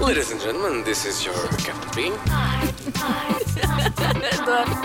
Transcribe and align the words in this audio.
Ladies 0.00 0.30
and 0.30 0.40
gentlemen, 0.40 0.84
this 0.84 1.06
is 1.06 1.24
your 1.24 1.34
Captain. 1.58 2.12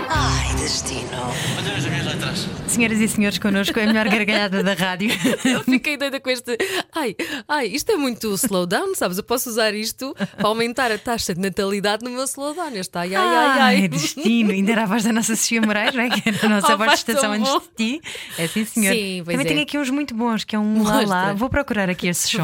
Ai, 0.09 0.55
destino. 0.55 1.09
Olha 1.57 1.75
as 1.77 1.85
minhas 1.85 2.05
letras. 2.05 2.47
Senhoras 2.67 2.99
e 2.99 3.07
senhores, 3.07 3.37
connosco 3.37 3.77
é 3.79 3.83
a 3.83 3.87
melhor 3.87 4.07
gargalhada 4.09 4.63
da 4.63 4.73
rádio. 4.73 5.09
Eu 5.45 5.63
fiquei 5.63 5.97
doida 5.97 6.19
com 6.19 6.29
este. 6.29 6.57
Ai, 6.93 7.15
ai, 7.47 7.67
isto 7.67 7.91
é 7.91 7.95
muito 7.95 8.33
slowdown, 8.35 8.93
sabes? 8.95 9.17
Eu 9.17 9.23
posso 9.23 9.49
usar 9.49 9.73
isto 9.73 10.15
para 10.37 10.47
aumentar 10.47 10.91
a 10.91 10.97
taxa 10.97 11.33
de 11.33 11.39
natalidade 11.41 12.03
no 12.03 12.09
meu 12.11 12.23
slowdown. 12.25 12.75
Este 12.75 12.97
ai, 12.97 13.15
ai, 13.15 13.35
ai, 13.35 13.59
ai. 13.81 13.87
destino. 13.87 14.51
Ainda 14.51 14.71
era 14.71 14.83
a 14.83 14.85
voz 14.85 15.03
da 15.03 15.13
nossa 15.13 15.35
Sofia 15.35 15.61
Moraes, 15.61 15.93
não 15.95 16.03
é? 16.03 16.09
Que 16.09 16.27
era 16.29 16.45
a 16.45 16.49
nossa 16.49 16.73
Oh, 16.73 16.77
voz 16.77 16.91
de 16.91 16.97
estação 16.97 17.31
antes 17.33 17.51
de 17.51 17.59
ti. 17.99 18.01
É 18.37 18.47
sim, 18.47 18.65
senhor. 18.65 18.93
Sim, 18.93 19.21
pois 19.25 19.35
Também 19.37 19.45
é. 19.45 19.49
tenho 19.49 19.61
aqui 19.61 19.77
uns 19.77 19.89
muito 19.89 20.13
bons, 20.15 20.43
que 20.43 20.55
é 20.55 20.59
um 20.59 20.83
lá 20.83 20.93
Mostra. 20.93 21.07
lá. 21.07 21.33
Vou 21.33 21.49
procurar 21.49 21.89
aqui 21.89 22.07
ver 22.07 22.15
sons. 22.15 22.41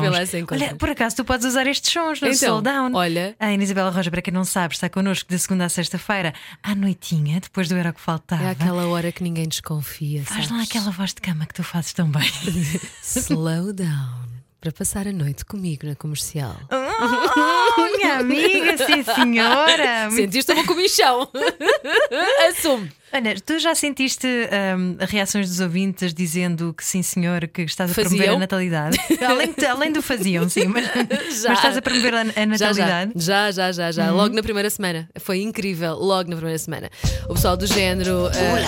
Olha, 0.51 0.75
por 0.75 0.89
acaso 0.89 1.15
tu 1.17 1.25
podes 1.25 1.45
usar 1.45 1.67
estes 1.67 1.91
sons 1.91 2.21
no 2.21 2.27
Então, 2.27 2.31
slowdown. 2.59 2.91
olha. 2.93 3.35
A 3.39 3.47
Ana 3.47 3.63
Isabela 3.63 3.89
Roja, 3.89 4.09
para 4.11 4.21
quem 4.21 4.33
não 4.33 4.43
sabe, 4.43 4.73
está 4.75 4.89
connosco 4.89 5.29
de 5.29 5.39
segunda 5.39 5.65
a 5.65 5.69
sexta-feira, 5.69 6.33
à 6.63 6.75
noitinha, 6.75 7.39
depois 7.39 7.69
do 7.69 7.75
Era 7.75 7.89
o 7.89 7.93
que 7.93 8.01
Faltava. 8.01 8.43
É 8.43 8.49
aquela 8.49 8.87
hora 8.87 9.11
que 9.11 9.23
ninguém 9.23 9.47
desconfia. 9.47 10.23
Faz 10.23 10.47
sabes? 10.47 10.51
lá 10.51 10.63
aquela 10.63 10.91
voz 10.91 11.13
de 11.13 11.21
cama 11.21 11.45
que 11.45 11.53
tu 11.53 11.63
fazes 11.63 11.93
tão 11.93 12.09
bem. 12.09 12.31
Slow 13.03 13.73
down. 13.73 14.27
Para 14.59 14.71
passar 14.71 15.07
a 15.07 15.11
noite 15.13 15.45
comigo 15.45 15.85
na 15.87 15.95
comercial. 15.95 16.55
Oh, 16.99 17.81
minha 17.95 18.17
amiga, 18.17 18.75
sim 18.83 19.03
senhora. 19.03 20.09
Sentiste 20.09 20.51
uma 20.51 20.65
comichão. 20.65 21.29
Assume. 22.49 22.91
Ana, 23.13 23.35
tu 23.35 23.59
já 23.59 23.75
sentiste 23.75 24.25
hum, 24.25 24.97
reações 24.99 25.47
dos 25.47 25.59
ouvintes 25.59 26.11
dizendo 26.11 26.73
que 26.73 26.83
sim, 26.83 27.03
senhor, 27.03 27.47
que 27.47 27.61
estás 27.61 27.91
a 27.91 27.93
promover 27.93 28.17
Faziam? 28.17 28.35
a 28.35 28.39
natalidade? 28.39 28.97
além, 29.23 29.53
além 29.69 29.91
do 29.91 30.01
faziam, 30.01 30.49
sim, 30.49 30.65
mas, 30.65 30.87
mas 31.07 31.43
estás 31.45 31.77
a 31.77 31.81
promover 31.83 32.15
a, 32.15 32.21
a 32.21 32.23
Já, 32.23 32.33
já, 32.33 32.47
natalidade. 32.47 33.11
já, 33.15 33.51
já, 33.51 33.71
já, 33.71 33.91
já. 33.91 34.09
Logo 34.11 34.33
na 34.35 34.41
primeira 34.41 34.71
semana. 34.71 35.07
Foi 35.19 35.39
incrível, 35.39 35.93
logo 35.93 36.31
na 36.31 36.35
primeira 36.35 36.57
semana. 36.57 36.89
O 37.29 37.35
pessoal 37.35 37.55
do 37.55 37.67
género. 37.67 38.27
eh, 38.33 38.65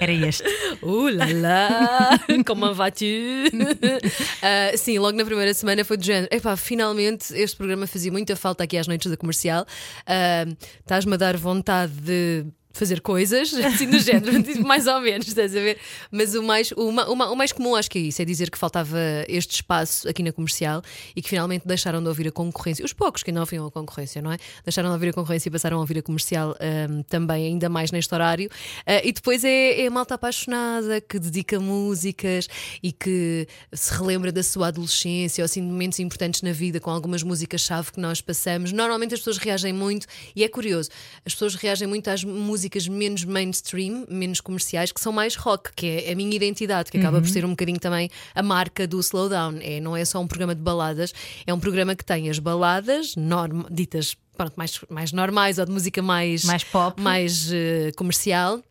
Era 0.00 0.12
este. 0.12 0.42
Uh 0.82 1.10
lá 1.10 1.26
lá, 1.34 2.18
como 2.46 2.72
vas-tu? 2.74 3.04
Ah, 4.42 4.74
sim, 4.76 4.98
logo 4.98 5.16
na 5.16 5.24
primeira 5.24 5.52
semana 5.52 5.84
foi 5.84 5.96
do 5.98 6.04
género. 6.04 6.28
Epá, 6.30 6.56
finalmente 6.56 7.34
este 7.34 7.56
programa 7.56 7.86
fazia 7.86 8.10
muita 8.10 8.34
falta 8.34 8.64
aqui 8.64 8.78
às 8.78 8.86
noites 8.88 9.10
da 9.10 9.16
comercial. 9.16 9.66
Ah, 10.06 10.46
Estás-me 10.80 11.14
a 11.14 11.16
dar 11.16 11.36
vontade 11.36 11.92
de. 11.92 12.46
Fazer 12.72 13.00
coisas, 13.00 13.52
assim 13.64 13.90
do 13.90 13.98
género, 13.98 14.40
tipo, 14.42 14.66
mais 14.66 14.86
ou 14.86 15.00
menos, 15.00 15.26
estás 15.26 15.56
a 15.56 15.60
ver? 15.60 15.78
Mas 16.10 16.34
o 16.34 16.42
mais, 16.42 16.70
o, 16.72 16.90
o 16.90 17.12
o 17.12 17.36
mais 17.36 17.52
comum 17.52 17.74
acho 17.74 17.90
que 17.90 17.98
é 17.98 18.02
isso: 18.02 18.22
é 18.22 18.24
dizer 18.24 18.48
que 18.50 18.56
faltava 18.56 18.98
este 19.28 19.56
espaço 19.56 20.08
aqui 20.08 20.22
na 20.22 20.32
comercial 20.32 20.80
e 21.16 21.20
que 21.20 21.28
finalmente 21.28 21.66
deixaram 21.66 22.00
de 22.00 22.08
ouvir 22.08 22.28
a 22.28 22.30
concorrência. 22.30 22.84
Os 22.84 22.92
poucos 22.92 23.24
que 23.24 23.30
ainda 23.30 23.40
ouviam 23.40 23.66
a 23.66 23.70
concorrência, 23.70 24.22
não 24.22 24.30
é? 24.32 24.38
Deixaram 24.64 24.88
de 24.88 24.94
ouvir 24.94 25.08
a 25.08 25.12
concorrência 25.12 25.48
e 25.48 25.52
passaram 25.52 25.78
a 25.78 25.80
ouvir 25.80 25.98
a 25.98 26.02
comercial 26.02 26.56
ahm, 26.60 27.02
também, 27.02 27.46
ainda 27.46 27.68
mais 27.68 27.90
neste 27.90 28.14
horário. 28.14 28.48
Ah, 28.86 29.00
e 29.04 29.12
depois 29.12 29.44
é, 29.44 29.82
é 29.82 29.86
a 29.88 29.90
malta 29.90 30.14
apaixonada 30.14 31.00
que 31.00 31.18
dedica 31.18 31.58
músicas 31.58 32.48
e 32.82 32.92
que 32.92 33.48
se 33.72 33.92
relembra 33.94 34.30
da 34.30 34.42
sua 34.42 34.68
adolescência 34.68 35.42
ou 35.42 35.44
assim 35.44 35.60
de 35.60 35.66
momentos 35.66 35.98
importantes 35.98 36.42
na 36.42 36.52
vida 36.52 36.78
com 36.78 36.90
algumas 36.90 37.24
músicas-chave 37.24 37.90
que 37.90 38.00
nós 38.00 38.20
passamos. 38.20 38.70
Normalmente 38.70 39.14
as 39.14 39.20
pessoas 39.20 39.38
reagem 39.38 39.72
muito, 39.72 40.06
e 40.36 40.44
é 40.44 40.48
curioso, 40.48 40.88
as 41.26 41.32
pessoas 41.32 41.56
reagem 41.56 41.88
muito 41.88 42.08
às 42.08 42.22
músicas 42.22 42.59
menos 42.88 43.24
mainstream, 43.24 44.04
menos 44.08 44.40
comerciais, 44.40 44.92
que 44.92 45.00
são 45.00 45.12
mais 45.12 45.34
rock, 45.36 45.70
que 45.74 45.86
é 46.06 46.12
a 46.12 46.14
minha 46.14 46.34
identidade, 46.34 46.90
que 46.90 46.98
acaba 46.98 47.20
por 47.20 47.28
ser 47.28 47.44
um 47.44 47.50
bocadinho 47.50 47.78
também 47.78 48.10
a 48.34 48.42
marca 48.42 48.86
do 48.86 48.98
Slowdown. 49.00 49.58
É, 49.60 49.80
não 49.80 49.96
é 49.96 50.04
só 50.04 50.20
um 50.20 50.26
programa 50.26 50.54
de 50.54 50.60
baladas, 50.62 51.12
é 51.46 51.54
um 51.54 51.60
programa 51.60 51.94
que 51.94 52.04
tem 52.04 52.28
as 52.28 52.38
baladas 52.38 53.14
norm- 53.16 53.64
ditas 53.70 54.16
pronto, 54.36 54.54
mais, 54.56 54.80
mais 54.88 55.12
normais 55.12 55.58
ou 55.58 55.66
de 55.66 55.72
música 55.72 56.00
mais, 56.02 56.44
Mais 56.44 56.64
pop. 56.64 57.00
mais 57.00 57.50
eh, 57.52 57.92
comercial. 57.96 58.62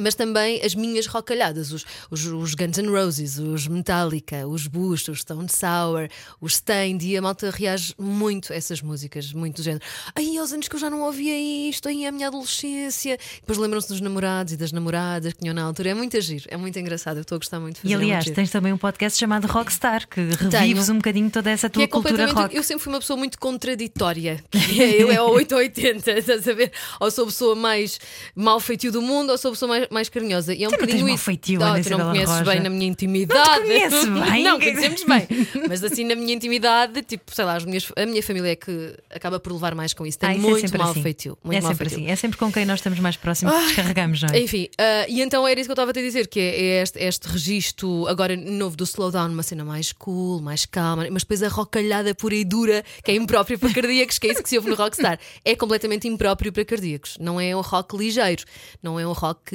Mas 0.00 0.14
também 0.14 0.62
as 0.64 0.74
minhas 0.74 1.06
rocalhadas, 1.06 1.72
os, 1.72 1.84
os, 2.10 2.24
os 2.26 2.54
Guns 2.54 2.78
N' 2.78 2.88
Roses, 2.90 3.38
os 3.38 3.66
Metallica, 3.66 4.46
os 4.46 4.66
Bush, 4.66 5.08
os 5.08 5.20
Stone 5.20 5.48
Sour, 5.48 6.08
os 6.40 6.54
Stained, 6.54 7.06
e 7.06 7.16
a 7.16 7.22
malta 7.22 7.50
reage 7.50 7.94
muito 7.98 8.52
a 8.52 8.56
essas 8.56 8.80
músicas, 8.82 9.32
muito 9.32 9.56
do 9.56 9.62
género. 9.62 9.84
Ai, 10.14 10.36
aos 10.38 10.52
anos 10.52 10.68
que 10.68 10.74
eu 10.76 10.80
já 10.80 10.90
não 10.90 11.02
ouvia 11.02 11.68
isto, 11.68 11.88
aí 11.88 12.04
é 12.04 12.08
a 12.08 12.12
minha 12.12 12.28
adolescência. 12.28 13.18
Depois 13.36 13.58
lembram-se 13.58 13.88
dos 13.88 14.00
namorados 14.00 14.52
e 14.52 14.56
das 14.56 14.72
namoradas 14.72 15.32
que 15.32 15.40
tinham 15.40 15.54
na 15.54 15.62
altura. 15.62 15.90
É 15.90 15.94
muito 15.94 16.16
agir, 16.16 16.44
é 16.48 16.56
muito 16.56 16.78
engraçado. 16.78 17.16
Eu 17.16 17.22
estou 17.22 17.36
a 17.36 17.38
gostar 17.38 17.60
muito 17.60 17.76
de 17.76 17.82
fazer 17.82 17.94
E 17.94 17.94
é 17.94 17.96
aliás, 17.96 18.24
giro. 18.24 18.36
tens 18.36 18.50
também 18.50 18.72
um 18.72 18.78
podcast 18.78 19.18
chamado 19.18 19.46
Rockstar, 19.46 20.08
que 20.08 20.20
revives 20.20 20.50
Tenho. 20.86 20.92
um 20.92 20.96
bocadinho 20.96 21.30
toda 21.30 21.50
essa 21.50 21.68
tua 21.68 21.82
é 21.82 21.86
cultura 21.86 22.30
rock. 22.32 22.54
Eu 22.54 22.62
sempre 22.62 22.82
fui 22.82 22.92
uma 22.92 23.00
pessoa 23.00 23.16
muito 23.16 23.38
contraditória. 23.38 24.42
É, 24.78 25.02
eu 25.02 25.10
é 25.10 25.16
ao 25.16 25.30
8 25.30 25.52
ou 25.52 25.58
80, 25.58 26.10
estás 26.12 26.48
a 26.48 26.52
ver? 26.52 26.72
Ou 27.00 27.10
sou 27.10 27.24
a 27.24 27.26
pessoa 27.26 27.54
mais 27.54 27.98
mal 28.34 28.60
feitio 28.60 28.92
do 28.92 29.02
mundo, 29.02 29.30
ou 29.30 29.38
sou 29.38 29.50
a 29.50 29.52
pessoa 29.52 29.68
mais, 29.68 29.88
mais 29.90 30.08
carinhosa. 30.08 30.54
E 30.54 30.62
é 30.64 30.68
um 30.68 30.70
Tu 30.70 30.78
não 30.78 30.86
bocadinho 30.86 31.08
isso. 31.08 31.24
feitio, 31.24 31.60
Oh, 31.60 31.64
Ana 31.64 31.82
tu 31.82 31.90
não 31.90 31.98
me 31.98 32.04
conheces 32.12 32.28
Roja. 32.38 32.44
bem 32.50 32.60
na 32.60 32.70
minha 32.70 32.86
intimidade. 32.86 33.60
conheço 33.64 34.06
bem. 34.30 34.42
não, 34.44 34.58
conhecemos 34.58 35.04
bem. 35.04 35.26
Mas 35.68 35.82
assim, 35.84 36.04
na 36.04 36.14
minha 36.14 36.32
intimidade, 36.34 37.02
tipo, 37.02 37.34
sei 37.34 37.44
lá, 37.44 37.56
as 37.56 37.64
minhas- 37.64 37.90
a 37.96 38.06
minha 38.06 38.22
família 38.22 38.50
é 38.52 38.56
que 38.56 38.94
acaba 39.10 39.38
por 39.40 39.52
levar 39.52 39.74
mais 39.74 39.92
com 39.92 40.06
isso. 40.06 40.18
Tem 40.18 40.30
Ah, 40.30 40.34
isso 40.34 40.46
é 40.46 40.50
muito 40.50 40.60
sempre 40.62 40.78
mal 40.78 40.90
assim. 40.90 41.02
feitio. 41.02 41.38
Muito 41.42 41.56
é 41.58 41.60
mal 41.60 41.70
sempre 41.72 41.88
feitio. 41.88 42.04
assim. 42.04 42.12
É 42.12 42.16
sempre 42.16 42.38
com 42.38 42.52
quem 42.52 42.64
nós 42.64 42.78
estamos 42.78 42.98
mais 43.00 43.16
próximos 43.16 43.52
que 43.54 43.66
descarregamos, 43.66 44.22
não 44.22 44.28
é? 44.30 44.40
Enfim, 44.40 44.68
ah, 44.78 45.06
e 45.08 45.20
então 45.20 45.46
era 45.46 45.58
isso 45.60 45.66
que 45.68 45.72
eu 45.72 45.74
estava 45.74 45.90
a 45.90 45.94
te 45.94 46.00
dizer: 46.02 46.28
que 46.28 46.38
é, 46.40 46.60
é 46.60 46.82
este, 46.82 46.98
este 46.98 47.28
registro 47.28 48.06
agora 48.06 48.36
novo 48.36 48.76
do 48.76 48.84
slowdown, 48.84 49.28
uma 49.32 49.42
cena 49.42 49.64
mais 49.64 49.92
cool, 49.92 50.40
mais 50.40 50.64
calma, 50.66 51.06
mas 51.10 51.22
depois 51.22 51.42
a 51.42 51.48
rocalhada 51.48 52.14
pura 52.14 52.34
e 52.34 52.44
dura, 52.44 52.84
que 53.04 53.10
é 53.10 53.14
imprópria 53.16 53.58
para 53.58 53.72
cardíacos, 53.72 54.18
que 54.18 54.28
é 54.28 54.32
isso 54.32 54.42
que 54.42 54.48
se 54.48 54.56
ouve 54.56 54.70
no 54.70 54.76
Rockstar. 54.76 55.18
É 55.44 55.54
completamente 55.56 56.06
impróprio 56.06 56.52
para 56.52 56.64
cardíacos. 56.64 57.16
Não 57.18 57.40
é 57.40 57.54
um 57.56 57.60
rock 57.60 57.96
ligeiro, 57.96 58.44
não 58.82 58.98
é 59.00 59.06
um 59.06 59.12
rock 59.12 59.50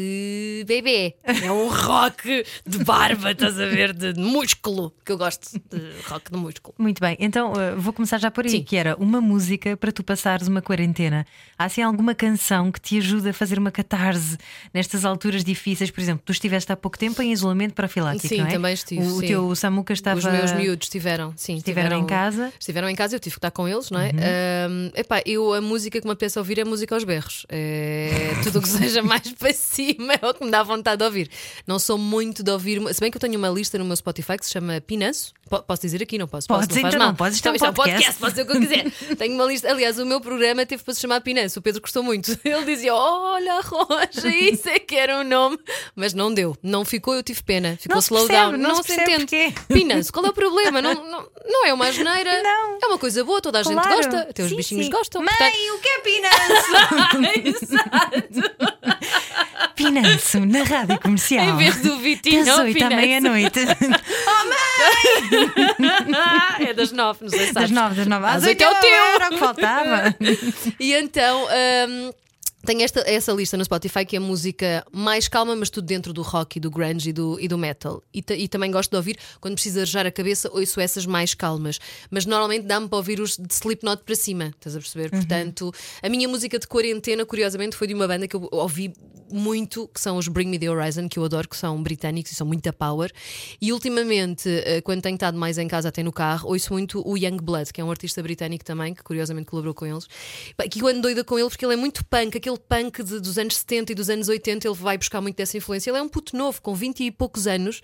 bebê, 0.65 1.15
é 1.23 1.51
um 1.51 1.69
rock 1.69 2.45
de 2.65 2.83
barba, 2.83 3.31
estás 3.31 3.59
a 3.59 3.65
ver, 3.65 3.93
de 3.93 4.13
músculo, 4.19 4.93
que 5.05 5.11
eu 5.11 5.17
gosto 5.17 5.51
de 5.69 5.81
rock 6.07 6.31
de 6.31 6.37
músculo. 6.37 6.75
Muito 6.77 6.99
bem, 6.99 7.15
então 7.19 7.53
uh, 7.53 7.79
vou 7.79 7.93
começar 7.93 8.17
já 8.19 8.29
por 8.31 8.45
aí, 8.45 8.51
Sim. 8.51 8.63
que 8.63 8.75
era 8.75 8.95
uma 8.97 9.21
música 9.21 9.75
para 9.77 9.91
tu 9.91 10.03
passares 10.03 10.47
uma 10.47 10.61
quarentena. 10.61 11.25
Há 11.57 11.65
assim 11.65 11.81
alguma 11.81 12.13
canção 12.15 12.71
que 12.71 12.79
te 12.79 12.97
ajuda 12.97 13.29
a 13.29 13.33
fazer 13.33 13.57
uma 13.59 13.71
catarse 13.71 14.37
nestas 14.73 15.05
alturas 15.05 15.43
difíceis? 15.43 15.91
Por 15.91 16.01
exemplo, 16.01 16.23
tu 16.25 16.31
estiveste 16.31 16.71
há 16.71 16.75
pouco 16.75 16.97
tempo 16.97 17.21
em 17.21 17.31
isolamento 17.31 17.73
profilático, 17.73 18.27
Sim, 18.27 18.39
não 18.39 18.47
é? 18.47 18.51
também 18.51 18.73
estive, 18.73 19.01
O, 19.01 19.19
sim. 19.19 19.27
teu 19.27 19.55
Samuca 19.55 19.93
estava. 19.93 20.17
Os 20.17 20.25
meus 20.25 20.51
miúdos 20.53 20.85
estiveram, 20.87 21.33
sim, 21.35 21.57
Estiveram 21.57 21.99
em 21.99 22.05
casa? 22.05 22.51
Estiveram 22.59 22.89
em 22.89 22.95
casa, 22.95 23.15
eu 23.15 23.19
tive 23.19 23.35
que 23.35 23.39
estar 23.39 23.51
com 23.51 23.67
eles, 23.67 23.89
não 23.89 23.99
é? 23.99 24.07
Uhum. 24.07 24.19
Ahm, 24.19 24.91
epá, 24.95 25.21
eu 25.25 25.53
a 25.53 25.61
música 25.61 25.99
que 25.99 26.05
me 26.07 26.13
apetece 26.13 26.37
ouvir 26.39 26.59
é 26.59 26.63
música 26.63 26.95
aos 26.95 27.03
berros. 27.03 27.45
É, 27.49 28.33
tudo 28.43 28.59
o 28.59 28.61
que 28.61 28.69
seja 28.69 29.01
mais 29.01 29.31
para 29.33 29.53
cima 29.53 30.04
é 30.13 30.19
o 30.27 30.33
que 30.33 30.43
me 30.43 30.51
dá 30.51 30.63
vontade 30.63 30.97
de 30.97 31.03
ouvir. 31.05 31.29
Não 31.67 31.79
sou 31.79 31.97
muito 31.97 32.43
de 32.43 32.51
ouvir, 32.51 32.81
se 32.93 32.99
bem 32.99 33.09
que 33.11 33.17
eu 33.17 33.21
tenho 33.21 33.37
uma 33.37 33.49
lista 33.49 33.77
no 33.77 33.85
meu 33.85 33.95
Spotify 33.95 34.37
que 34.37 34.45
se 34.45 34.51
chama 34.51 34.79
Pinanço. 34.81 35.33
Po- 35.49 35.61
Posso 35.61 35.81
dizer 35.83 36.01
aqui? 36.01 36.17
Não 36.17 36.27
posso. 36.27 36.47
Podes, 36.47 36.67
posso, 36.67 36.79
não 36.81 36.87
então 36.87 36.99
mal. 36.99 37.07
não 37.09 37.15
podes, 37.15 37.35
isto 37.35 37.47
é 37.47 37.51
um 37.51 37.55
Então, 37.55 37.73
podcast. 37.73 38.13
posso 38.19 38.31
dizer 38.31 38.41
o 38.41 38.45
que 38.47 38.51
eu 38.57 38.59
quiser. 38.61 38.91
tenho 39.15 39.35
uma 39.35 39.45
lista. 39.45 39.69
Aliás, 39.69 39.99
o 39.99 40.05
meu 40.05 40.19
programa 40.19 40.65
teve 40.65 40.83
para 40.83 40.93
se 40.93 41.01
chamar 41.01 41.21
Pinanço. 41.21 41.59
O 41.59 41.61
Pedro 41.61 41.81
gostou 41.81 42.01
muito. 42.01 42.31
Ele 42.43 42.65
dizia: 42.65 42.95
Olha, 42.95 43.61
Rocha, 43.61 44.27
isso 44.33 44.67
é 44.69 44.79
que 44.79 44.95
era 44.95 45.19
um 45.19 45.23
nome. 45.23 45.59
Mas 45.95 46.13
não 46.15 46.33
deu. 46.33 46.57
Não 46.63 46.83
ficou, 46.83 47.13
eu 47.13 47.21
tive 47.21 47.43
pena. 47.43 47.77
Ficou 47.79 47.95
Não 47.95 48.01
se 48.01 48.07
slow 48.07 48.25
percebe, 48.27 48.51
down. 48.53 48.57
não 48.61 48.75
se 48.81 48.83
percebe 48.95 49.11
entende. 49.21 49.53
porquê. 49.53 49.73
Pinanço, 49.73 50.11
qual 50.11 50.25
é 50.25 50.29
o 50.29 50.33
problema? 50.33 50.81
Não, 50.81 50.93
não, 50.95 51.27
não 51.45 51.65
é 51.67 51.73
uma 51.73 51.87
asneira. 51.87 52.41
Não. 52.41 52.79
É 52.81 52.87
uma 52.87 52.97
coisa 52.97 53.23
boa, 53.23 53.39
toda 53.39 53.59
a 53.59 53.63
gente 53.63 53.73
Claro. 53.73 53.95
gosta. 53.97 54.19
Até 54.21 54.43
os 54.43 54.49
Sim, 54.49 54.55
bichinhos 54.55 54.85
sim. 54.85 54.91
gostam. 54.91 55.21
Mãe, 55.21 55.29
portanto- 55.37 55.75
o 55.75 55.79
que 55.79 55.89
é 55.89 55.99
Pinanço? 55.99 57.65
Exato. 57.65 58.94
Pinanço, 59.75 60.45
na 60.45 60.63
rádio 60.63 60.99
comercial. 60.99 61.45
Em 61.49 61.57
vez 61.57 61.81
do 61.81 61.97
Vitinho, 61.97 62.45
Das 62.45 62.47
é 62.47 62.61
o 62.61 62.65
8 62.65 62.83
à 62.83 62.89
meia-noite. 62.89 63.59
é 66.67 66.73
das 66.73 66.91
nove, 66.91 67.19
não 67.23 67.29
sei 67.29 67.47
se 67.47 67.53
Das 67.53 67.69
sabes. 67.69 67.71
9, 67.71 67.95
das 67.95 68.07
9 68.07 68.25
às 68.25 68.35
Às 68.35 68.43
8 68.43 68.49
oito 68.49 68.63
é 68.63 68.69
o 68.69 68.81
teu. 68.81 68.89
Era 68.89 69.27
o 69.27 69.29
que 69.29 69.37
faltava. 69.37 70.15
E 70.79 70.93
então. 70.93 71.47
hum, 71.89 72.11
tenho 72.65 72.81
esta, 72.81 73.01
essa 73.09 73.31
lista 73.31 73.55
no 73.57 73.63
Spotify 73.63 74.05
que 74.05 74.15
é 74.15 74.19
música 74.19 74.85
mais 74.91 75.27
calma, 75.27 75.55
mas 75.55 75.69
tudo 75.69 75.85
dentro 75.85 76.11
do 76.11 76.21
rock 76.21 76.57
e 76.57 76.59
do 76.59 76.69
grunge 76.69 77.09
e 77.09 77.13
do, 77.13 77.39
e 77.39 77.47
do 77.47 77.57
metal. 77.57 78.03
E, 78.13 78.23
e 78.29 78.47
também 78.47 78.71
gosto 78.71 78.91
de 78.91 78.97
ouvir, 78.97 79.17
quando 79.39 79.53
preciso 79.53 79.79
arejar 79.79 80.05
a 80.05 80.11
cabeça, 80.11 80.49
ouço 80.51 80.79
essas 80.79 81.05
mais 81.05 81.33
calmas. 81.33 81.79
Mas 82.09 82.25
normalmente 82.25 82.65
dá-me 82.65 82.87
para 82.87 82.97
ouvir 82.97 83.19
os 83.19 83.37
de 83.37 83.53
Slipknot 83.53 84.03
para 84.03 84.15
cima, 84.15 84.53
estás 84.57 84.75
a 84.75 84.79
perceber? 84.79 85.09
Portanto, 85.09 85.71
a 86.01 86.09
minha 86.09 86.27
música 86.27 86.59
de 86.59 86.67
quarentena, 86.67 87.25
curiosamente, 87.25 87.75
foi 87.75 87.87
de 87.87 87.93
uma 87.93 88.07
banda 88.07 88.27
que 88.27 88.35
eu 88.35 88.49
ouvi 88.51 88.93
muito, 89.31 89.87
que 89.87 89.99
são 89.99 90.17
os 90.17 90.27
Bring 90.27 90.47
Me 90.47 90.59
the 90.59 90.69
Horizon, 90.69 91.09
que 91.09 91.17
eu 91.17 91.25
adoro, 91.25 91.47
que 91.47 91.57
são 91.57 91.81
britânicos 91.81 92.31
e 92.31 92.35
são 92.35 92.45
muita 92.45 92.71
power. 92.71 93.11
E 93.61 93.73
ultimamente, 93.73 94.49
eh, 94.49 94.81
quando 94.81 95.01
tenho 95.01 95.15
estado 95.15 95.37
mais 95.37 95.57
em 95.57 95.67
casa, 95.67 95.89
até 95.89 96.03
no 96.03 96.11
carro, 96.11 96.49
ouço 96.49 96.73
muito 96.73 97.01
o 97.07 97.17
Young 97.17 97.37
Blood, 97.41 97.73
que 97.73 97.81
é 97.81 97.83
um 97.83 97.89
artista 97.89 98.21
britânico 98.21 98.63
também, 98.63 98.93
que 98.93 99.03
curiosamente 99.03 99.47
colaborou 99.47 99.73
com 99.73 99.85
eles. 99.85 100.07
Que 100.69 100.81
eu 100.81 100.87
ando 100.87 101.01
doida 101.01 101.23
com 101.23 101.37
ele 101.39 101.49
porque 101.49 101.65
ele 101.65 101.73
é 101.73 101.77
muito 101.77 102.05
punk, 102.05 102.37
aquele 102.37 102.54
aquele 102.55 102.67
punk 102.91 103.03
de- 103.03 103.19
dos 103.19 103.37
anos 103.37 103.57
70 103.57 103.91
e 103.91 103.95
dos 103.95 104.09
anos 104.09 104.27
80, 104.29 104.67
ele 104.67 104.75
vai 104.75 104.97
buscar 104.97 105.21
muito 105.21 105.35
dessa 105.35 105.57
influência. 105.57 105.89
Ele 105.89 105.97
é 105.97 106.01
um 106.01 106.09
puto 106.09 106.35
novo, 106.35 106.61
com 106.61 106.73
20 106.73 107.03
e 107.03 107.11
poucos 107.11 107.47
anos. 107.47 107.81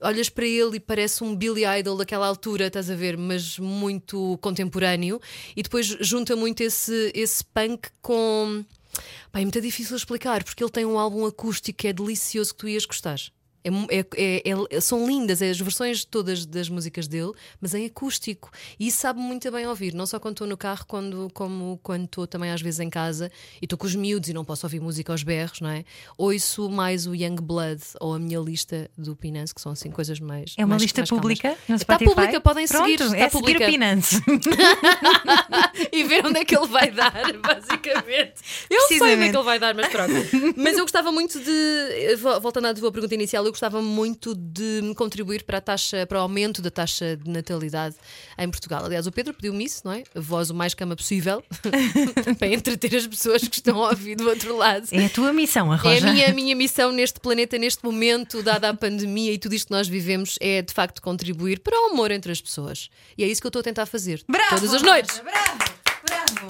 Olhas 0.00 0.28
para 0.28 0.46
ele 0.46 0.76
e 0.76 0.80
parece 0.80 1.22
um 1.24 1.34
Billy 1.34 1.62
Idol 1.78 1.96
daquela 1.96 2.26
altura, 2.26 2.66
estás 2.66 2.90
a 2.90 2.94
ver, 2.94 3.16
mas 3.16 3.58
muito 3.58 4.38
contemporâneo. 4.40 5.20
E 5.56 5.62
depois 5.62 5.86
junta 6.00 6.34
muito 6.36 6.62
esse, 6.62 7.10
esse 7.14 7.44
punk 7.44 7.88
com. 8.02 8.64
Pá, 9.30 9.38
é 9.40 9.42
muito 9.42 9.60
difícil 9.60 9.96
explicar, 9.96 10.42
porque 10.42 10.62
ele 10.62 10.70
tem 10.70 10.84
um 10.84 10.98
álbum 10.98 11.24
acústico 11.24 11.78
que 11.78 11.88
é 11.88 11.92
delicioso 11.92 12.52
que 12.52 12.58
tu 12.60 12.68
ias 12.68 12.84
gostar. 12.84 13.18
É 13.62 13.68
é- 13.98 14.06
é- 14.16 14.76
é- 14.76 14.80
são 14.80 15.06
lindas 15.06 15.42
é 15.42 15.50
as 15.50 15.60
versões 15.60 16.04
todas 16.04 16.46
das 16.46 16.68
músicas 16.68 17.06
dele, 17.06 17.32
mas 17.60 17.74
em 17.74 17.84
acústico. 17.86 18.50
E 18.78 18.86
isso 18.88 18.98
sabe 18.98 19.20
muito 19.20 19.50
bem 19.50 19.66
ouvir, 19.66 19.92
não 19.94 20.06
só 20.06 20.18
quando 20.18 20.34
estou 20.34 20.46
no 20.46 20.56
carro, 20.56 20.84
quando, 20.86 21.28
como 21.34 21.78
quando 21.82 22.04
estou 22.04 22.26
também 22.26 22.50
às 22.50 22.62
vezes 22.62 22.80
em 22.80 22.88
casa 22.88 23.30
e 23.60 23.66
estou 23.66 23.78
com 23.78 23.86
os 23.86 23.94
miúdos 23.94 24.28
e 24.30 24.32
não 24.32 24.44
posso 24.44 24.64
ouvir 24.66 24.80
música 24.80 25.12
aos 25.12 25.22
berros, 25.22 25.60
não 25.60 25.68
é? 25.70 25.84
Ouço 26.16 26.70
mais 26.70 27.06
o 27.06 27.14
Young 27.14 27.36
Blood 27.42 27.82
ou 28.00 28.14
a 28.14 28.18
minha 28.18 28.38
lista 28.40 28.90
do 28.96 29.14
Pinance, 29.14 29.54
que 29.54 29.60
são 29.60 29.72
assim 29.72 29.90
coisas 29.90 30.18
mais. 30.20 30.54
É 30.56 30.62
uma 30.64 30.70
mais- 30.70 30.82
lista 30.82 31.00
mais 31.02 31.10
pública 31.10 31.56
Está 31.68 31.98
pública, 31.98 32.40
podem 32.40 32.66
Pronto, 32.66 32.84
seguir. 32.86 33.02
Está 33.02 33.16
é 33.18 33.28
pública. 33.28 33.58
seguir 33.58 33.68
o 33.68 33.72
Pinance. 33.72 34.22
e 35.92 36.02
ver 36.04 36.24
onde 36.26 36.38
é 36.40 36.44
que 36.44 36.56
ele 36.56 36.66
vai 36.66 36.90
dar, 36.90 37.12
basicamente. 37.38 38.34
Eu 38.68 38.80
sei 38.88 39.00
onde 39.00 39.12
é 39.12 39.30
que 39.30 39.36
ele 39.36 39.44
vai 39.44 39.58
dar, 39.58 39.74
mas 39.74 39.88
pronto. 39.88 40.12
Mas 40.56 40.76
eu 40.76 40.84
gostava 40.84 41.10
muito 41.12 41.38
de, 41.40 42.16
vo- 42.16 42.40
voltando 42.40 42.66
à 42.66 42.74
tua 42.74 42.90
pergunta 42.92 43.14
inicial, 43.14 43.44
eu 43.50 43.52
gostava 43.52 43.82
muito 43.82 44.34
de 44.34 44.94
contribuir 44.96 45.42
para 45.42 45.58
a 45.58 45.60
taxa, 45.60 46.06
para 46.06 46.18
o 46.18 46.22
aumento 46.22 46.62
da 46.62 46.70
taxa 46.70 47.16
de 47.16 47.28
natalidade 47.28 47.96
em 48.38 48.48
Portugal. 48.48 48.84
Aliás, 48.84 49.06
o 49.06 49.12
Pedro 49.12 49.34
pediu-me 49.34 49.64
isso, 49.64 49.82
não 49.84 49.92
é? 49.92 50.04
A 50.14 50.20
voz 50.20 50.50
o 50.50 50.54
mais 50.54 50.72
cama 50.72 50.94
possível 50.94 51.42
para 52.38 52.48
entreter 52.48 52.94
as 52.96 53.06
pessoas 53.06 53.42
que 53.46 53.56
estão 53.56 53.82
a 53.82 53.90
ouvir 53.90 54.14
do 54.16 54.28
outro 54.28 54.56
lado. 54.56 54.86
É 54.92 55.06
a 55.06 55.10
tua 55.10 55.32
missão, 55.32 55.72
a 55.72 55.74
É 55.74 55.78
Roja. 55.78 56.08
a 56.08 56.12
minha, 56.12 56.30
a 56.30 56.32
minha 56.32 56.54
missão 56.54 56.92
neste 56.92 57.18
planeta, 57.18 57.58
neste 57.58 57.84
momento, 57.84 58.42
dada 58.42 58.68
a 58.68 58.74
pandemia 58.74 59.32
e 59.32 59.38
tudo 59.38 59.54
isto 59.54 59.66
que 59.66 59.72
nós 59.72 59.88
vivemos, 59.88 60.36
é 60.40 60.62
de 60.62 60.72
facto 60.72 61.02
contribuir 61.02 61.58
para 61.60 61.76
o 61.82 61.92
amor 61.92 62.10
entre 62.12 62.30
as 62.30 62.40
pessoas. 62.40 62.88
E 63.18 63.24
é 63.24 63.26
isso 63.26 63.40
que 63.40 63.46
eu 63.46 63.50
estou 63.50 63.60
a 63.60 63.64
tentar 63.64 63.86
fazer 63.86 64.22
Bravo, 64.28 64.54
todas 64.54 64.72
as 64.74 64.82
noites. 64.82 65.18
Bravo. 65.18 65.49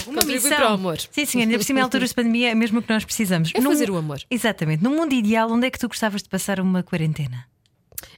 Uma 0.07 0.23
missão. 0.25 0.51
para 0.51 0.71
o 0.71 0.75
amor. 0.75 0.99
Sim, 0.99 1.25
sim, 1.25 1.41
ainda 1.43 1.57
por 1.59 1.65
cima, 1.65 1.83
alturas 1.83 2.11
de 2.11 2.15
pandemia, 2.15 2.51
é 2.51 2.55
mesmo 2.55 2.79
o 2.79 2.83
que 2.83 2.93
nós 2.93 3.05
precisamos. 3.05 3.51
É 3.55 3.61
Num- 3.61 3.71
fazer 3.71 3.91
o 3.91 3.97
amor. 3.97 4.21
Exatamente. 4.31 4.83
No 4.83 4.91
mundo 4.91 5.13
ideal, 5.15 5.51
onde 5.51 5.67
é 5.67 5.71
que 5.71 5.79
tu 5.79 5.89
gostavas 5.89 6.23
de 6.23 6.29
passar 6.29 6.61
uma 6.61 6.83
quarentena? 6.83 7.47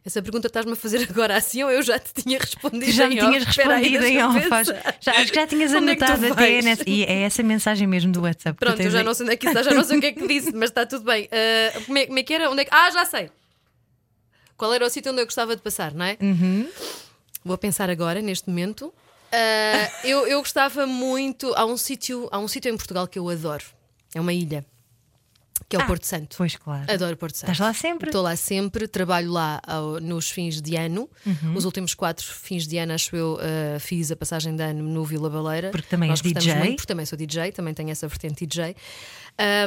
Essa 0.04 0.20
pergunta 0.20 0.48
estás-me 0.48 0.72
a 0.72 0.76
fazer 0.76 1.06
agora 1.08 1.36
assim 1.36 1.62
ou 1.62 1.70
eu 1.70 1.80
já 1.82 1.96
te 1.98 2.12
tinha 2.22 2.36
respondido 2.38 2.86
Tu 2.86 2.92
já 2.92 3.06
em 3.06 3.10
me 3.10 3.20
off? 3.22 3.30
tinhas 3.30 3.48
Espera 3.48 3.74
aí, 3.76 3.82
respondido 3.82 4.04
em 4.06 4.12
deixa-me 4.14 4.38
off. 4.38 4.48
faz- 4.48 4.68
pensar. 4.68 4.96
Já, 5.00 5.12
acho 5.12 5.28
que 5.32 5.34
já 5.34 5.46
tinhas 5.46 5.72
Onde 5.74 5.90
é 5.90 5.94
que 5.94 6.04
tu 6.04 6.04
anotado 6.12 6.32
até 6.32 6.34
vais? 6.52 6.64
nessa. 6.64 6.82
E 6.88 7.04
é 7.04 7.20
essa 7.22 7.42
mensagem 7.42 7.86
mesmo 7.86 8.10
do 8.12 8.20
WhatsApp. 8.22 8.58
que 8.58 8.64
Pronto, 8.64 8.78
eu 8.78 8.82
tens 8.84 8.92
já 8.92 8.98
aí. 8.98 9.04
não 9.04 9.14
sei 9.14 9.24
onde 9.24 9.32
é 9.34 9.36
que 9.36 9.46
isso 9.46 9.58
está, 9.58 9.70
já 9.70 9.76
não 9.76 9.84
sei 9.84 9.98
o 9.98 10.00
que 10.00 10.06
é 10.06 10.12
que 10.12 10.26
disse, 10.26 10.52
mas 10.52 10.70
está 10.70 10.84
tudo 10.86 11.04
bem. 11.04 11.28
Ah, 11.30 11.80
como, 11.86 11.98
é, 11.98 12.06
como 12.06 12.18
é 12.18 12.22
que 12.24 12.34
era? 12.34 12.50
Onde 12.50 12.62
é 12.62 12.64
que... 12.64 12.74
Ah, 12.74 12.90
já 12.90 13.04
sei! 13.04 13.30
Qual 14.56 14.72
era 14.74 14.84
o 14.86 14.90
sítio 14.90 15.12
onde 15.12 15.20
eu 15.20 15.24
gostava 15.24 15.54
de 15.56 15.62
passar, 15.62 15.92
não 15.94 16.04
é? 16.04 16.16
Uhum. 16.20 16.68
Vou 17.44 17.58
pensar 17.58 17.88
agora, 17.90 18.20
neste 18.20 18.48
momento. 18.48 18.92
Ah, 19.32 19.90
eu, 20.04 20.26
eu 20.26 20.38
gostava 20.40 20.86
muito. 20.86 21.52
Há 21.56 21.64
um 21.64 21.76
sítio 21.76 22.28
um 22.32 22.46
sítio 22.48 22.72
em 22.72 22.76
Portugal 22.76 23.06
que 23.08 23.18
eu 23.18 23.28
adoro. 23.28 23.64
É 24.14 24.20
uma 24.20 24.32
ilha. 24.32 24.64
Que 25.68 25.76
é 25.76 25.78
o 25.78 25.82
Ah, 25.82 25.86
Porto 25.86 26.04
Santo. 26.04 26.36
Pois 26.36 26.54
claro. 26.56 26.92
Adoro 26.92 27.16
Porto 27.16 27.36
Santo. 27.36 27.50
Estás 27.50 27.58
lá 27.58 27.72
sempre? 27.72 28.08
Estou 28.10 28.20
lá 28.22 28.36
sempre, 28.36 28.86
trabalho 28.86 29.30
lá 29.32 29.58
ao- 29.66 29.98
nos 30.00 30.28
fins 30.28 30.60
de 30.60 30.76
ano. 30.76 31.08
Uhum. 31.24 31.54
Os 31.56 31.64
últimos 31.64 31.94
quatro 31.94 32.26
fins 32.26 32.66
de 32.66 32.76
ano, 32.76 32.92
acho 32.92 33.16
eu, 33.16 33.38
uh, 33.38 33.80
fiz 33.80 34.10
a 34.10 34.16
passagem 34.16 34.54
de 34.54 34.62
ano 34.62 34.82
no 34.82 35.02
Vila 35.02 35.30
Baleira. 35.30 35.70
Porque 35.70 35.86
também 35.88 36.10
Nós 36.10 36.20
és 36.22 36.32
DJ. 36.34 36.54
Muito, 36.56 36.76
porque 36.76 36.86
também 36.88 37.06
sou 37.06 37.16
DJ, 37.16 37.52
também 37.52 37.72
tenho 37.72 37.88
essa 37.88 38.06
vertente 38.06 38.44
DJ. 38.44 38.76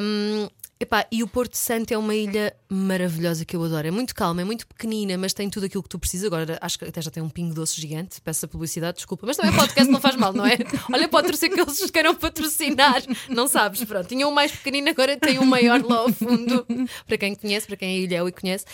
Um, 0.01 0.47
epá, 0.79 1.05
e 1.11 1.23
o 1.23 1.27
Porto 1.27 1.55
Santo 1.55 1.91
é 1.93 1.97
uma 1.97 2.13
ilha 2.15 2.53
maravilhosa 2.69 3.45
que 3.45 3.55
eu 3.55 3.63
adoro. 3.63 3.87
É 3.87 3.91
muito 3.91 4.13
calma, 4.13 4.41
é 4.41 4.43
muito 4.43 4.67
pequenina, 4.67 5.17
mas 5.17 5.33
tem 5.33 5.49
tudo 5.49 5.65
aquilo 5.65 5.81
que 5.83 5.89
tu 5.89 5.97
precisas. 5.99 6.25
Agora 6.27 6.57
acho 6.61 6.77
que 6.79 6.85
até 6.85 7.01
já 7.01 7.09
tem 7.11 7.21
um 7.23 7.29
pingo 7.29 7.53
doce 7.53 7.79
gigante. 7.79 8.19
Peço 8.21 8.45
a 8.45 8.47
publicidade, 8.47 8.97
desculpa. 8.97 9.25
Mas 9.25 9.37
também 9.37 9.51
o 9.51 9.55
podcast 9.55 9.91
não 9.91 9.99
faz 10.01 10.15
mal, 10.15 10.33
não 10.33 10.45
é? 10.45 10.57
Olha, 10.91 11.07
pode 11.07 11.35
ser 11.37 11.49
que 11.49 11.59
eles 11.59 11.89
queiram 11.91 12.13
patrocinar. 12.15 13.01
Não 13.29 13.47
sabes, 13.47 13.83
pronto. 13.83 14.07
Tinha 14.07 14.27
um 14.27 14.31
mais 14.31 14.51
pequenino, 14.51 14.89
agora 14.89 15.17
tem 15.17 15.39
um 15.39 15.45
maior 15.45 15.81
lá 15.83 15.97
ao 15.97 16.11
fundo. 16.11 16.65
Para 17.07 17.17
quem 17.17 17.35
conhece, 17.35 17.67
para 17.67 17.77
quem 17.77 17.89
é 17.95 17.99
ilhéu 17.99 18.27
e 18.27 18.31
conhece. 18.31 18.65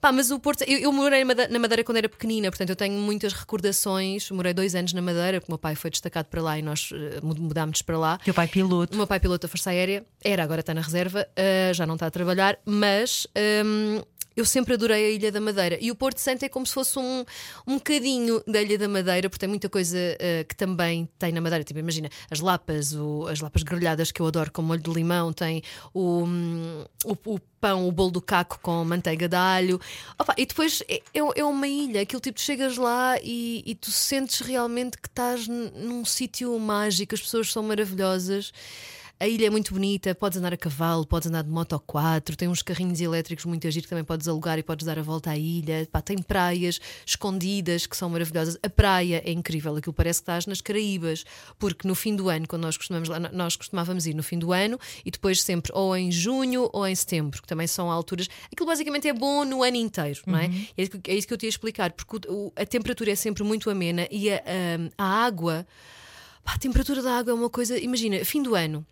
Pá, 0.00 0.12
mas 0.12 0.30
o 0.30 0.38
Porto. 0.38 0.62
Eu, 0.62 0.78
eu 0.78 0.92
morei 0.92 1.24
na 1.24 1.34
Made- 1.34 1.52
na 1.52 1.58
Madeira 1.58 1.82
quando 1.84 1.96
era 1.98 2.08
pequenina, 2.08 2.50
portanto 2.50 2.70
eu 2.70 2.76
tenho 2.76 2.94
muitas 3.00 3.32
recordações. 3.32 4.30
Morei 4.30 4.54
dois 4.54 4.74
anos 4.74 4.92
na 4.92 5.02
Madeira, 5.02 5.40
porque 5.40 5.50
o 5.50 5.54
meu 5.54 5.58
pai 5.58 5.74
foi 5.74 5.90
destacado 5.90 6.26
para 6.26 6.40
lá 6.42 6.58
e 6.58 6.62
nós 6.62 6.90
eh, 6.92 7.18
mudámos 7.22 7.82
para 7.82 7.98
lá. 7.98 8.18
Teu 8.18 8.34
pai 8.34 8.46
piloto. 8.46 8.94
O 8.94 8.96
meu 8.96 9.06
pai 9.06 9.18
piloto 9.20 9.46
da 9.46 9.48
Força 9.48 9.70
Aérea, 9.70 10.04
era, 10.22 10.42
agora 10.42 10.60
está 10.60 10.72
na 10.74 10.80
reserva, 10.80 11.26
uh, 11.36 11.47
já 11.74 11.86
não 11.86 11.94
está 11.94 12.06
a 12.06 12.10
trabalhar, 12.10 12.58
mas 12.64 13.26
um, 13.64 14.02
eu 14.36 14.44
sempre 14.44 14.74
adorei 14.74 15.04
a 15.06 15.10
Ilha 15.10 15.32
da 15.32 15.40
Madeira. 15.40 15.76
E 15.80 15.90
o 15.90 15.96
Porto 15.96 16.18
Santo 16.18 16.44
é 16.44 16.48
como 16.48 16.64
se 16.64 16.72
fosse 16.72 16.96
um, 16.96 17.24
um 17.66 17.74
bocadinho 17.74 18.40
da 18.46 18.62
Ilha 18.62 18.78
da 18.78 18.86
Madeira, 18.88 19.28
porque 19.28 19.40
tem 19.40 19.48
muita 19.48 19.68
coisa 19.68 19.98
uh, 19.98 20.44
que 20.46 20.54
também 20.54 21.08
tem 21.18 21.32
na 21.32 21.40
Madeira. 21.40 21.64
Tipo, 21.64 21.80
imagina, 21.80 22.08
as 22.30 22.38
lapas, 22.38 22.94
o- 22.94 23.26
as 23.26 23.40
lapas 23.40 23.64
grelhadas 23.64 24.12
que 24.12 24.22
eu 24.22 24.26
adoro 24.28 24.52
com 24.52 24.62
molho 24.62 24.80
de 24.80 24.90
limão, 24.92 25.32
tem 25.32 25.60
o, 25.92 26.22
hum, 26.22 26.84
o, 27.04 27.16
o 27.34 27.40
pão, 27.60 27.88
o 27.88 27.90
bolo 27.90 28.12
do 28.12 28.22
caco 28.22 28.60
com 28.62 28.84
manteiga 28.84 29.28
de 29.28 29.34
alho. 29.34 29.80
Opa, 30.16 30.32
e 30.38 30.46
depois 30.46 30.84
é, 30.88 31.02
é- 31.12 31.40
é 31.40 31.44
uma 31.44 31.66
ilha, 31.66 32.02
aquilo 32.02 32.20
tipo, 32.20 32.40
chegas 32.40 32.76
lá 32.76 33.16
e, 33.20 33.64
e 33.66 33.74
tu 33.74 33.90
sentes 33.90 34.38
realmente 34.40 34.98
que 34.98 35.08
estás 35.08 35.48
num 35.48 36.04
sítio 36.04 36.56
mágico, 36.60 37.12
as 37.12 37.20
pessoas 37.20 37.50
são 37.50 37.64
maravilhosas. 37.64 38.52
A 39.20 39.26
ilha 39.26 39.46
é 39.48 39.50
muito 39.50 39.74
bonita, 39.74 40.14
podes 40.14 40.38
andar 40.38 40.54
a 40.54 40.56
cavalo, 40.56 41.04
podes 41.04 41.26
andar 41.26 41.42
de 41.42 41.50
moto 41.50 41.76
4, 41.84 42.36
tem 42.36 42.46
uns 42.46 42.62
carrinhos 42.62 43.00
elétricos 43.00 43.44
muito 43.46 43.66
agir 43.66 43.82
que 43.82 43.88
também 43.88 44.04
podes 44.04 44.28
alugar 44.28 44.60
e 44.60 44.62
podes 44.62 44.86
dar 44.86 44.96
a 44.96 45.02
volta 45.02 45.30
à 45.32 45.36
ilha. 45.36 45.88
Pá, 45.90 46.00
tem 46.00 46.18
praias 46.18 46.80
escondidas 47.04 47.84
que 47.84 47.96
são 47.96 48.08
maravilhosas. 48.08 48.56
A 48.62 48.70
praia 48.70 49.20
é 49.26 49.32
incrível, 49.32 49.74
aquilo 49.74 49.92
parece 49.92 50.20
que 50.20 50.22
estás 50.22 50.46
nas 50.46 50.60
Caraíbas, 50.60 51.24
porque 51.58 51.88
no 51.88 51.96
fim 51.96 52.14
do 52.14 52.28
ano, 52.28 52.46
quando 52.46 52.62
nós 52.62 52.76
costumamos 52.76 53.08
lá, 53.08 53.18
nós 53.18 53.56
costumávamos 53.56 54.06
ir 54.06 54.14
no 54.14 54.22
fim 54.22 54.38
do 54.38 54.52
ano 54.52 54.78
e 55.04 55.10
depois 55.10 55.42
sempre 55.42 55.72
ou 55.74 55.96
em 55.96 56.12
junho 56.12 56.70
ou 56.72 56.86
em 56.86 56.94
setembro, 56.94 57.42
que 57.42 57.48
também 57.48 57.66
são 57.66 57.90
alturas. 57.90 58.28
Aquilo 58.52 58.68
basicamente 58.68 59.08
é 59.08 59.12
bom 59.12 59.44
no 59.44 59.64
ano 59.64 59.76
inteiro, 59.78 60.20
não 60.28 60.38
é? 60.38 60.46
É 60.76 60.82
isso 60.84 60.92
que- 60.96 61.10
É 61.10 61.14
isso 61.16 61.26
que 61.26 61.34
eu 61.34 61.38
te 61.38 61.42
ia 61.46 61.48
explicar, 61.50 61.90
porque 61.90 62.28
o- 62.28 62.52
a 62.54 62.64
temperatura 62.64 63.10
é 63.10 63.16
sempre 63.16 63.42
muito 63.42 63.68
amena 63.68 64.06
e 64.12 64.30
a, 64.30 64.36
a- 64.36 65.04
a 65.04 65.24
água. 65.24 65.66
Pá, 66.44 66.52
a 66.54 66.58
temperatura 66.58 67.02
da 67.02 67.18
água 67.18 67.32
é 67.32 67.34
uma 67.34 67.50
coisa. 67.50 67.76
Imagina, 67.80 68.24
fim 68.24 68.42
do 68.44 68.54
ano, 68.54 68.86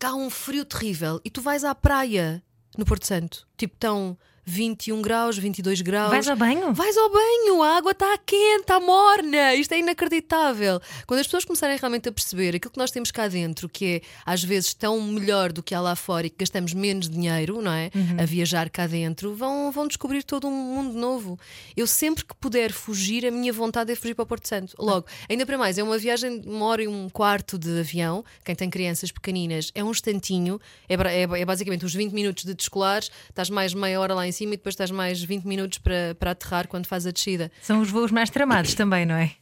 cá 0.00 0.08
há 0.08 0.14
um 0.14 0.30
frio 0.30 0.64
terrível 0.64 1.20
e 1.24 1.30
tu 1.30 1.42
vais 1.42 1.62
à 1.62 1.74
praia 1.74 2.42
no 2.76 2.86
Porto 2.86 3.06
Santo, 3.06 3.46
tipo, 3.56 3.74
estão 3.74 4.18
21 4.44 5.00
graus, 5.00 5.38
22 5.38 5.80
graus. 5.82 6.10
Vais 6.10 6.28
ao 6.28 6.36
banho? 6.36 6.72
Vais 6.74 6.96
ao 6.96 7.10
banho, 7.10 7.62
a 7.62 7.76
água 7.76 7.92
está 7.92 8.18
quente, 8.18 8.62
está 8.62 8.80
morna, 8.80 9.54
isto 9.54 9.72
é 9.72 9.78
inacreditável. 9.78 10.80
Quando 11.06 11.20
as 11.20 11.26
pessoas 11.26 11.44
começarem 11.44 11.76
realmente 11.76 12.08
a 12.08 12.12
perceber 12.12 12.56
aquilo 12.56 12.72
que 12.72 12.78
nós 12.78 12.90
temos 12.90 13.10
cá 13.10 13.28
dentro, 13.28 13.68
que 13.68 13.86
é 13.86 14.00
às 14.26 14.42
vezes 14.42 14.74
tão 14.74 15.00
melhor 15.00 15.52
do 15.52 15.62
que 15.62 15.74
há 15.74 15.80
lá 15.80 15.94
fora 15.94 16.26
e 16.26 16.30
que 16.30 16.36
gastamos 16.40 16.74
menos 16.74 17.08
dinheiro, 17.08 17.62
não 17.62 17.72
é? 17.72 17.90
A 18.20 18.24
viajar 18.24 18.68
cá 18.70 18.86
dentro, 18.86 19.34
vão, 19.34 19.70
vão 19.70 19.86
descobrir 19.86 20.24
todo 20.24 20.48
um 20.48 20.50
mundo 20.50 20.98
novo. 20.98 21.38
Eu 21.76 21.86
sempre 21.86 22.24
que 22.24 22.34
puder 22.34 22.72
fugir, 22.72 23.24
a 23.26 23.30
minha 23.30 23.52
vontade 23.52 23.92
é 23.92 23.94
fugir 23.94 24.14
para 24.14 24.24
o 24.24 24.26
Porto 24.26 24.48
Santo. 24.48 24.74
Logo, 24.78 25.06
ainda 25.28 25.46
para 25.46 25.56
mais, 25.56 25.78
é 25.78 25.82
uma 25.82 25.98
viagem 25.98 26.40
de 26.40 26.48
uma 26.48 26.66
hora 26.66 26.82
e 26.82 26.88
um 26.88 27.08
quarto 27.08 27.58
de 27.58 27.80
avião. 27.80 28.24
Quem 28.44 28.54
tem 28.54 28.68
crianças 28.68 29.12
pequeninas 29.12 29.70
é 29.74 29.84
um 29.84 29.90
instantinho, 29.90 30.60
é, 30.88 30.94
é, 30.94 31.40
é 31.40 31.44
basicamente 31.44 31.84
uns 31.84 31.94
20 31.94 32.12
minutos 32.12 32.44
de 32.44 32.54
descolares, 32.54 33.10
estás 33.28 33.48
mais 33.48 33.72
meia 33.74 34.00
hora 34.00 34.14
lá 34.14 34.26
em 34.26 34.32
cima 34.32 34.39
e 34.48 34.56
depois 34.56 34.72
estás 34.74 34.90
mais 34.90 35.22
20 35.22 35.44
minutos 35.44 35.78
para, 35.78 36.14
para 36.18 36.30
aterrar 36.32 36.68
quando 36.68 36.86
faz 36.86 37.06
a 37.06 37.10
descida. 37.10 37.50
São 37.62 37.80
os 37.80 37.90
voos 37.90 38.10
mais 38.10 38.30
tramados 38.30 38.74
também, 38.74 39.04
não 39.06 39.14
é? 39.14 39.32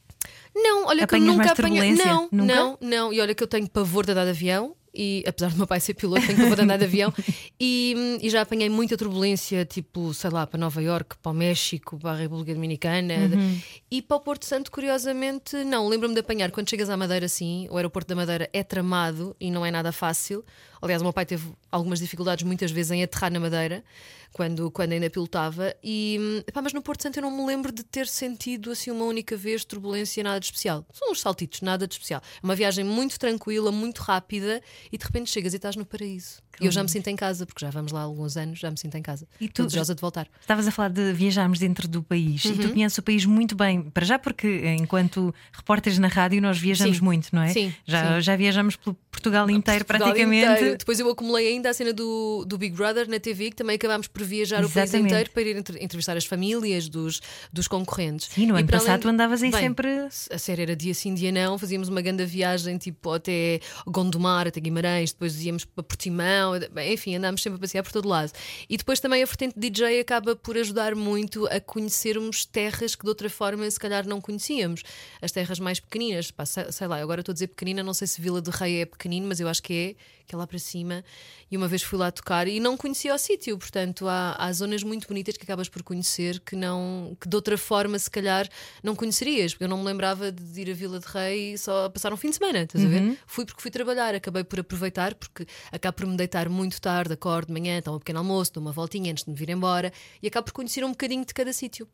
Não, 0.55 0.87
olha 0.87 1.07
que 1.07 1.15
eu 1.15 1.17
Apanhas 1.19 1.35
nunca 1.37 1.51
apanhei. 1.51 1.93
Não, 1.93 2.29
Nunca? 2.31 2.55
não, 2.55 2.77
não. 2.81 3.13
E 3.13 3.21
olha 3.21 3.35
que 3.35 3.43
eu 3.43 3.47
tenho 3.47 3.69
pavor 3.69 4.05
de 4.05 4.11
andar 4.11 4.23
de 4.25 4.31
avião. 4.31 4.75
E 5.01 5.23
apesar 5.25 5.49
do 5.51 5.55
meu 5.55 5.65
pai 5.65 5.79
ser 5.79 5.93
piloto, 5.93 6.27
tenho 6.27 6.53
de 6.53 6.61
andar 6.61 6.77
de 6.77 6.83
avião. 6.83 7.13
E, 7.61 7.93
e 8.21 8.29
já 8.29 8.41
apanhei 8.41 8.69
muita 8.69 8.95
turbulência, 8.95 9.65
tipo, 9.65 10.13
sei 10.13 10.29
lá, 10.29 10.47
para 10.47 10.57
Nova 10.57 10.81
York, 10.81 11.17
para 11.21 11.31
o 11.31 11.35
México, 11.35 11.99
para 11.99 12.11
a 12.11 12.15
República 12.15 12.53
Dominicana. 12.53 13.15
Uhum. 13.15 13.59
E 13.91 14.01
para 14.01 14.15
o 14.15 14.19
Porto 14.21 14.45
Santo, 14.45 14.71
curiosamente, 14.71 15.57
não. 15.65 15.89
Lembro-me 15.89 16.13
de 16.13 16.21
apanhar 16.21 16.51
quando 16.51 16.69
chegas 16.69 16.89
à 16.89 16.95
Madeira, 16.95 17.27
sim. 17.27 17.67
O 17.69 17.75
aeroporto 17.75 18.07
da 18.07 18.15
Madeira 18.15 18.49
é 18.53 18.63
tramado 18.63 19.35
e 19.41 19.51
não 19.51 19.65
é 19.65 19.71
nada 19.71 19.91
fácil. 19.91 20.43
Aliás, 20.81 21.01
o 21.01 21.05
meu 21.05 21.11
pai 21.13 21.25
teve 21.25 21.51
algumas 21.69 21.99
dificuldades 21.99 22.45
muitas 22.45 22.71
vezes 22.71 22.91
em 22.91 23.03
aterrar 23.03 23.31
na 23.31 23.39
Madeira, 23.39 23.83
quando, 24.31 24.71
quando 24.71 24.93
ainda 24.93 25.09
pilotava. 25.09 25.75
E, 25.83 26.43
epá, 26.47 26.61
mas 26.61 26.71
no 26.73 26.81
Porto 26.81 27.03
Santo 27.03 27.17
eu 27.17 27.23
não 27.23 27.35
me 27.35 27.45
lembro 27.45 27.71
de 27.71 27.83
ter 27.83 28.07
sentido 28.07 28.71
assim 28.71 28.89
uma 28.91 29.05
única 29.05 29.35
vez 29.35 29.65
turbulência, 29.65 30.23
nada 30.23 30.39
de 30.39 30.45
especial. 30.45 30.85
São 30.93 31.11
uns 31.11 31.19
saltitos, 31.19 31.61
nada 31.61 31.85
de 31.85 31.95
especial. 31.95 32.21
É 32.41 32.45
uma 32.45 32.55
viagem 32.55 32.85
muito 32.85 33.19
tranquila, 33.19 33.71
muito 33.71 33.99
rápida 33.99 34.61
e 34.91 34.97
de 34.97 35.05
repente 35.05 35.29
chegas 35.29 35.53
e 35.53 35.57
estás 35.57 35.75
no 35.75 35.85
paraíso. 35.85 36.41
E 36.59 36.65
eu 36.65 36.71
já 36.71 36.83
me 36.83 36.89
sinto 36.89 37.07
em 37.07 37.15
casa, 37.15 37.45
porque 37.45 37.63
já 37.65 37.69
vamos 37.71 37.91
lá 37.91 38.01
há 38.01 38.03
alguns 38.03 38.35
anos, 38.35 38.59
já 38.59 38.69
me 38.69 38.77
sinto 38.77 38.95
em 38.97 39.01
casa. 39.01 39.27
E 39.39 39.47
tu- 39.47 39.63
desejosa 39.65 39.95
de 39.95 40.01
voltar. 40.01 40.27
Estavas 40.41 40.67
a 40.67 40.71
falar 40.71 40.89
de 40.89 41.13
viajarmos 41.13 41.59
dentro 41.59 41.87
do 41.87 42.03
país 42.03 42.43
e 42.45 42.49
Uhum. 42.49 42.57
tu 42.57 42.69
conheces 42.71 42.97
o 42.97 43.01
país 43.03 43.25
muito 43.25 43.55
bem. 43.55 43.83
Para 43.83 44.05
já, 44.05 44.19
porque 44.19 44.75
enquanto 44.79 45.33
repórteres 45.53 45.97
na 45.99 46.07
rádio 46.07 46.41
nós 46.41 46.57
viajamos 46.59 46.97
Sim. 46.97 47.03
muito, 47.03 47.29
não 47.33 47.41
é? 47.43 47.49
Sim, 47.53 47.73
já, 47.85 48.15
sim. 48.15 48.21
já 48.21 48.35
viajamos 48.35 48.75
pelo, 48.75 48.97
Portugal 49.11 49.49
inteiro, 49.49 49.83
Portugal 49.85 50.09
praticamente. 50.09 50.51
inteiro. 50.53 50.77
Depois 50.77 50.99
eu 50.99 51.09
acumulei 51.09 51.47
ainda 51.47 51.69
a 51.69 51.73
cena 51.73 51.91
do, 51.91 52.45
do 52.47 52.57
Big 52.57 52.75
Brother 52.75 53.09
na 53.09 53.19
TV, 53.19 53.49
que 53.49 53.55
também 53.55 53.75
acabámos 53.75 54.07
por 54.07 54.23
viajar 54.23 54.63
o 54.63 54.69
país 54.69 54.75
Exatamente. 54.89 55.11
inteiro 55.11 55.29
para 55.31 55.41
ir 55.41 55.57
entre- 55.57 55.83
entrevistar 55.83 56.15
as 56.15 56.25
famílias 56.25 56.87
dos, 56.87 57.19
dos 57.51 57.67
concorrentes. 57.67 58.29
Sim, 58.31 58.45
no 58.45 58.55
E 58.55 58.59
ano 58.59 58.67
para 58.67 58.77
passado 58.77 58.89
além- 58.91 59.01
tu 59.01 59.07
andavas 59.09 59.41
aí 59.43 59.51
Bem, 59.51 59.59
sempre. 59.61 59.89
A 60.31 60.37
série 60.37 60.61
era 60.61 60.75
dia 60.75 60.93
sim, 60.93 61.13
dia 61.13 61.31
não. 61.31 61.57
Fazíamos 61.57 61.89
uma 61.89 62.01
grande 62.01 62.23
viagem 62.25 62.77
tipo 62.77 63.11
até 63.11 63.59
Gondomar, 63.87 64.47
até 64.47 64.59
Guimarães, 64.59 65.11
depois 65.11 65.43
íamos 65.43 65.65
para 65.65 65.83
Portimão, 65.83 66.53
bem, 66.71 66.93
enfim, 66.93 67.15
andámos 67.15 67.41
sempre 67.41 67.57
a 67.57 67.59
passear 67.59 67.83
por 67.83 67.91
todo 67.91 68.07
lado. 68.07 68.31
E 68.69 68.77
depois 68.77 68.99
também 68.99 69.23
a 69.23 69.25
vertente 69.25 69.55
DJ 69.57 69.99
acaba 69.99 70.35
por 70.35 70.57
ajudar 70.57 70.95
muito 70.95 71.45
a 71.47 71.59
conhecermos 71.59 72.45
terras 72.45 72.95
que 72.95 73.03
de 73.03 73.09
outra 73.09 73.29
forma 73.29 73.69
se 73.69 73.79
calhar 73.79 74.07
não 74.07 74.21
conhecíamos. 74.21 74.83
As 75.21 75.31
terras 75.31 75.59
mais 75.59 75.79
pequeninas, 75.79 76.31
pá, 76.31 76.45
sei, 76.45 76.87
lá, 76.87 76.97
agora 77.01 77.21
estou 77.21 77.31
a 77.31 77.33
dizer 77.33 77.47
pequenina, 77.47 77.81
não 77.83 77.93
sei 77.93 78.07
se 78.07 78.21
Vila 78.21 78.41
de 78.41 78.49
Rei 78.51 78.81
é 78.81 78.85
pequenino, 78.99 79.27
mas 79.27 79.39
eu 79.39 79.47
acho 79.47 79.63
que 79.63 79.73
é, 79.73 79.95
que 80.27 80.35
é 80.35 80.37
lá 80.37 80.45
para 80.45 80.59
cima. 80.59 81.03
E 81.49 81.55
uma 81.55 81.67
vez 81.67 81.81
fui 81.81 81.97
lá 81.97 82.11
tocar 82.11 82.47
e 82.47 82.59
não 82.59 82.75
conhecia 82.75 83.15
o 83.15 83.17
sítio, 83.17 83.57
portanto 83.57 84.07
há, 84.07 84.35
há 84.37 84.51
zonas 84.51 84.83
muito 84.83 85.07
bonitas 85.07 85.37
que 85.37 85.43
acabas 85.43 85.69
por 85.69 85.81
conhecer 85.81 86.39
que 86.41 86.55
não 86.55 87.17
que 87.19 87.27
de 87.27 87.35
outra 87.35 87.57
forma 87.57 87.97
se 87.97 88.11
calhar 88.11 88.47
não 88.83 88.95
conhecerias, 88.95 89.53
porque 89.53 89.63
eu 89.63 89.69
não 89.69 89.77
me 89.77 89.85
lembrava 89.85 90.31
de 90.31 90.61
ir 90.61 90.69
a 90.69 90.73
Vila 90.73 90.99
de 90.99 91.07
Rei 91.07 91.57
só 91.57 91.85
a 91.85 91.89
passar 91.89 92.11
um 92.13 92.17
fim 92.17 92.29
de 92.29 92.35
semana, 92.35 92.63
estás 92.63 92.83
a 92.83 92.87
ver? 92.87 93.17
Fui 93.25 93.45
porque 93.45 93.61
fui 93.61 93.71
trabalhar, 93.71 94.13
acabei 94.13 94.43
por 94.43 94.59
aproveitar, 94.59 95.15
porque 95.15 95.47
acabo 95.71 95.95
por 95.97 96.05
me 96.05 96.17
deitar 96.17 96.49
muito 96.49 96.79
tarde, 96.81 97.13
acordo 97.13 97.47
de 97.47 97.53
manhã, 97.53 97.81
tomo 97.81 97.95
um 97.95 97.99
pequeno 97.99 98.19
almoço, 98.19 98.53
dou 98.53 98.61
uma 98.61 98.71
voltinha 98.71 99.11
antes 99.11 99.23
de 99.23 99.31
me 99.31 99.35
vir 99.35 99.49
embora 99.49 99.91
e 100.21 100.27
acabo 100.27 100.45
por 100.45 100.53
conhecer 100.53 100.83
um 100.83 100.91
bocadinho 100.91 101.25
de 101.25 101.33
cada 101.33 101.53
sítio. 101.53 101.87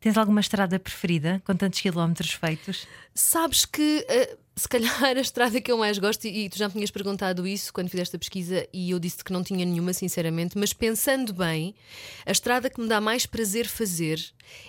Tens 0.00 0.16
alguma 0.16 0.40
estrada 0.40 0.78
preferida 0.78 1.42
com 1.44 1.56
tantos 1.56 1.80
quilómetros 1.80 2.30
feitos? 2.30 2.86
Sabes 3.14 3.64
que 3.64 4.06
eh, 4.08 4.36
se 4.58 4.68
calhar 4.68 5.16
a 5.16 5.20
estrada 5.20 5.60
que 5.60 5.70
eu 5.70 5.78
mais 5.78 5.98
gosto, 5.98 6.26
e, 6.26 6.48
tu 6.48 6.58
já 6.58 6.66
me 6.68 6.74
tinhas 6.74 6.90
perguntado 6.90 7.46
isso 7.46 7.72
quando 7.72 7.88
fizeste 7.88 8.16
a 8.16 8.18
pesquisa, 8.18 8.66
e 8.72 8.90
eu 8.90 8.98
disse 8.98 9.22
que 9.24 9.32
não 9.32 9.42
tinha 9.42 9.64
nenhuma, 9.64 9.92
sinceramente, 9.92 10.58
mas 10.58 10.72
pensando 10.72 11.32
bem, 11.32 11.74
a 12.26 12.32
estrada 12.32 12.68
que 12.68 12.80
me 12.80 12.88
dá 12.88 13.00
mais 13.00 13.24
prazer 13.26 13.66
fazer 13.66 14.20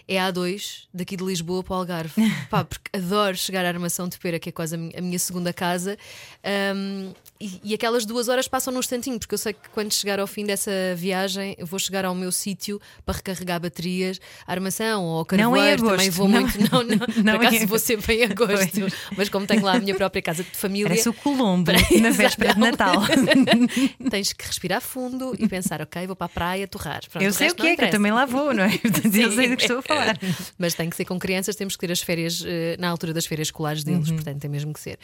é 0.07 0.19
a 0.19 0.31
A2, 0.31 0.83
daqui 0.93 1.15
de 1.15 1.23
Lisboa 1.23 1.63
para 1.63 1.73
o 1.73 1.77
Algarve. 1.77 2.13
Pá, 2.49 2.63
porque 2.65 2.89
adoro 2.95 3.35
chegar 3.37 3.65
à 3.65 3.69
Armação 3.69 4.07
de 4.09 4.17
Pera, 4.19 4.37
que 4.37 4.49
é 4.49 4.51
quase 4.51 4.75
a 4.75 4.77
minha, 4.77 4.91
a 4.97 5.01
minha 5.01 5.19
segunda 5.19 5.51
casa, 5.53 5.97
Ahm, 6.43 7.13
e, 7.39 7.59
e 7.63 7.73
aquelas 7.73 8.05
duas 8.05 8.27
horas 8.27 8.47
passam 8.47 8.73
num 8.73 8.79
instantinho, 8.79 9.17
porque 9.19 9.33
eu 9.33 9.37
sei 9.37 9.53
que 9.53 9.69
quando 9.69 9.93
chegar 9.93 10.19
ao 10.19 10.27
fim 10.27 10.45
dessa 10.45 10.71
viagem, 10.95 11.55
eu 11.57 11.65
vou 11.65 11.79
chegar 11.79 12.03
ao 12.05 12.13
meu 12.13 12.31
sítio 12.31 12.81
para 13.05 13.15
recarregar 13.15 13.59
baterias, 13.61 14.19
a 14.45 14.51
armação 14.51 15.05
ou 15.05 15.19
ao 15.19 15.27
Não 15.31 15.55
em 15.55 15.59
carvoeiro, 15.77 15.85
também 15.89 16.09
vou 16.09 16.27
não- 16.27 16.41
muito. 16.41 16.59
Não, 16.71 16.83
não, 16.83 16.97
não 17.23 17.37
por 17.37 17.45
acaso 17.45 17.63
em- 17.63 17.65
vou 17.65 17.79
sempre 17.79 18.15
em 18.15 18.23
agosto, 18.23 18.87
mas 19.17 19.29
como 19.29 19.45
tenho 19.47 19.63
lá 19.63 19.78
a 19.79 19.81
minha 19.81 19.95
própria 19.95 20.21
casa 20.21 20.43
de 20.43 20.49
família. 20.51 20.87
Parece 20.89 21.09
o 21.09 21.13
Colombo 21.13 21.65
Para- 21.71 21.79
na 21.99 22.09
véspera 22.11 22.53
de 22.53 22.59
Natal. 22.59 22.95
Tens 24.09 24.33
que 24.33 24.45
respirar 24.45 24.81
fundo 24.81 25.35
e 25.39 25.47
pensar, 25.47 25.81
ok, 25.81 26.05
vou 26.07 26.15
para 26.15 26.25
a 26.25 26.29
praia 26.29 26.67
torrar. 26.67 27.01
Pronto, 27.09 27.23
eu 27.23 27.33
sei 27.33 27.49
o 27.49 27.55
que 27.55 27.67
é, 27.67 27.75
que 27.75 27.85
eu 27.85 27.89
também 27.89 28.11
lá 28.11 28.25
vou, 28.25 28.53
não 28.53 28.63
é? 28.63 28.77
Portanto, 28.77 29.15
eu 29.15 29.31
sei 29.31 29.49
do 29.49 29.55
que 29.57 29.63
estou 29.63 29.79
a 29.79 29.81
falar. 29.81 30.17
Mas 30.57 30.73
tem 30.73 30.89
que 30.89 30.95
ser 30.95 31.05
com 31.05 31.17
crianças, 31.19 31.55
temos 31.55 31.75
que 31.75 31.79
ter 31.87 31.91
as 31.91 32.01
férias 32.01 32.43
eh, 32.45 32.75
na 32.79 32.89
altura 32.89 33.13
das 33.13 33.25
férias 33.25 33.47
escolares 33.47 33.83
Uhum. 33.83 33.93
deles, 33.93 34.11
portanto 34.11 34.39
tem 34.39 34.49
mesmo 34.49 34.73
que 34.73 34.79
ser. 34.79 34.97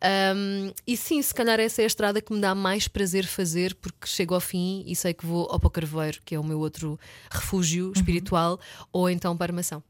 Ahm, 0.00 0.72
e 0.86 0.96
sim, 0.96 1.20
se 1.22 1.34
calhar 1.34 1.58
essa 1.60 1.82
é 1.82 1.84
a 1.84 1.86
estrada 1.86 2.20
que 2.20 2.32
me 2.32 2.40
dá 2.40 2.54
mais 2.54 2.88
prazer 2.88 3.26
fazer, 3.26 3.74
porque 3.74 4.06
chego 4.06 4.34
ao 4.34 4.40
fim 4.40 4.82
e 4.86 4.94
sei 4.96 5.12
que 5.14 5.26
vou 5.26 5.48
ao 5.50 5.60
Carvoeiro, 5.70 6.18
que 6.24 6.34
é 6.34 6.38
o 6.38 6.44
meu 6.44 6.58
outro 6.58 6.98
refúgio 7.30 7.92
espiritual, 7.94 8.58
ou 8.92 9.08
então 9.08 9.36
para 9.36 9.46
a 9.46 9.48
Armação. 9.52 9.82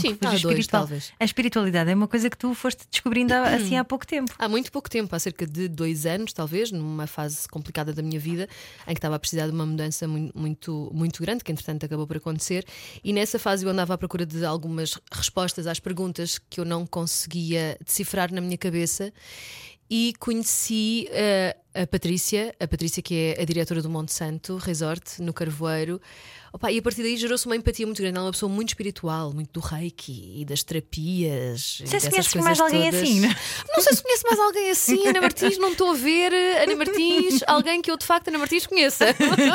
Sim, 0.00 0.16
há 0.20 0.28
dois, 0.28 0.34
espiritual. 0.44 0.82
talvez. 0.82 1.12
A 1.18 1.24
espiritualidade 1.24 1.90
é 1.90 1.94
uma 1.94 2.08
coisa 2.08 2.28
que 2.30 2.36
tu 2.36 2.54
foste 2.54 2.86
descobrindo 2.90 3.32
há- 3.34 3.48
assim 3.54 3.76
há 3.76 3.84
pouco 3.84 4.06
tempo. 4.06 4.32
Há 4.38 4.48
muito 4.48 4.70
pouco 4.72 4.88
tempo, 4.90 5.14
há 5.14 5.18
cerca 5.18 5.46
de 5.46 5.68
dois 5.68 6.06
anos, 6.06 6.32
talvez, 6.32 6.70
numa 6.72 7.06
fase 7.06 7.48
complicada 7.48 7.92
da 7.92 8.02
minha 8.02 8.18
vida, 8.20 8.48
em 8.86 8.92
que 8.94 8.98
estava 8.98 9.16
a 9.16 9.18
precisar 9.18 9.46
de 9.46 9.52
uma 9.52 9.66
mudança 9.66 10.06
mui- 10.08 10.30
muito, 10.34 10.90
muito 10.94 11.22
grande, 11.22 11.42
que 11.44 11.52
entretanto 11.52 11.84
acabou 11.86 12.06
por 12.06 12.16
acontecer. 12.16 12.64
E 13.02 13.12
nessa 13.12 13.38
fase 13.38 13.64
eu 13.64 13.70
andava 13.70 13.94
à 13.94 13.98
procura 13.98 14.24
de 14.26 14.44
algumas 14.44 14.98
respostas 15.12 15.66
às 15.66 15.78
perguntas 15.80 16.38
que 16.50 16.60
eu 16.60 16.64
não 16.64 16.86
conseguia 16.86 17.76
decifrar 17.84 18.32
na 18.32 18.40
minha 18.40 18.58
cabeça. 18.58 19.12
E 19.90 20.12
conheci 20.18 21.08
eh, 21.10 21.56
a 21.78 21.86
Patrícia, 21.86 22.52
a 22.58 22.66
Patrícia 22.66 23.00
que 23.00 23.14
é 23.14 23.40
a 23.40 23.44
diretora 23.44 23.80
do 23.80 23.88
Monte 23.88 24.12
Santo 24.12 24.56
Resort, 24.56 25.22
no 25.22 25.32
Carvoeiro. 25.32 26.00
Opa, 26.52 26.72
e 26.72 26.78
a 26.78 26.82
partir 26.82 27.02
daí 27.02 27.16
gerou-se 27.16 27.44
uma 27.46 27.56
empatia 27.56 27.86
muito 27.86 28.00
grande. 28.00 28.16
Ela 28.16 28.24
é 28.24 28.26
uma 28.26 28.32
pessoa 28.32 28.50
muito 28.50 28.68
espiritual, 28.68 29.32
muito 29.32 29.52
do 29.52 29.60
reiki 29.60 30.40
e 30.40 30.44
das 30.44 30.62
terapias. 30.62 31.78
Não 31.80 31.86
sei 31.86 32.00
se 32.00 32.10
coisas 32.10 32.34
mais 32.34 32.60
alguém 32.60 32.90
todas. 32.90 33.02
assim, 33.02 33.20
não? 33.20 33.28
Não 33.76 33.82
sei 33.82 33.94
se 33.94 34.02
conheço 34.02 34.24
mais 34.26 34.40
alguém 34.40 34.70
assim, 34.70 35.08
Ana 35.08 35.20
Martins, 35.20 35.58
não 35.58 35.72
estou 35.72 35.90
a 35.90 35.94
ver 35.94 36.32
Ana 36.32 36.76
Martins, 36.76 37.42
alguém 37.46 37.82
que 37.82 37.90
eu 37.90 37.96
de 37.96 38.06
facto, 38.06 38.28
Ana 38.28 38.38
Martins, 38.38 38.66
conheça. 38.66 39.06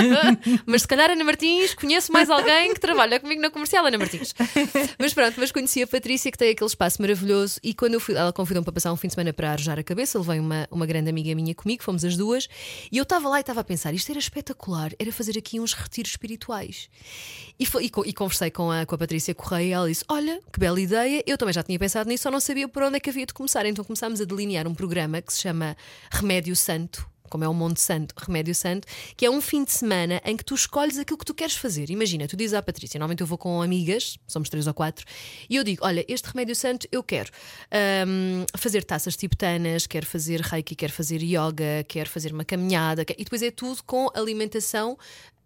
mas 0.66 0.84
se 0.84 0.88
calhar, 0.88 1.10
Ana 1.10 1.24
Martins, 1.24 1.74
conheço 1.74 2.12
mais 2.12 2.30
alguém 2.30 2.74
que 2.74 2.80
trabalha 2.80 3.20
comigo 3.20 3.42
na 3.42 3.50
comercial, 3.50 3.86
Ana 3.86 3.98
Martins. 3.98 4.34
Mas 5.00 5.14
pronto, 5.14 5.40
mas 5.40 5.52
conheci 5.52 5.82
a 5.82 5.88
Patrícia, 5.88 6.32
que 6.32 6.38
tem 6.38 6.52
aquele 6.52 6.70
espaço 6.70 7.02
maravilhoso, 7.02 7.60
e 7.64 7.74
quando 7.74 7.96
eu 7.96 8.00
fui, 8.00 8.16
ela 8.16 8.32
convidou-me 8.32 8.64
para 8.64 8.74
passar 8.74 8.94
um 8.94 8.96
fim 8.96 9.08
de 9.08 9.16
semana 9.16 9.34
para 9.34 9.52
arejar 9.52 9.80
a 9.80 9.84
cabeça, 9.84 10.20
levei 10.20 10.40
uma, 10.40 10.68
uma 10.70 10.86
grande 10.86 11.10
amiga 11.10 11.34
minha 11.34 11.56
comigo, 11.56 11.84
fomos 11.84 12.06
as 12.06 12.13
duas, 12.18 12.48
e 12.92 12.98
eu 12.98 13.04
estava 13.04 13.28
lá 13.30 13.38
e 13.38 13.42
estava 13.42 13.62
a 13.62 13.64
pensar, 13.64 13.94
isto 13.94 14.10
era 14.10 14.20
espetacular, 14.20 14.92
era 15.00 15.12
fazer 15.12 15.38
aqui 15.38 15.60
uns 15.60 15.74
retiros 15.74 16.12
espirituais. 16.12 16.90
E, 17.60 17.66
foi- 17.66 17.86
e 17.86 17.92
e 18.06 18.14
conversei 18.14 18.50
com 18.52 18.70
a, 18.72 18.86
com 18.86 18.96
a 18.96 18.98
Patrícia 18.98 19.34
Correia 19.36 19.68
e 19.68 19.72
ela 19.72 19.88
disse: 19.88 20.04
Olha, 20.10 20.42
que 20.52 20.60
bela 20.60 20.80
ideia, 20.80 21.24
eu 21.28 21.38
também 21.38 21.54
já 21.54 21.64
tinha 21.64 21.78
pensado 21.80 22.10
nisso, 22.10 22.24
só 22.24 22.32
não 22.32 22.40
sabia 22.40 22.68
por 22.68 22.84
onde 22.84 22.98
é 22.98 23.00
que 23.00 23.10
havia 23.10 23.26
de 23.26 23.34
começar. 23.34 23.66
Então 23.66 23.86
começámos 23.86 24.20
a 24.20 24.26
delinear 24.26 24.68
um 24.68 24.74
programa 24.74 25.22
que 25.22 25.32
se 25.32 25.42
chama 25.42 25.78
Remédio 26.12 26.56
Santo. 26.56 27.13
Como 27.34 27.44
é 27.44 27.48
o 27.50 27.54
Monte 27.54 27.82
Santo, 27.82 28.14
Remédio 28.16 28.54
Santo, 28.54 28.88
que 29.18 29.26
é 29.26 29.30
um 29.32 29.42
fim 29.42 29.64
de 29.64 29.72
semana 29.72 30.22
em 30.24 30.38
que 30.38 30.46
tu 30.46 30.54
escolhes 30.54 31.00
aquilo 31.00 31.18
que 31.18 31.26
tu 31.26 31.34
queres 31.34 31.56
fazer. 31.56 31.90
Imagina, 31.90 32.28
tu 32.28 32.38
dizes 32.38 32.54
à 32.54 32.62
Patrícia, 32.62 33.00
normalmente 33.00 33.22
eu 33.22 33.26
vou 33.26 33.40
com 33.40 33.60
amigas, 33.60 34.20
somos 34.28 34.50
três 34.50 34.68
ou 34.68 34.74
quatro, 34.76 35.04
e 35.50 35.56
eu 35.56 35.64
digo: 35.64 35.84
Olha, 35.84 36.06
este 36.08 36.28
Remédio 36.28 36.56
Santo 36.56 36.88
eu 36.92 37.02
quero 37.02 37.32
hum, 38.08 38.46
fazer 38.56 38.84
taças 38.84 39.16
tibetanas, 39.18 39.88
quero 39.88 40.06
fazer 40.06 40.42
reiki, 40.42 40.76
quero 40.76 40.94
fazer 40.94 41.24
yoga, 41.24 41.84
quero 41.88 42.08
fazer 42.08 42.32
uma 42.32 42.46
caminhada, 42.46 43.04
que- 43.04 43.16
e 43.18 43.24
depois 43.24 43.42
é 43.42 43.50
tudo 43.50 43.82
com 43.84 44.10
alimentação 44.14 44.96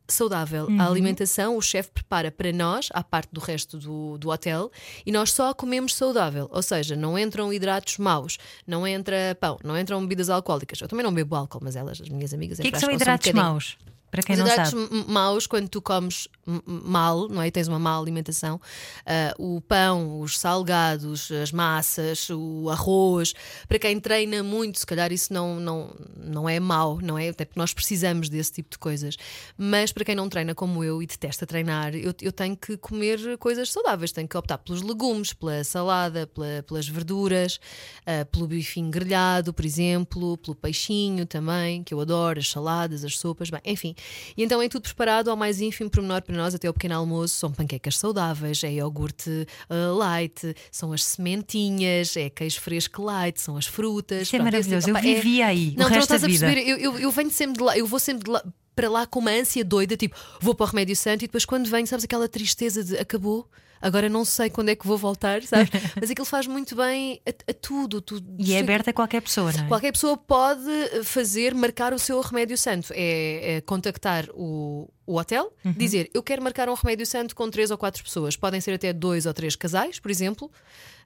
saudável. 0.08 0.68
A 0.80 0.88
alimentação 0.88 1.58
o 1.58 1.62
chefe 1.62 1.92
prepara 1.92 2.32
para 2.32 2.52
nós, 2.52 2.90
à 2.94 3.04
parte 3.04 3.30
do 3.32 3.40
resto 3.40 3.78
do, 3.78 4.18
do 4.18 4.30
hotel, 4.30 4.72
e 5.06 5.12
nós 5.12 5.32
só 5.32 5.54
comemos 5.54 5.96
saudável. 5.96 6.48
Ou 6.52 6.62
seja, 6.62 6.96
não 6.96 7.18
entram 7.18 7.52
hidratos 7.52 7.98
maus, 7.98 8.38
não 8.66 8.88
entra 8.88 9.36
pão, 9.40 9.58
não 9.64 9.78
entram 9.78 10.00
bebidas 10.02 10.30
alcoólicas. 10.30 10.80
Eu 10.82 10.88
também 10.88 11.04
não 11.04 11.14
bebo 11.14 11.36
álcool, 11.36 11.60
mas 11.62 11.76
elas, 11.76 12.02
as 12.02 12.10
minhas 12.10 12.34
amigas, 12.34 12.60
O 12.60 12.62
que 12.62 12.68
é 12.70 12.72
que 12.72 12.80
são 12.80 12.90
um 12.90 12.94
hidratos 12.94 13.28
bocadinho. 13.28 13.44
maus? 13.54 13.78
Para 14.10 14.24
quem 14.24 14.36
Os 14.36 14.40
não 14.40 14.48
sabe. 14.48 14.72
maus, 15.08 15.46
quando 15.46 15.68
tu 15.68 15.82
comes 15.82 16.28
mal, 16.66 17.28
não 17.28 17.42
é? 17.42 17.48
E 17.48 17.52
tens 17.52 17.68
uma 17.68 17.78
má 17.78 17.98
alimentação, 18.00 18.60
ah, 19.06 19.36
o 19.38 19.60
pão, 19.60 20.22
os 20.22 20.40
salgados, 20.40 21.30
as 21.30 21.52
massas, 21.52 22.30
o 22.30 22.70
arroz, 22.70 23.34
para 23.68 23.78
quem 23.78 24.00
treina 24.00 24.42
muito, 24.42 24.80
se 24.80 24.86
calhar 24.86 25.12
isso 25.12 25.34
não, 25.34 25.60
não, 25.60 25.94
não 26.16 26.48
é 26.48 26.58
mau, 26.58 27.00
não 27.02 27.18
é? 27.18 27.28
Até 27.28 27.44
porque 27.44 27.60
nós 27.60 27.74
precisamos 27.74 28.30
desse 28.30 28.54
tipo 28.54 28.70
de 28.72 28.78
coisas. 28.78 29.18
Mas 29.58 29.92
para 29.92 30.06
quem 30.06 30.16
não 30.16 30.30
treina 30.30 30.56
como 30.56 30.84
eu 30.86 31.04
e 31.04 31.06
detesta 31.06 31.46
treinar, 31.46 31.94
eu, 31.94 32.14
eu 32.22 32.32
tenho 32.32 32.56
que 32.56 32.78
comer 32.78 33.38
coisas 33.38 33.70
saudáveis, 33.72 34.14
tenho 34.14 34.28
que 34.28 34.38
optar 34.38 34.58
pelos 34.60 34.82
legumes, 34.82 35.34
pela 35.34 35.62
salada, 35.66 36.26
pela- 36.28 36.64
pelas 36.66 36.88
verduras, 36.88 37.60
ah, 38.06 38.24
pelo 38.26 38.48
bifinho 38.48 38.90
grelhado, 38.90 39.54
por 39.54 39.66
exemplo, 39.66 40.38
pelo 40.38 40.56
peixinho 40.56 41.26
também, 41.26 41.84
que 41.84 41.94
eu 41.94 42.00
adoro, 42.00 42.40
as 42.40 42.50
saladas, 42.50 43.04
as 43.04 43.18
sopas, 43.20 43.50
bem, 43.50 43.60
enfim. 43.66 43.94
E 44.36 44.44
então 44.44 44.62
é 44.62 44.70
tudo 44.70 44.84
preparado 44.84 45.30
ao 45.30 45.38
mais 45.38 45.60
ínfimo 45.62 45.90
pormenor 45.90 46.22
para 46.22 46.36
nós, 46.36 46.54
até 46.56 46.70
o 46.70 46.74
pequeno 46.74 46.96
almoço. 46.96 47.36
São 47.36 47.52
panquecas 47.52 47.98
saudáveis, 47.98 48.64
é 48.64 48.72
iogurte 48.74 49.48
ah, 49.70 49.94
light, 49.96 50.56
são 50.72 50.92
as 50.94 51.04
sementinhas, 51.04 52.16
é 52.18 52.30
queijo 52.30 52.60
fresco 52.62 53.02
light, 53.04 53.40
são 53.42 53.58
as 53.58 53.66
frutas. 53.66 54.24
Isso 54.24 54.36
é 54.36 54.40
maravilhoso. 54.40 54.86
tipo- 54.88 54.98
Eu 54.98 55.02
opá, 55.02 55.08
é- 55.10 55.14
vivia 55.16 55.48
aí 55.48 55.70
o 55.76 55.80
Não, 55.80 55.90
não 55.90 55.96
resto 55.96 56.10
da 56.10 56.16
estás 56.18 56.24
a 56.24 56.28
vida. 56.28 56.46
perceber. 56.48 56.70
Eu, 56.70 56.78
eu, 56.78 57.00
eu 57.00 57.12
venho 57.12 57.30
sempre 57.32 57.58
de 57.58 57.64
lá, 57.64 57.78
eu 57.78 57.86
vou 57.88 58.00
sempre 58.00 58.24
de 58.26 58.32
lá. 58.32 58.44
Para 58.78 58.90
lá 58.90 59.06
com 59.08 59.20
uma 59.20 59.32
ânsia 59.32 59.66
doida, 59.66 59.98
tipo, 59.98 60.16
vou 60.40 60.54
para 60.54 60.66
o 60.66 60.68
Remédio 60.68 60.96
Santo 60.96 61.24
e 61.24 61.28
depois 61.28 61.44
quando 61.46 61.68
venho, 61.68 61.88
sabes, 61.88 62.06
aquela 62.06 62.28
tristeza 62.30 62.84
de 62.84 62.96
acabou, 62.98 63.50
agora 63.82 64.08
não 64.08 64.24
sei 64.24 64.50
quando 64.52 64.70
é 64.70 64.76
que 64.76 64.86
vou 64.86 64.98
voltar, 65.00 65.42
sabes? 65.44 65.70
Mas 66.00 66.12
aquilo 66.12 66.26
faz 66.26 66.46
muito 66.46 66.76
bem 66.76 67.20
a, 67.28 67.52
a 67.52 67.54
tudo. 67.54 68.00
tu- 68.02 68.24
E 68.38 68.54
é 68.54 68.60
aberto 68.60 68.90
a 68.90 68.94
qualquer 68.94 69.22
pessoa, 69.22 69.52
não 69.52 69.64
é? 69.66 69.68
Qualquer 69.68 69.92
pessoa 69.92 70.16
pode 70.16 70.62
fazer, 71.04 71.54
marcar 71.56 71.92
o 71.94 71.98
seu 72.00 72.22
remédio 72.22 72.56
santo. 72.58 72.94
É, 72.94 73.56
é 73.56 73.62
contactar 73.62 74.28
o, 74.36 74.88
o 75.08 75.18
hotel, 75.18 75.52
Uhum. 75.66 75.72
dizer 75.74 76.10
eu 76.14 76.22
quero 76.22 76.42
marcar 76.44 76.70
um 76.70 76.74
remédio 76.76 77.06
santo 77.06 77.36
com 77.36 77.50
três 77.50 77.72
ou 77.72 77.78
quatro 77.80 78.04
pessoas. 78.04 78.36
Podem 78.38 78.62
ser 78.62 78.74
até 78.74 78.94
dois 78.94 79.26
ou 79.26 79.34
três 79.34 79.56
casais, 79.56 80.00
por 80.00 80.12
exemplo. 80.12 80.52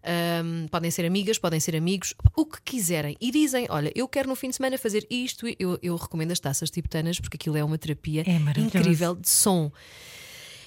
Ahm, 0.04 0.68
podem 0.68 0.90
ser 0.90 1.06
amigas, 1.06 1.38
podem 1.38 1.60
ser 1.60 1.76
amigos, 1.76 2.14
o 2.36 2.46
que 2.46 2.62
quiserem. 2.64 3.16
E 3.22 3.32
dizem: 3.32 3.68
Olha, 3.70 3.92
eu 3.96 4.08
quero 4.08 4.28
no 4.28 4.36
fim 4.36 4.50
de 4.50 4.56
semana 4.56 4.78
fazer 4.78 5.06
isto. 5.10 5.46
Eu, 5.60 5.78
eu 5.82 5.96
recomendo 5.96 6.32
as 6.32 6.40
taças 6.40 6.72
tibetanas 6.72 7.20
porque 7.20 7.38
aquilo 7.38 7.58
é 7.58 7.64
uma 7.64 7.78
terapia 7.78 8.24
É 8.28 8.40
incrível 8.80 9.16
de 9.16 9.30
som. 9.30 9.72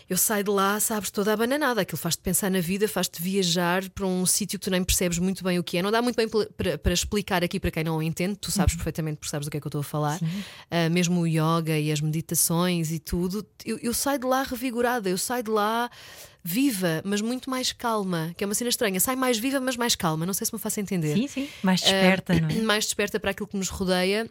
eu 0.08 0.16
saio 0.16 0.44
de 0.44 0.50
lá, 0.50 0.78
sabes, 0.78 1.10
toda 1.10 1.32
a 1.32 1.36
bananada. 1.36 1.80
Aquilo 1.80 1.98
faz-te 1.98 2.22
pensar 2.22 2.48
na 2.50 2.60
vida, 2.60 2.86
faz-te 2.86 3.20
viajar 3.20 3.88
para 3.90 4.06
um 4.06 4.24
sítio 4.24 4.58
que 4.58 4.64
tu 4.66 4.70
nem 4.70 4.84
percebes 4.84 5.18
muito 5.18 5.42
bem 5.42 5.58
o 5.58 5.64
que 5.64 5.78
é. 5.78 5.82
Não 5.82 5.90
dá 5.90 6.00
muito 6.00 6.14
bem 6.14 6.28
para, 6.28 6.78
para 6.78 6.92
explicar 6.92 7.42
aqui 7.42 7.58
para 7.58 7.70
quem 7.72 7.82
não 7.82 8.00
entende. 8.00 8.36
Tu 8.36 8.52
sabes 8.52 8.74
perfeitamente, 8.76 9.16
porque 9.16 9.30
sabes 9.30 9.48
do 9.48 9.50
que 9.50 9.56
é 9.56 9.60
que 9.60 9.66
eu 9.66 9.70
estou 9.70 9.80
a 9.80 9.84
falar. 9.84 10.20
Ah, 10.70 10.88
mesmo 10.90 11.22
o 11.22 11.26
yoga 11.26 11.76
e 11.76 11.90
as 11.90 12.00
meditações 12.00 12.92
e 12.92 13.00
tudo. 13.00 13.44
Eu, 13.64 13.78
eu 13.78 13.92
saio 13.94 14.20
de 14.20 14.26
lá 14.26 14.44
revigorada, 14.44 15.08
eu 15.08 15.18
saio 15.18 15.42
de 15.42 15.50
lá 15.50 15.90
viva, 16.44 17.00
mas 17.04 17.22
muito 17.22 17.48
mais 17.48 17.72
calma. 17.72 18.34
Que 18.36 18.44
é 18.44 18.46
uma 18.46 18.54
cena 18.54 18.68
estranha. 18.68 19.00
Sai 19.00 19.16
mais 19.16 19.38
viva, 19.38 19.58
mas 19.58 19.76
mais 19.76 19.94
calma. 19.94 20.26
Não 20.26 20.34
sei 20.34 20.46
se 20.46 20.52
me 20.52 20.60
faço 20.60 20.78
entender. 20.78 21.14
Sim, 21.14 21.26
sim. 21.26 21.48
Mais 21.62 21.80
desperta, 21.80 22.38
não 22.38 22.48
é? 22.48 22.54
mais 22.62 22.84
desperta 22.84 23.18
para 23.18 23.30
aquilo 23.30 23.48
que 23.48 23.56
nos 23.56 23.70
rodeia 23.70 24.28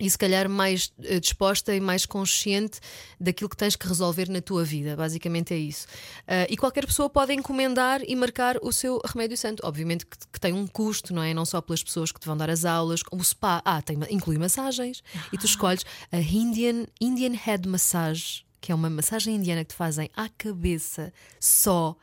e 0.00 0.08
se 0.08 0.16
calhar 0.16 0.48
mais 0.48 0.92
eh, 1.02 1.18
disposta 1.18 1.74
e 1.74 1.80
mais 1.80 2.06
consciente 2.06 2.78
daquilo 3.18 3.48
que 3.48 3.56
tens 3.56 3.74
que 3.74 3.86
resolver 3.86 4.28
na 4.28 4.40
tua 4.40 4.64
vida. 4.64 4.94
Basicamente 4.94 5.52
é 5.52 5.56
isso. 5.56 5.86
Ah, 6.26 6.46
e 6.48 6.56
qualquer 6.56 6.86
pessoa 6.86 7.10
pode 7.10 7.32
encomendar 7.32 8.00
e 8.06 8.14
marcar 8.14 8.58
o 8.62 8.70
seu 8.70 9.00
remédio 9.04 9.36
santo. 9.36 9.66
Obviamente 9.66 10.06
que, 10.06 10.16
que 10.32 10.38
tem 10.38 10.52
um 10.52 10.66
custo, 10.66 11.12
não 11.12 11.22
é? 11.22 11.34
Não 11.34 11.44
só 11.44 11.60
pelas 11.60 11.82
pessoas 11.82 12.12
que 12.12 12.20
te 12.20 12.26
vão 12.26 12.36
dar 12.36 12.48
as 12.50 12.64
aulas, 12.64 13.00
o 13.10 13.24
spa, 13.24 13.60
ah, 13.64 13.82
tem, 13.82 13.98
inclui 14.10 14.38
massagens 14.38 15.02
e 15.32 15.38
tu 15.38 15.46
escolhes 15.46 15.84
a 16.12 16.18
Indian, 16.18 16.86
Indian 17.00 17.32
Head 17.34 17.66
Massage, 17.66 18.44
que 18.60 18.72
é 18.72 18.74
uma 18.74 18.90
massagem 18.90 19.36
indiana 19.36 19.64
que 19.64 19.70
te 19.70 19.76
fazem 19.76 20.10
à 20.16 20.28
cabeça 20.28 21.12
só 21.40 21.96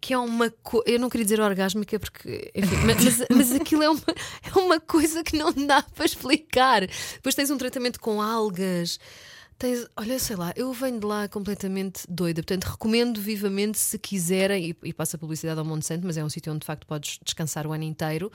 que 0.00 0.14
é 0.14 0.18
uma 0.18 0.50
coisa. 0.50 0.88
Eu 0.88 0.98
não 0.98 1.10
queria 1.10 1.24
dizer 1.24 1.40
orgásmica 1.40 2.00
porque. 2.00 2.50
Enfim, 2.54 2.76
mas, 2.86 3.26
mas, 3.30 3.52
aquilo 3.52 3.82
é 3.82 3.90
uma, 3.90 4.02
é 4.42 4.58
uma 4.58 4.80
coisa 4.80 5.22
que 5.22 5.36
não 5.36 5.52
dá 5.52 5.82
para 5.82 6.06
explicar. 6.06 6.86
Depois 7.14 7.34
tens 7.34 7.50
um 7.50 7.58
tratamento 7.58 8.00
com 8.00 8.22
algas. 8.22 8.98
Tens, 9.58 9.86
olha, 9.94 10.18
sei 10.18 10.36
lá, 10.36 10.54
eu 10.56 10.72
venho 10.72 10.98
de 11.00 11.06
lá 11.06 11.28
completamente 11.28 12.04
doida. 12.08 12.42
Portanto, 12.42 12.64
recomendo 12.64 13.20
vivamente 13.20 13.78
se 13.78 13.98
quiserem, 13.98 14.70
e, 14.70 14.88
e 14.88 14.92
passa 14.94 15.18
publicidade 15.18 15.58
ao 15.58 15.66
Monte 15.66 15.84
Santo, 15.84 16.06
mas 16.06 16.16
é 16.16 16.24
um 16.24 16.30
sítio 16.30 16.50
onde 16.50 16.60
de 16.60 16.66
facto 16.66 16.86
podes 16.86 17.18
descansar 17.22 17.66
o 17.66 17.72
ano 17.72 17.84
inteiro. 17.84 18.32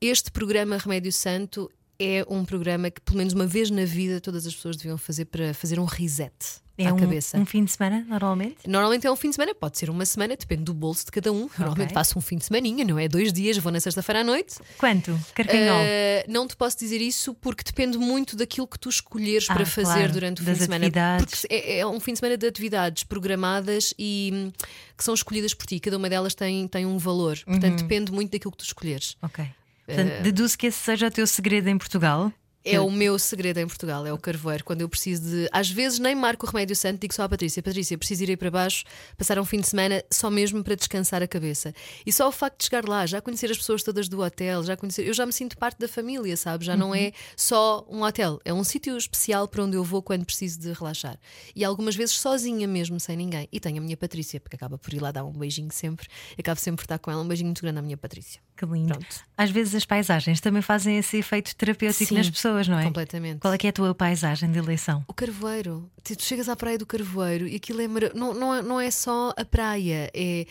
Este 0.00 0.30
programa 0.30 0.76
Remédio 0.76 1.10
Santo 1.10 1.68
é 1.98 2.24
um 2.28 2.44
programa 2.44 2.90
que, 2.90 3.00
pelo 3.00 3.18
menos 3.18 3.32
uma 3.32 3.46
vez 3.46 3.70
na 3.70 3.84
vida, 3.84 4.20
todas 4.20 4.46
as 4.46 4.54
pessoas 4.54 4.76
deviam 4.76 4.98
fazer 4.98 5.24
para 5.26 5.52
fazer 5.54 5.78
um 5.80 5.84
reset 5.84 6.32
É 6.78 6.86
à 6.88 6.92
um, 6.92 6.96
cabeça. 6.98 7.38
um 7.38 7.46
fim 7.46 7.64
de 7.64 7.70
semana, 7.72 8.04
normalmente? 8.06 8.56
Normalmente 8.68 9.06
é 9.06 9.10
um 9.10 9.16
fim 9.16 9.30
de 9.30 9.36
semana, 9.36 9.54
pode 9.54 9.78
ser 9.78 9.88
uma 9.88 10.04
semana, 10.04 10.36
depende 10.36 10.62
do 10.64 10.74
bolso 10.74 11.06
de 11.06 11.10
cada 11.10 11.32
um. 11.32 11.48
Normalmente 11.58 11.94
faço 11.94 12.18
um 12.18 12.20
fim 12.22 12.36
de 12.36 12.44
semaninha, 12.44 12.84
não 12.84 12.98
é? 12.98 13.08
Dois 13.08 13.32
dias, 13.32 13.56
vou 13.58 13.72
na 13.72 13.80
sexta-feira 13.80 14.20
à 14.20 14.24
noite. 14.24 14.56
Quanto? 14.76 15.18
Carcanhol. 15.34 15.78
Eh, 15.82 16.26
não 16.28 16.46
te 16.46 16.54
posso 16.54 16.78
dizer 16.78 17.00
isso 17.00 17.32
porque 17.34 17.62
depende 17.64 17.96
muito 17.96 18.36
daquilo 18.36 18.66
que 18.66 18.78
tu 18.78 18.88
escolheres 18.90 19.48
Ah, 19.48 19.54
para 19.54 19.64
fazer 19.64 19.92
claro, 19.94 20.12
durante 20.12 20.42
o 20.42 20.44
fim 20.44 20.52
de 20.52 20.58
semana. 20.58 20.84
atividades. 20.86 21.40
Porque 21.40 21.54
é, 21.54 21.78
é 21.78 21.86
um 21.86 21.98
fim 21.98 22.12
de 22.12 22.18
semana 22.18 22.36
de 22.36 22.46
atividades 22.46 23.04
programadas 23.04 23.94
e 23.98 24.30
hum, 24.34 24.52
que 24.96 25.02
são 25.04 25.14
escolhidas 25.14 25.54
por 25.54 25.64
ti. 25.66 25.80
Cada 25.80 25.96
uma 25.96 26.10
delas 26.10 26.34
tem, 26.34 26.68
tem 26.68 26.84
um 26.84 26.98
valor. 26.98 27.38
Uhum. 27.46 27.54
Portanto, 27.54 27.80
depende 27.82 28.12
muito 28.12 28.30
daquilo 28.32 28.50
que 28.52 28.58
tu 28.58 28.64
escolheres. 28.64 29.16
Ok. 29.22 29.44
Portanto, 29.86 30.22
deduzo 30.22 30.58
que 30.58 30.66
esse 30.66 30.78
seja 30.78 31.06
o 31.06 31.10
teu 31.10 31.26
segredo 31.26 31.68
em 31.68 31.78
Portugal. 31.78 32.32
É 32.68 32.80
o 32.80 32.90
meu 32.90 33.16
segredo 33.16 33.58
em 33.58 33.66
Portugal, 33.66 34.04
é 34.04 34.12
o 34.12 34.18
carvoeiro. 34.18 34.64
Quando 34.64 34.80
eu 34.80 34.88
preciso 34.88 35.22
de. 35.22 35.48
Às 35.52 35.70
vezes 35.70 36.00
nem 36.00 36.16
marco 36.16 36.44
o 36.44 36.48
remédio 36.48 36.74
santo, 36.74 37.00
digo 37.00 37.14
só 37.14 37.22
à 37.22 37.28
Patrícia: 37.28 37.62
Patrícia, 37.62 37.96
preciso 37.96 38.24
ir 38.24 38.30
aí 38.30 38.36
para 38.36 38.50
baixo, 38.50 38.84
passar 39.16 39.38
um 39.38 39.44
fim 39.44 39.60
de 39.60 39.68
semana 39.68 40.02
só 40.10 40.28
mesmo 40.28 40.64
para 40.64 40.74
descansar 40.74 41.22
a 41.22 41.28
cabeça. 41.28 41.72
E 42.04 42.12
só 42.12 42.28
o 42.28 42.32
facto 42.32 42.58
de 42.58 42.64
chegar 42.64 42.88
lá, 42.88 43.06
já 43.06 43.20
conhecer 43.20 43.48
as 43.52 43.56
pessoas 43.56 43.84
todas 43.84 44.08
do 44.08 44.20
hotel, 44.20 44.64
já 44.64 44.76
conhecer. 44.76 45.06
Eu 45.06 45.14
já 45.14 45.24
me 45.24 45.32
sinto 45.32 45.56
parte 45.56 45.78
da 45.78 45.86
família, 45.86 46.36
sabe? 46.36 46.64
Já 46.64 46.76
não 46.76 46.92
é 46.92 47.12
só 47.36 47.86
um 47.88 48.02
hotel, 48.02 48.40
é 48.44 48.52
um 48.52 48.64
sítio 48.64 48.96
especial 48.96 49.46
para 49.46 49.62
onde 49.62 49.76
eu 49.76 49.84
vou 49.84 50.02
quando 50.02 50.24
preciso 50.24 50.58
de 50.58 50.72
relaxar. 50.72 51.16
E 51.54 51.64
algumas 51.64 51.94
vezes 51.94 52.16
sozinha 52.16 52.66
mesmo, 52.66 52.98
sem 52.98 53.16
ninguém. 53.16 53.48
E 53.52 53.60
tenho 53.60 53.78
a 53.78 53.80
minha 53.80 53.96
Patrícia, 53.96 54.40
porque 54.40 54.56
acaba 54.56 54.76
por 54.76 54.92
ir 54.92 55.00
lá 55.00 55.12
dar 55.12 55.24
um 55.24 55.32
beijinho 55.32 55.70
sempre. 55.72 56.08
Eu 56.30 56.40
acabo 56.40 56.58
sempre 56.58 56.78
por 56.78 56.84
estar 56.84 56.98
com 56.98 57.12
ela, 57.12 57.22
um 57.22 57.28
beijinho 57.28 57.46
muito 57.46 57.62
grande 57.62 57.78
à 57.78 57.82
minha 57.82 57.96
Patrícia. 57.96 58.45
Que 58.56 58.64
lindo. 58.64 58.88
Pronto. 58.88 59.06
Às 59.36 59.50
vezes 59.50 59.74
as 59.74 59.84
paisagens 59.84 60.40
também 60.40 60.62
fazem 60.62 60.96
esse 60.96 61.18
efeito 61.18 61.54
terapêutico 61.54 62.08
Sim, 62.08 62.14
nas 62.16 62.30
pessoas, 62.30 62.66
não 62.66 62.78
é? 62.78 62.84
Completamente. 62.84 63.40
Qual 63.40 63.52
é 63.52 63.58
que 63.58 63.66
é 63.66 63.70
a 63.70 63.72
tua 63.72 63.94
paisagem 63.94 64.50
de 64.50 64.58
eleição? 64.58 65.04
O 65.06 65.12
Carvoeiro. 65.12 65.90
Tu 66.02 66.16
chegas 66.22 66.48
à 66.48 66.56
praia 66.56 66.78
do 66.78 66.86
Carvoeiro 66.86 67.46
e 67.46 67.56
aquilo 67.56 67.80
é 67.82 67.88
mara... 67.88 68.12
não, 68.14 68.32
não, 68.32 68.54
é- 68.54 68.62
não 68.62 68.80
é 68.80 68.90
só 68.90 69.32
a 69.36 69.44
praia, 69.44 70.10
é. 70.14 70.46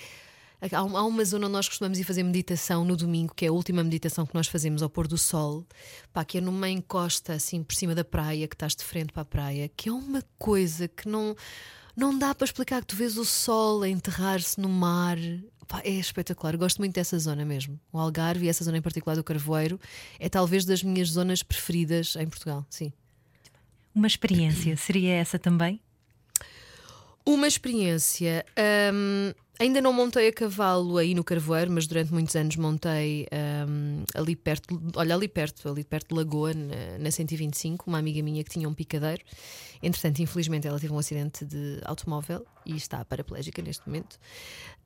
Há 0.71 0.77
há 0.79 0.83
uma 1.03 1.23
zona 1.25 1.45
onde 1.45 1.53
nós 1.53 1.67
costumamos 1.67 1.99
ir 1.99 2.03
fazer 2.03 2.23
meditação 2.23 2.85
no 2.85 2.95
domingo, 2.95 3.33
que 3.35 3.45
é 3.45 3.49
a 3.49 3.51
última 3.51 3.83
meditação 3.83 4.25
que 4.25 4.33
nós 4.33 4.47
fazemos 4.47 4.81
ao 4.81 4.89
pôr 4.89 5.07
do 5.07 5.17
sol, 5.17 5.65
pá, 6.13 6.23
que 6.25 6.37
é 6.37 6.41
numa 6.41 6.69
encosta 6.69 7.33
assim 7.33 7.61
por 7.61 7.75
cima 7.75 7.93
da 7.93 8.03
praia, 8.03 8.47
que 8.47 8.55
estás 8.55 8.75
de 8.75 8.83
frente 8.83 9.11
para 9.11 9.21
a 9.21 9.25
praia, 9.25 9.69
que 9.75 9.89
é 9.89 9.91
uma 9.91 10.23
coisa 10.39 10.87
que 10.87 11.07
não, 11.07 11.35
não 11.95 12.17
dá 12.17 12.35
para 12.35 12.45
explicar 12.45 12.81
que 12.81 12.87
tu 12.87 12.95
vês 12.95 13.17
o 13.17 13.25
sol 13.25 13.83
a 13.83 13.89
enterrar-se 13.89 14.59
no 14.59 14.69
mar. 14.69 15.17
Pá, 15.67 15.81
é 15.83 15.91
espetacular, 15.91 16.55
gosto 16.57 16.77
muito 16.77 16.93
dessa 16.93 17.17
zona 17.17 17.43
mesmo. 17.43 17.79
O 17.91 17.97
Algarve 17.97 18.45
e 18.45 18.49
essa 18.49 18.63
zona 18.63 18.77
em 18.77 18.81
particular 18.81 19.15
do 19.15 19.23
Carvoeiro 19.23 19.79
é 20.19 20.29
talvez 20.29 20.65
das 20.65 20.83
minhas 20.83 21.09
zonas 21.09 21.41
preferidas 21.41 22.15
em 22.15 22.27
Portugal, 22.27 22.65
sim. 22.69 22.93
Uma 23.93 24.07
experiência, 24.07 24.75
seria 24.77 25.13
essa 25.13 25.39
também? 25.39 25.79
Uma 27.25 27.47
experiência. 27.47 28.45
hum, 28.93 29.33
ainda 29.59 29.81
não 29.81 29.93
montei 29.93 30.27
a 30.27 30.33
cavalo 30.33 30.97
aí 30.97 31.13
no 31.13 31.23
Carvoeiro, 31.23 31.71
mas 31.71 31.87
durante 31.87 32.13
muitos 32.13 32.35
anos 32.35 32.55
montei 32.55 33.27
hum, 33.67 34.03
ali 34.13 34.35
perto, 34.35 34.81
olha, 34.95 35.15
ali 35.15 35.27
perto, 35.27 35.69
ali 35.69 35.83
perto 35.83 36.09
de 36.09 36.15
Lagoa, 36.15 36.53
na, 36.53 36.97
na 36.99 37.11
125, 37.11 37.85
uma 37.87 37.99
amiga 37.99 38.21
minha 38.21 38.43
que 38.43 38.49
tinha 38.49 38.67
um 38.67 38.73
picadeiro. 38.73 39.23
Entretanto, 39.81 40.21
infelizmente, 40.21 40.67
ela 40.67 40.79
teve 40.79 40.93
um 40.93 40.99
acidente 40.99 41.45
de 41.45 41.79
automóvel 41.85 42.45
e 42.65 42.75
está 42.75 43.03
paraplégica 43.05 43.61
neste 43.61 43.85
momento. 43.87 44.17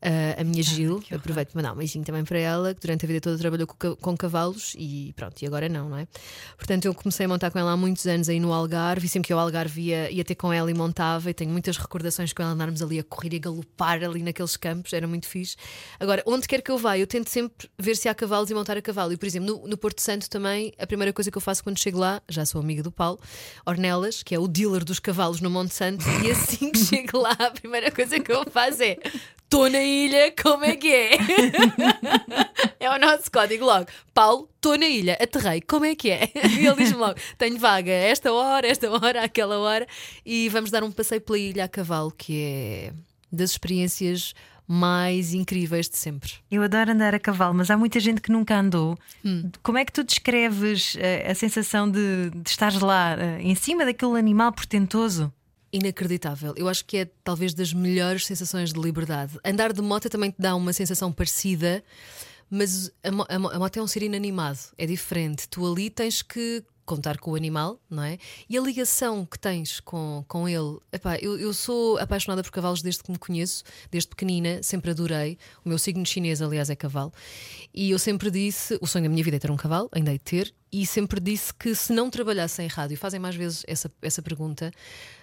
Ah, 0.02 0.40
a 0.40 0.44
minha 0.46 0.64
Gil, 0.64 1.00
que 1.00 1.08
horror. 1.14 1.20
aproveito 1.20 1.50
para 1.52 1.62
mandar 1.62 1.74
um 1.74 1.78
beijinho 1.78 2.06
também 2.06 2.24
para 2.24 2.40
ela, 2.40 2.74
que 2.74 2.80
durante 2.80 3.04
a 3.04 3.08
vida 3.08 3.20
toda 3.20 3.38
trabalhou 3.38 3.68
com, 3.68 3.76
ca- 3.76 3.96
com 3.98 4.16
cavalos 4.18 4.74
e 4.78 5.12
pronto, 5.16 5.42
e 5.42 5.46
agora 5.46 5.68
não, 5.68 5.90
não 5.90 5.98
é? 5.98 6.08
Portanto, 6.58 6.86
eu 6.86 6.94
comecei 6.94 7.26
a 7.26 7.30
montar 7.30 7.52
com 7.52 7.60
ela 7.60 7.74
há 7.74 7.78
muitos 7.78 8.06
anos 8.08 8.30
aí 8.30 8.40
no 8.40 8.54
Algarve, 8.54 9.06
e 9.06 9.10
sempre 9.10 9.28
que 9.28 9.34
eu 9.34 9.38
ao 9.40 9.46
Algarve 9.46 9.82
ia, 9.82 10.10
ia 10.10 10.24
ter 10.24 10.36
com 10.36 10.54
ela 10.54 10.72
e 10.72 10.74
montava, 10.74 11.30
e 11.30 11.34
tenho 11.34 11.52
muitas 11.52 11.76
recordações 11.76 12.32
com 12.32 12.42
ela 12.42 12.54
andarmos 12.54 12.82
ali 12.82 12.98
a 13.00 13.04
correr 13.04 13.34
e 13.34 13.36
a 13.36 13.40
galopar 13.40 14.02
ali 14.02 14.24
naqueles 14.24 14.56
campos, 14.56 14.94
era 14.94 15.06
muito 15.06 15.28
fixe. 15.28 15.58
Agora, 16.00 16.24
onde 16.26 16.48
quer 16.48 16.62
que 16.62 16.72
eu 16.72 16.78
vá, 16.78 16.98
eu 16.98 17.06
tento 17.06 17.30
sempre 17.30 17.70
ver 17.78 17.98
se 17.98 18.08
há 18.08 18.16
cavalos 18.16 18.50
e 18.50 18.54
montar 18.54 18.78
a 18.78 18.82
cavalo. 18.82 19.12
E, 19.12 19.18
por 19.18 19.26
exemplo, 19.26 19.60
no, 19.64 19.68
no 19.68 19.78
Porto 19.78 20.00
Santo 20.02 20.30
também, 20.30 20.72
a 20.80 20.88
primeira 20.88 21.12
coisa 21.12 21.30
que 21.30 21.38
eu 21.38 21.42
faço 21.42 21.62
quando 21.62 21.78
chego 21.78 22.00
lá, 22.00 22.22
já 22.30 22.46
sou 22.46 22.62
amiga 22.62 22.82
do 22.82 22.92
Paulo, 22.92 23.20
Ornelas, 23.66 24.24
que 24.24 24.34
é 24.34 24.40
o 24.40 24.48
dealer 24.48 24.86
dos 24.86 25.00
cavalos 25.00 25.42
no 25.42 25.50
Monte 25.50 25.74
Santo, 25.74 26.06
e 26.26 26.32
assim 26.32 26.72
que 26.72 26.80
chego 26.86 27.18
lá, 27.18 27.36
primeira 27.70 27.92
coisa 27.92 28.20
que 28.20 28.32
eu 28.32 28.44
faço 28.50 28.82
é. 28.82 28.98
Estou 29.44 29.70
na 29.70 29.82
ilha, 29.82 30.32
como 30.42 30.64
é 30.64 30.76
que 30.76 30.92
é? 30.92 31.12
é 32.80 32.90
o 32.90 33.00
nosso 33.00 33.32
código 33.32 33.66
logo. 33.66 33.88
Paulo, 34.14 34.48
estou 34.56 34.78
na 34.78 34.86
ilha, 34.86 35.18
aterrei, 35.20 35.62
como 35.62 35.86
é 35.86 35.96
que 35.96 36.12
é? 36.12 36.32
E 36.36 36.66
ele 36.66 36.76
diz-me 36.76 37.00
logo: 37.00 37.16
tenho 37.38 37.58
vaga 37.58 37.92
a 37.92 37.96
esta 37.96 38.32
hora, 38.32 38.68
esta 38.68 38.92
hora, 38.92 39.24
aquela 39.24 39.58
hora, 39.58 39.88
e 40.24 40.50
vamos 40.50 40.70
dar 40.70 40.84
um 40.84 40.92
passeio 40.92 41.22
pela 41.22 41.40
ilha 41.40 41.64
a 41.64 41.68
cavalo, 41.68 42.12
que 42.12 42.44
é 42.44 42.94
das 43.32 43.52
experiências 43.52 44.36
mais 44.68 45.34
incríveis 45.34 45.90
de 45.90 45.98
sempre. 45.98 46.34
Eu 46.52 46.62
adoro 46.62 46.92
andar 46.92 47.16
a 47.16 47.20
cavalo, 47.20 47.56
mas 47.56 47.72
há 47.72 47.78
muita 47.78 48.00
gente 48.00 48.22
que 48.22 48.32
nunca 48.32 48.60
andou. 48.60 48.96
Hum. 49.26 49.50
Como 49.64 49.80
é 49.80 49.86
que 49.86 49.92
tu 49.92 50.04
descreves 50.04 50.96
eh, 51.00 51.28
a 51.28 51.34
sensação 51.34 51.90
de, 51.90 52.30
de 52.30 52.50
estares 52.50 52.80
lá 52.80 53.16
eh, 53.18 53.42
em 53.42 53.56
cima 53.56 53.84
daquele 53.84 54.20
animal 54.20 54.52
portentoso? 54.52 55.34
Inacreditável. 55.72 56.54
Eu 56.58 56.68
acho 56.68 56.84
que 56.86 56.98
é 56.98 57.06
talvez 57.24 57.54
das 57.54 57.74
melhores 57.74 58.26
sensações 58.26 58.74
de 58.74 58.80
liberdade. 58.80 59.38
Andar 59.44 59.72
de 59.72 59.82
moto 59.82 60.10
também 60.10 60.32
te 60.32 60.40
dá 60.40 60.56
uma 60.56 60.74
sensação 60.74 61.12
parecida, 61.12 61.84
mas 62.50 62.92
a, 63.04 63.36
a 63.36 63.56
a 63.56 63.60
moto 63.60 63.78
é 63.78 63.82
um 63.82 63.88
ser 63.88 64.04
inanimado, 64.04 64.60
é 64.78 64.86
diferente. 64.86 65.48
Tu 65.48 65.66
ali 65.72 65.90
tens 65.90 66.22
que 66.22 66.64
contar 66.90 67.20
com 67.20 67.32
o 67.32 67.36
animal, 67.36 67.80
não 67.88 68.02
é? 68.02 68.18
E 68.50 68.58
a 68.58 68.62
ligação 68.62 69.24
que 69.24 69.38
tens 69.38 69.80
com, 69.80 70.26
com 70.28 70.50
ele. 70.50 70.80
Epá, 70.92 71.18
eu, 71.18 71.40
eu 71.40 71.54
sou 71.54 72.00
apaixonada 72.00 72.42
por 72.42 72.52
cavalos 72.52 72.82
desde 72.82 73.04
que 73.04 73.12
me 73.12 73.20
conheço, 73.20 73.64
desde 73.92 74.10
pequenina, 74.10 74.64
sempre 74.64 74.90
adorei. 74.90 75.38
O 75.64 75.70
meu 75.70 75.78
signo 75.78 76.04
chinês, 76.04 76.42
aliás, 76.42 76.68
é 76.72 76.76
cavalo. 76.76 77.14
E 77.72 77.92
eu 77.92 78.00
sempre 78.00 78.32
disse: 78.32 78.76
o 78.82 78.88
sonho 78.88 79.04
da 79.04 79.10
minha 79.10 79.24
vida 79.24 79.38
é 79.38 79.40
ter 79.40 79.52
um 79.52 79.56
cavalo, 79.56 79.88
ainda 79.92 80.12
hei 80.12 80.18
de 80.18 80.24
ter. 80.24 80.54
E 80.72 80.86
sempre 80.86 81.20
disse 81.20 81.54
que 81.54 81.74
se 81.76 81.94
não 81.94 82.10
trabalhasse 82.10 82.62
em 82.62 82.68
rádio, 82.68 82.98
fazem 82.98 83.20
mais 83.20 83.36
vezes 83.36 83.64
essa, 83.68 83.92
essa 84.02 84.22
pergunta: 84.24 84.72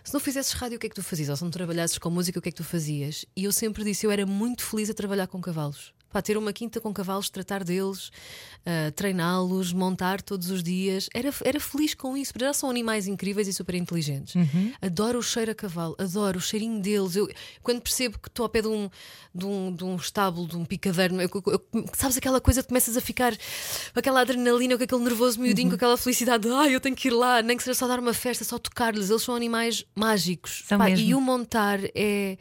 se 0.05 0.15
não 0.15 0.21
fizesses 0.21 0.53
rádio, 0.53 0.77
o 0.77 0.79
que 0.79 0.87
é 0.87 0.89
que 0.89 0.95
tu 0.95 1.03
fazias? 1.03 1.29
Ou 1.31 1.37
se 1.37 1.43
não 1.43 1.51
trabalhasses 1.51 1.99
com 1.99 2.11
música, 2.11 2.39
o 2.39 2.43
que 2.43 2.51
é 2.51 2.53
que 2.53 2.59
tu 2.59 2.65
fazias? 2.65 3.25
E 3.37 3.43
eu 3.43 3.51
sempre 3.51 3.83
disse: 3.83 4.07
eu 4.07 4.13
era 4.13 4.25
muito 4.25 4.63
feliz 4.63 4.89
a 4.89 4.95
trabalhar 4.95 5.27
com 5.27 5.41
cavalos. 5.41 5.96
Pá, 6.17 6.23
Pá, 6.23 6.23
ter 6.23 6.39
uma 6.39 6.51
quinta 6.51 6.81
com 6.81 6.95
cavalos, 6.95 7.29
tratar 7.29 7.63
deles, 7.63 8.09
uh, 8.09 8.91
treiná-los, 8.93 9.75
montar 9.75 10.23
todos 10.23 10.51
os 10.51 10.63
dias. 10.63 11.11
Era, 11.13 11.31
era 11.45 11.61
feliz 11.61 11.93
com 11.93 12.17
isso, 12.17 12.33
porque 12.33 12.47
já 12.47 12.55
são 12.55 12.71
animais 12.71 13.07
incríveis 13.07 13.47
e 13.49 13.53
super 13.53 13.75
inteligentes. 13.75 14.35
Uhum. 14.35 14.73
Adoro 14.81 15.19
o 15.19 15.23
cheiro 15.23 15.51
a 15.51 15.55
cavalo, 15.55 15.95
adoro 15.99 16.39
o 16.39 16.41
cheirinho 16.41 16.81
deles. 16.81 17.17
Eu, 17.17 17.29
quando 17.63 17.83
percebo 17.83 18.19
que 18.19 18.29
estou 18.29 18.45
ao 18.45 18.49
pé 18.49 18.63
de 18.63 18.69
um, 18.69 18.89
de 19.35 19.45
um, 19.45 19.75
de 19.75 19.85
um 19.85 19.97
estábulo, 19.97 20.49
de 20.49 20.57
um 20.57 20.65
picadeiro, 20.65 21.21
eu, 21.21 21.29
eu, 21.49 21.89
sabes 21.93 22.17
aquela 22.17 22.41
coisa 22.41 22.63
que 22.63 22.69
começas 22.69 22.97
a 22.97 23.01
ficar 23.03 23.37
com 23.37 23.99
aquela 23.99 24.23
adrenalina, 24.23 24.79
com 24.79 24.85
aquele 24.85 25.03
nervoso 25.03 25.39
miudinho, 25.39 25.67
Uhum. 25.67 25.71
com 25.73 25.77
aquela 25.77 25.99
felicidade, 25.99 26.49
ai, 26.49 26.75
eu 26.75 26.81
tenho 26.81 26.97
que 26.97 27.09
ir 27.09 27.11
lá, 27.11 27.43
nem 27.43 27.59
que 27.59 27.63
seja 27.63 27.75
só 27.75 27.87
dar 27.87 27.99
uma 27.99 28.15
festa, 28.15 28.43
só 28.43 28.59
tocar-lhes. 28.59 29.11
Eles 29.11 29.23
são 29.23 29.35
animais 29.35 29.85
mágicos. 29.95 30.65
Pá, 30.69 30.89
e 30.89 31.15
o 31.15 31.21
montar 31.21 31.81
é. 31.95 32.39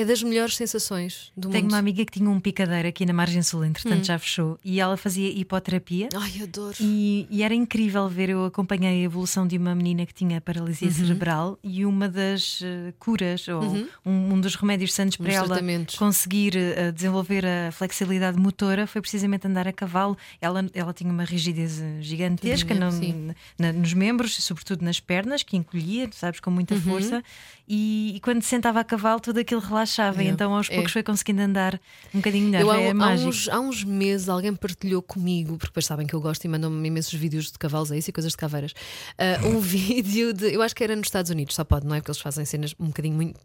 É 0.00 0.04
das 0.04 0.22
melhores 0.22 0.54
sensações 0.54 1.32
do 1.36 1.48
Tenho 1.48 1.64
mundo. 1.64 1.72
uma 1.72 1.78
amiga 1.78 2.04
que 2.04 2.12
tinha 2.12 2.30
um 2.30 2.38
picadeiro 2.38 2.86
aqui 2.86 3.04
na 3.04 3.12
Margem 3.12 3.42
Sul, 3.42 3.62
Hum. 3.62 3.64
entretanto 3.64 4.04
já 4.04 4.16
fechou, 4.16 4.56
e 4.64 4.78
ela 4.78 4.96
fazia 4.96 5.28
hipoterapia. 5.28 6.08
Ai, 6.14 6.40
adoro. 6.40 6.76
E, 6.78 7.26
e 7.28 7.42
era 7.42 7.52
incrível 7.52 8.08
ver, 8.08 8.28
eu 8.28 8.44
acompanhei 8.44 9.00
a 9.02 9.04
evolução 9.04 9.44
de 9.44 9.56
uma 9.58 9.74
menina 9.74 10.06
que 10.06 10.14
tinha 10.14 10.40
paralisia 10.40 10.86
Uhum. 10.86 10.94
cerebral 10.94 11.58
e 11.64 11.84
uma 11.84 12.08
das 12.08 12.60
eh, 12.62 12.94
curas, 12.96 13.48
ou 13.48 13.60
um, 14.06 14.34
um 14.34 14.40
dos 14.40 14.54
remédios 14.54 14.92
santos 14.94 15.16
para 15.16 15.32
ela 15.32 15.58
conseguir 15.98 16.56
eh, 16.56 16.92
desenvolver 16.92 17.44
a 17.44 17.72
flexibilidade 17.72 18.38
motora 18.38 18.86
foi 18.86 19.00
precisamente 19.00 19.48
andar 19.48 19.66
a 19.66 19.72
cavalo. 19.72 20.16
Ela, 20.40 20.64
ela 20.74 20.92
tinha 20.92 21.10
uma 21.12 21.24
rigidez 21.24 21.80
eh, 21.80 21.98
gigantesca 22.02 22.72
no- 22.72 23.34
na- 23.58 23.72
nos 23.72 23.92
membros, 23.94 24.36
sobretudo 24.44 24.84
nas 24.84 25.00
pernas, 25.00 25.42
que 25.42 25.56
encolhia, 25.56 26.08
sabes, 26.12 26.38
com 26.38 26.52
muita 26.52 26.74
Uhum. 26.76 26.80
força. 26.82 27.20
E, 27.68 28.16
e 28.16 28.20
quando 28.20 28.40
se 28.42 28.48
sentava 28.48 28.80
a 28.80 28.84
cavalo, 28.84 29.20
tudo 29.20 29.38
aquilo 29.40 29.60
relaxava. 29.60 30.22
E 30.22 30.26
É, 30.26 30.30
então 30.30 30.54
aos 30.54 30.70
é. 30.70 30.74
poucos 30.74 30.92
foi 30.92 31.02
conseguindo 31.02 31.42
andar 31.42 31.78
um 32.14 32.18
bocadinho 32.18 32.46
melhor. 32.46 32.62
Eu, 32.62 32.70
há, 32.70 32.80
é 32.80 32.90
há 32.90 32.94
mágico. 32.94 33.28
uns, 33.28 33.48
há 33.48 33.60
uns 33.60 33.84
meses 33.84 34.28
alguém 34.28 34.54
partilhou 34.54 35.02
comigo, 35.02 35.58
porque 35.58 35.66
depois 35.66 35.84
sabem 35.84 36.06
que 36.06 36.14
eu 36.14 36.20
gosto 36.20 36.44
e 36.44 36.48
mandam-me 36.48 36.88
imensos 36.88 37.12
vídeos 37.12 37.52
de 37.52 37.58
cavalos, 37.58 37.92
é 37.92 37.98
isso 37.98 38.08
e 38.08 38.12
coisas 38.12 38.32
de 38.32 38.38
caveiras. 38.38 38.72
ah, 39.18 39.46
um 39.46 39.58
vídeo 39.60 40.32
de. 40.32 40.54
Eu 40.54 40.62
acho 40.62 40.74
que 40.74 40.82
era 40.82 40.96
nos 40.96 41.08
Estados 41.08 41.30
Unidos, 41.30 41.54
só 41.54 41.64
pode, 41.64 41.86
não 41.86 41.94
é? 41.94 42.00
Porque 42.00 42.10
eles 42.10 42.20
fazem 42.20 42.44
cenas 42.44 42.74
um 42.80 42.86
bocadinho 42.86 43.14
muito. 43.14 43.38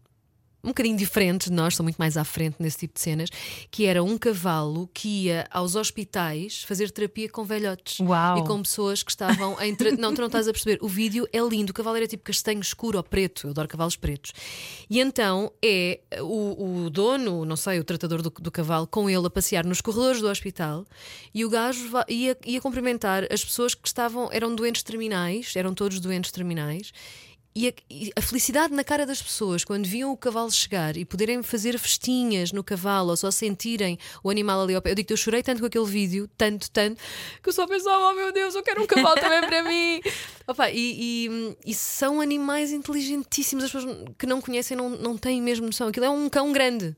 Um 0.66 0.70
bocadinho 0.70 0.96
diferentes 0.96 1.48
de 1.50 1.54
nós, 1.54 1.76
são 1.76 1.84
muito 1.84 1.98
mais 1.98 2.16
à 2.16 2.24
frente 2.24 2.56
nesse 2.58 2.78
tipo 2.78 2.94
de 2.94 3.02
cenas, 3.02 3.30
que 3.70 3.86
era 3.86 4.02
um 4.02 4.18
cavalo 4.18 4.90
que 4.94 5.26
ia 5.26 5.46
aos 5.52 5.76
hospitais 5.76 6.64
fazer 6.64 6.90
terapia 6.90 7.28
com 7.28 7.44
velhotes 7.44 8.00
Uau. 8.00 8.38
e 8.38 8.48
com 8.48 8.62
pessoas 8.62 9.04
que 9.04 9.12
estavam 9.12 9.60
em. 9.62 9.76
tra- 9.76 9.92
Não, 9.92 10.14
tu 10.14 10.22
não 10.22 10.28
estás 10.28 10.48
a 10.48 10.54
perceber. 10.54 10.80
O 10.82 10.88
vídeo 10.88 11.28
é 11.34 11.40
lindo, 11.42 11.72
o 11.72 11.74
cavalo 11.74 11.98
era 11.98 12.08
tipo 12.08 12.24
castanho 12.24 12.62
escuro 12.62 12.98
ou 12.98 13.04
preto, 13.04 13.48
eu 13.48 13.52
adoro 13.52 13.68
cavalos 13.68 13.98
pretos. 13.98 14.32
E 14.90 15.02
então 15.02 15.52
é 15.62 16.00
o, 16.22 16.86
o 16.86 16.90
dono, 16.90 17.44
não 17.44 17.58
sei, 17.58 17.80
o 17.80 17.84
tratador 17.84 18.22
do, 18.22 18.30
do 18.30 18.50
cavalo, 18.50 18.88
com 18.88 19.10
ele 19.10 19.28
a 19.28 19.30
passear 19.30 19.66
nos 19.66 19.82
corredores 19.82 20.22
do 20.22 20.30
hospital 20.30 20.86
e 21.34 21.44
o 21.44 21.50
gajo 21.50 21.90
ia, 22.08 22.38
ia 22.46 22.62
cumprimentar 22.62 23.28
as 23.30 23.44
pessoas 23.44 23.76
que 23.76 23.86
estavam, 23.86 24.30
eram 24.32 24.56
doentes 24.56 24.82
terminais, 24.82 25.54
eram 25.58 25.74
todos 25.74 26.00
doentes 26.00 26.32
terminais. 26.32 26.94
E 27.56 27.68
a, 27.68 27.74
e 27.90 28.12
a 28.16 28.22
felicidade 28.22 28.74
na 28.74 28.84
cara 28.84 29.06
das 29.06 29.22
pessoas 29.22 29.64
quando 29.64 29.86
viam 29.86 30.12
o 30.12 30.18
cavalo 30.18 30.52
chegar 30.52 30.98
e 30.98 31.06
poderem 31.06 31.44
fazer 31.44 31.78
festinhas 31.78 32.52
no 32.52 32.64
cavalo 32.64 33.12
ou 33.12 33.18
só 33.18 33.30
sentirem 33.30 34.00
o 34.24 34.30
animal 34.32 34.62
ali 34.64 34.74
ao 34.74 34.82
pé. 34.82 34.90
Eu 34.92 34.96
digo 34.96 35.08
que 35.08 35.14
eu 35.14 35.18
chorei 35.18 35.44
tanto 35.44 35.60
com 35.60 35.68
aquele 35.68 35.86
vídeo, 35.86 36.28
tanto, 36.36 36.72
tanto, 36.72 37.00
que 37.44 37.50
eu 37.50 37.54
só 37.54 37.68
pensava: 37.68 38.10
oh 38.10 38.14
meu 38.14 38.34
Deus, 38.34 38.56
eu 38.56 38.64
quero 38.64 38.82
um 38.82 38.88
cavalo 38.88 39.16
também 39.22 39.42
para 39.42 39.64
mim. 39.64 40.02
Opa, 40.46 40.70
e, 40.72 41.28
e- 41.30 41.58
e 41.68 41.74
são 41.74 42.20
animais 42.20 42.72
inteligentíssimos. 42.74 43.64
As 43.66 43.72
pessoas 43.72 43.98
que 44.18 44.26
não 44.26 44.42
conhecem 44.42 44.76
não, 44.76 44.90
não 44.90 45.18
têm 45.18 45.42
mesmo 45.42 45.66
noção. 45.66 45.88
Aquilo 45.88 46.06
é 46.06 46.10
um 46.10 46.28
cão 46.30 46.52
grande. 46.52 46.96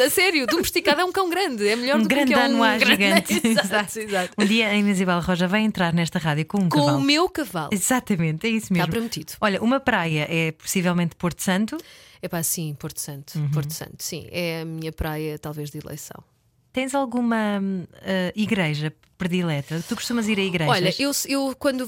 A 0.00 0.08
sério, 0.08 0.46
domesticado 0.46 1.00
é 1.00 1.04
um 1.04 1.12
cão 1.12 1.28
grande. 1.28 1.66
É 1.68 1.76
melhor 1.76 1.98
Um 1.98 2.02
do 2.04 2.08
que 2.08 2.14
grande 2.14 2.32
é 2.32 2.46
um 2.48 2.58
grande- 2.58 2.86
gigante. 2.86 3.40
exato, 3.46 3.98
exato. 3.98 4.30
Um 4.38 4.44
dia 4.46 4.68
a 4.68 4.74
Inês 4.74 4.98
Roja 5.26 5.46
vai 5.48 5.60
entrar 5.62 5.92
nesta 5.92 6.18
rádio 6.18 6.46
com 6.46 6.58
um 6.58 6.68
Com 6.68 6.78
cavalo. 6.78 6.98
o 6.98 7.02
meu 7.02 7.28
cavalo. 7.28 7.68
Exatamente, 7.72 8.46
é 8.46 8.50
isso 8.50 8.72
mesmo. 8.72 8.84
Está 8.84 8.90
prometido. 8.92 9.32
Olha, 9.40 9.60
uma 9.62 9.80
praia 9.90 10.26
é 10.28 10.52
possivelmente 10.52 11.16
Porto 11.16 11.42
Santo. 11.42 11.78
É 12.20 12.28
pá, 12.28 12.42
sim, 12.42 12.74
Porto 12.78 13.00
Santo. 13.00 13.38
Uhum. 13.38 13.50
Porto 13.50 13.72
Santo, 13.72 14.02
sim. 14.02 14.26
É 14.30 14.60
a 14.60 14.64
minha 14.64 14.92
praia, 14.92 15.38
talvez, 15.38 15.70
de 15.70 15.78
eleição. 15.78 16.22
Tens 16.72 16.94
alguma 16.94 17.60
eh, 18.02 18.32
igreja 18.36 18.92
predileta? 19.18 19.84
Tu 19.88 19.94
costumas 19.96 20.28
ir 20.28 20.38
a 20.38 20.42
igrejas? 20.42 20.74
Olha, 20.74 20.94
eu, 20.98 21.10
eu 21.26 21.54
quando, 21.58 21.86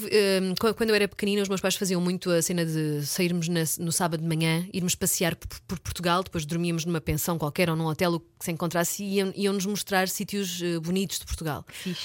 qu- 0.59 0.75
quando 0.75 0.91
eu 0.91 0.95
era 0.97 1.07
pequenina, 1.09 1.41
os 1.43 1.49
meus 1.49 1.61
pais 1.61 1.77
faziam 1.77 2.01
muito 2.01 2.31
a 2.31 2.43
cena 2.43 2.67
de 2.67 3.07
sairmos 3.07 3.49
na- 3.49 3.63
no 3.79 3.93
sábado 3.93 4.21
de 4.21 4.27
manhã, 4.27 4.67
irmos 4.73 4.95
passear 4.95 5.37
por, 5.37 5.49
por 5.69 5.79
Portugal, 5.79 6.23
depois 6.25 6.45
dormíamos 6.45 6.85
numa 6.85 7.01
pensão 7.01 7.39
qualquer 7.39 7.71
ou 7.71 7.77
num 7.77 7.87
hotel, 7.87 8.15
o 8.15 8.21
que 8.21 8.27
se 8.45 8.51
encontrasse, 8.51 9.03
e 9.05 9.15
iam- 9.17 9.33
iam-nos 9.37 9.65
mostrar 9.65 10.09
sítios 10.09 10.61
eh, 10.63 10.79
bonitos 10.81 11.19
de 11.21 11.25
Portugal. 11.27 11.65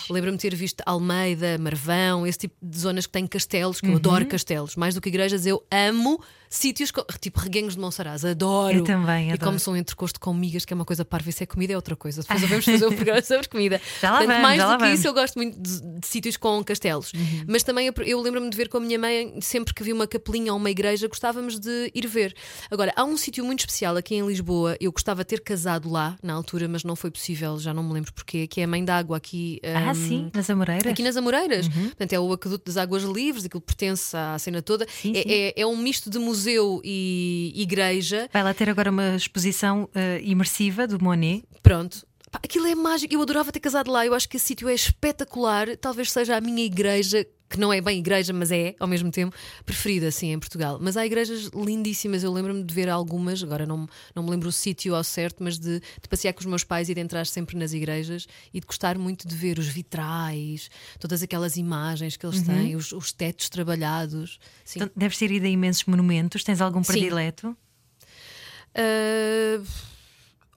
Lembro-me 0.09 0.38
de 0.38 0.41
ter 0.41 0.55
visto 0.55 0.81
Almeida, 0.85 1.57
Marvão, 1.57 2.25
esse 2.27 2.38
tipo 2.39 2.55
de 2.61 2.79
zonas 2.79 3.05
que 3.07 3.11
têm 3.11 3.25
castelos, 3.25 3.81
que 3.81 3.88
eu 3.88 3.91
Uhum. 3.91 3.97
adoro 3.97 4.25
castelos. 4.27 4.75
Mais 4.75 4.93
do 4.93 5.01
que 5.01 5.09
igrejas, 5.09 5.45
eu 5.45 5.65
amo 5.71 6.21
sítios 6.55 6.91
tipo 7.19 7.39
Reguengos 7.39 7.75
de 7.75 7.79
Monsaraz, 7.79 8.23
adoro. 8.25 8.77
Eu 8.77 8.83
também, 8.83 9.29
E 9.29 9.33
adoro. 9.33 9.45
como 9.45 9.59
são 9.59 9.73
um 9.73 9.77
entrecosto 9.77 10.19
com 10.19 10.33
migas, 10.33 10.65
que 10.65 10.73
é 10.73 10.75
uma 10.75 10.85
coisa 10.85 11.03
parva, 11.05 11.29
isso 11.29 11.43
é 11.43 11.45
comida, 11.45 11.73
é 11.73 11.75
outra 11.75 11.95
coisa. 11.95 12.21
Depois 12.21 12.41
vamos 12.49 12.65
fazer 12.65 12.85
um 12.87 12.95
programa 12.95 13.21
sobre 13.21 13.47
comida. 13.47 13.81
Já 14.01 14.11
lá 14.11 14.17
Portanto, 14.19 14.27
vamos, 14.35 14.41
mais 14.43 14.57
já 14.57 14.63
do 14.65 14.69
lá 14.71 14.77
que 14.77 14.83
vamos. 14.83 14.99
isso, 14.99 15.07
eu 15.07 15.13
gosto 15.13 15.35
muito 15.35 15.59
de, 15.59 15.99
de 15.99 16.07
sítios 16.07 16.37
com 16.37 16.63
castelos. 16.63 17.11
Mas 17.47 17.63
também 17.63 17.87
eu, 17.87 17.93
eu 18.05 18.21
lembro-me 18.21 18.49
de 18.49 18.57
ver 18.57 18.69
com 18.69 18.77
a 18.77 18.79
minha 18.81 18.97
mãe, 18.99 19.39
sempre 19.41 19.73
que 19.73 19.83
vi 19.83 19.91
uma 19.93 20.07
capelinha 20.07 20.51
ou 20.53 20.59
uma 20.59 20.69
igreja, 20.69 21.07
gostávamos 21.07 21.59
de 21.59 21.91
ir 21.93 22.07
ver. 22.07 22.35
Agora, 22.71 22.93
há 22.95 23.03
um 23.03 23.17
sítio 23.17 23.43
muito 23.43 23.59
especial 23.61 23.95
aqui 23.97 24.15
em 24.15 24.25
Lisboa, 24.25 24.77
eu 24.79 24.91
gostava 24.91 25.23
de 25.23 25.27
ter 25.27 25.41
casado 25.41 25.89
lá 25.89 26.15
na 26.23 26.33
altura, 26.33 26.67
mas 26.67 26.83
não 26.83 26.95
foi 26.95 27.11
possível, 27.11 27.57
já 27.59 27.73
não 27.73 27.83
me 27.83 27.93
lembro 27.93 28.13
porquê, 28.13 28.47
que 28.47 28.61
é 28.61 28.63
a 28.63 28.67
Mãe 28.67 28.83
d'Água 28.83 29.17
aqui. 29.17 29.59
Ah, 29.63 29.91
hum, 29.91 29.95
sim, 29.95 30.31
nas 30.33 30.49
Amoreiras. 30.49 30.91
Aqui 30.91 31.03
nas 31.03 31.17
Amoreiras. 31.17 31.67
Portanto, 31.67 32.13
é 32.13 32.19
o 32.19 32.31
Aqueduto 32.33 32.65
das 32.65 32.77
Águas 32.77 33.03
Livres, 33.03 33.45
aquilo 33.45 33.61
pertence 33.61 34.15
à 34.15 34.37
cena 34.39 34.61
toda. 34.61 34.85
Sim, 34.89 35.11
é, 35.15 35.21
sim. 35.21 35.29
é- 35.29 35.53
é 35.61 35.65
um 35.65 35.75
misto 35.77 36.09
de 36.09 36.19
museu 36.19 36.44
e 36.84 37.51
igreja. 37.55 38.29
Vai 38.31 38.43
lá 38.43 38.53
ter 38.53 38.69
agora 38.69 38.91
uma 38.91 39.15
exposição 39.15 39.89
eh, 39.93 40.21
imersiva 40.23 40.88
do 40.88 41.01
Monet. 41.03 41.43
Pronto. 41.63 42.05
Pá, 42.31 42.39
aquilo 42.43 42.67
é 42.67 42.75
mágico. 42.75 43.13
Eu 43.13 43.21
adorava 43.21 43.51
ter 43.51 43.60
casado 43.60 43.91
lá. 43.91 44.05
Eu 44.05 44.13
acho 44.13 44.27
que 44.27 44.38
esse 44.38 44.45
sítio 44.45 44.67
é 44.67 44.73
espetacular. 44.73 45.75
Talvez 45.77 46.12
seja 46.12 46.36
a 46.36 46.41
minha 46.41 46.63
igreja, 46.63 47.25
que 47.55 47.61
não 47.61 47.71
é 47.71 47.79
bem 47.79 47.99
igreja, 47.99 48.33
mas 48.33 48.51
é 48.51 48.75
ao 48.79 48.87
mesmo 48.87 49.09
tempo, 49.09 49.35
preferida 49.65 50.07
assim 50.07 50.31
em 50.31 50.39
Portugal. 50.39 50.77
Mas 50.81 50.97
há 50.97 51.05
igrejas 51.05 51.49
lindíssimas. 51.55 52.23
Eu 52.23 52.31
lembro-me 52.31 52.63
de 52.63 52.73
ver 52.73 52.89
algumas, 52.89 53.41
agora 53.41 53.65
não, 53.65 53.87
não 54.13 54.23
me 54.23 54.29
lembro 54.29 54.49
o 54.49 54.51
sítio 54.51 54.93
ao 54.93 55.03
certo, 55.03 55.43
mas 55.43 55.57
de, 55.57 55.79
de 55.79 56.09
passear 56.09 56.33
com 56.33 56.41
os 56.41 56.45
meus 56.45 56.63
pais 56.63 56.89
e 56.89 56.93
de 56.93 56.99
entrar 56.99 57.25
sempre 57.25 57.57
nas 57.57 57.71
igrejas 57.71 58.27
e 58.53 58.59
de 58.59 58.65
gostar 58.65 58.97
muito 58.97 59.27
de 59.27 59.35
ver 59.35 59.57
os 59.57 59.67
vitrais, 59.67 60.69
todas 60.99 61.23
aquelas 61.23 61.55
imagens 61.55 62.17
que 62.17 62.25
eles 62.25 62.41
têm, 62.41 62.75
os, 62.75 62.91
os 62.91 63.13
tetos 63.13 63.49
trabalhados. 63.49 64.37
Sim. 64.63 64.79
Então, 64.79 64.91
deves 64.95 65.17
ter 65.17 65.31
ido 65.31 65.45
a 65.45 65.49
imensos 65.49 65.85
monumentos. 65.85 66.43
Tens 66.43 66.59
algum 66.59 66.83
Sim. 66.83 66.91
predileto? 66.91 67.55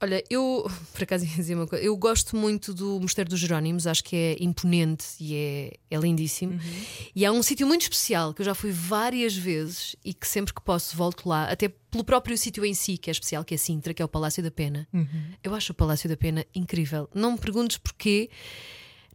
Olha, 0.00 0.22
eu 0.30 0.64
por 0.94 1.02
acaso 1.02 1.24
ia 1.24 1.34
dizer 1.34 1.54
uma 1.56 1.66
coisa. 1.66 1.84
Eu 1.84 1.96
gosto 1.96 2.36
muito 2.36 2.72
do 2.72 3.00
Mosteiro 3.00 3.28
dos 3.30 3.40
Jerónimos, 3.40 3.86
acho 3.86 4.04
que 4.04 4.14
é 4.14 4.36
imponente 4.40 5.04
e 5.18 5.34
é, 5.34 5.72
é 5.90 5.96
lindíssimo. 5.98 6.58
E 7.14 7.24
há 7.26 7.32
um 7.32 7.42
sítio 7.42 7.66
muito 7.66 7.82
especial 7.82 8.32
que 8.32 8.40
eu 8.42 8.46
já 8.46 8.54
fui 8.54 8.70
várias 8.70 9.34
vezes 9.36 9.96
e 10.04 10.14
que 10.14 10.26
sempre 10.26 10.54
que 10.54 10.60
posso 10.62 10.96
volto 10.96 11.28
lá, 11.28 11.44
até 11.50 11.68
pelo 11.90 12.04
próprio 12.04 12.38
sítio 12.38 12.64
em 12.64 12.74
si, 12.74 12.96
que 12.96 13.10
é 13.10 13.12
especial, 13.12 13.44
que 13.44 13.54
é 13.54 13.56
Sintra, 13.56 13.92
que 13.92 14.00
é 14.00 14.04
o 14.04 14.08
Palácio 14.08 14.42
da 14.42 14.50
Pena. 14.50 14.86
Eu 15.42 15.54
acho 15.54 15.72
o 15.72 15.74
Palácio 15.74 16.08
da 16.08 16.16
Pena 16.16 16.44
incrível. 16.54 17.08
Não 17.14 17.32
me 17.32 17.38
perguntes 17.38 17.76
porquê. 17.78 18.30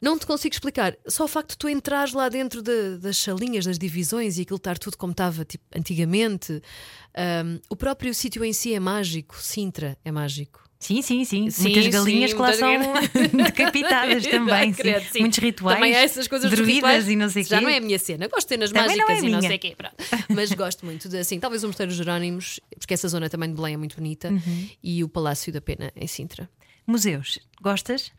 Não 0.01 0.19
te 0.19 0.25
consigo 0.25 0.53
explicar. 0.53 0.97
Só 1.07 1.23
o 1.23 1.27
facto 1.29 1.51
de 1.51 1.57
tu 1.59 1.69
entrares 1.69 2.11
lá 2.13 2.27
dentro 2.27 2.61
da- 2.61 2.97
das 2.99 3.15
salinhas, 3.15 3.63
das 3.63 3.79
divisões 3.79 4.37
e 4.37 4.41
aquilo 4.41 4.57
estar 4.57 4.77
tudo 4.77 4.97
como 4.97 5.11
estava 5.13 5.45
tipo, 5.45 5.63
antigamente. 5.73 6.61
Ahm, 7.15 7.59
o 7.69 7.75
próprio 7.77 8.13
sítio 8.13 8.43
em 8.43 8.51
si 8.51 8.73
é 8.73 8.81
mágico. 8.81 9.37
Sintra 9.41 9.97
é 10.03 10.11
mágico. 10.11 10.61
Sim, 10.85 11.01
sim, 11.01 11.23
sim. 11.25 11.49
Sim, 11.49 11.61
Muitas 11.63 11.85
sim, 11.85 11.89
galinhas 11.91 12.33
que 12.33 12.39
lá 12.39 12.53
são 12.53 12.69
decapitadas 13.45 14.25
também. 14.27 14.73
Sim. 14.73 14.81
credo, 14.81 15.05
sim. 15.11 15.19
Muitos 15.21 15.39
rituais. 15.39 15.77
Também 15.77 15.95
há 15.95 16.01
essas 16.01 16.27
coisas 16.27 16.51
druidas 16.51 17.07
e 17.07 17.15
não 17.15 17.29
sei 17.29 17.43
o 17.43 17.45
Já 17.45 17.57
quê. 17.57 17.63
não 17.63 17.69
é 17.69 17.77
a 17.77 17.81
minha 17.81 17.97
cena. 17.99 18.27
Gosto 18.27 18.47
de 18.47 18.53
cenas 18.55 18.71
Também 18.71 18.97
não 18.97 19.07
mágicas 19.07 19.23
é 19.23 19.27
e 19.27 19.31
não 19.31 19.41
sei 19.41 19.55
o 19.55 19.59
quê. 19.59 19.73
pronto. 19.77 19.95
Mas 20.35 20.51
gosto 20.51 20.85
muito 20.85 21.07
de 21.09 21.17
assim. 21.17 21.39
Talvez 21.39 21.63
o 21.63 21.67
Mosteiro 21.67 21.91
Jerónimos, 21.91 22.59
porque 22.77 22.93
essa 22.93 23.07
zona 23.07 23.29
também 23.29 23.49
de 23.49 23.55
Belém 23.55 23.73
é 23.75 23.77
muito 23.77 23.95
bonita, 23.95 24.29
Uhum. 24.29 24.69
e 24.83 25.03
o 25.03 25.09
Palácio 25.09 25.51
da 25.53 25.61
Pena 25.61 25.91
em 25.95 26.07
Sintra. 26.07 26.49
Museus. 26.85 27.39
Gostas? 27.61 28.11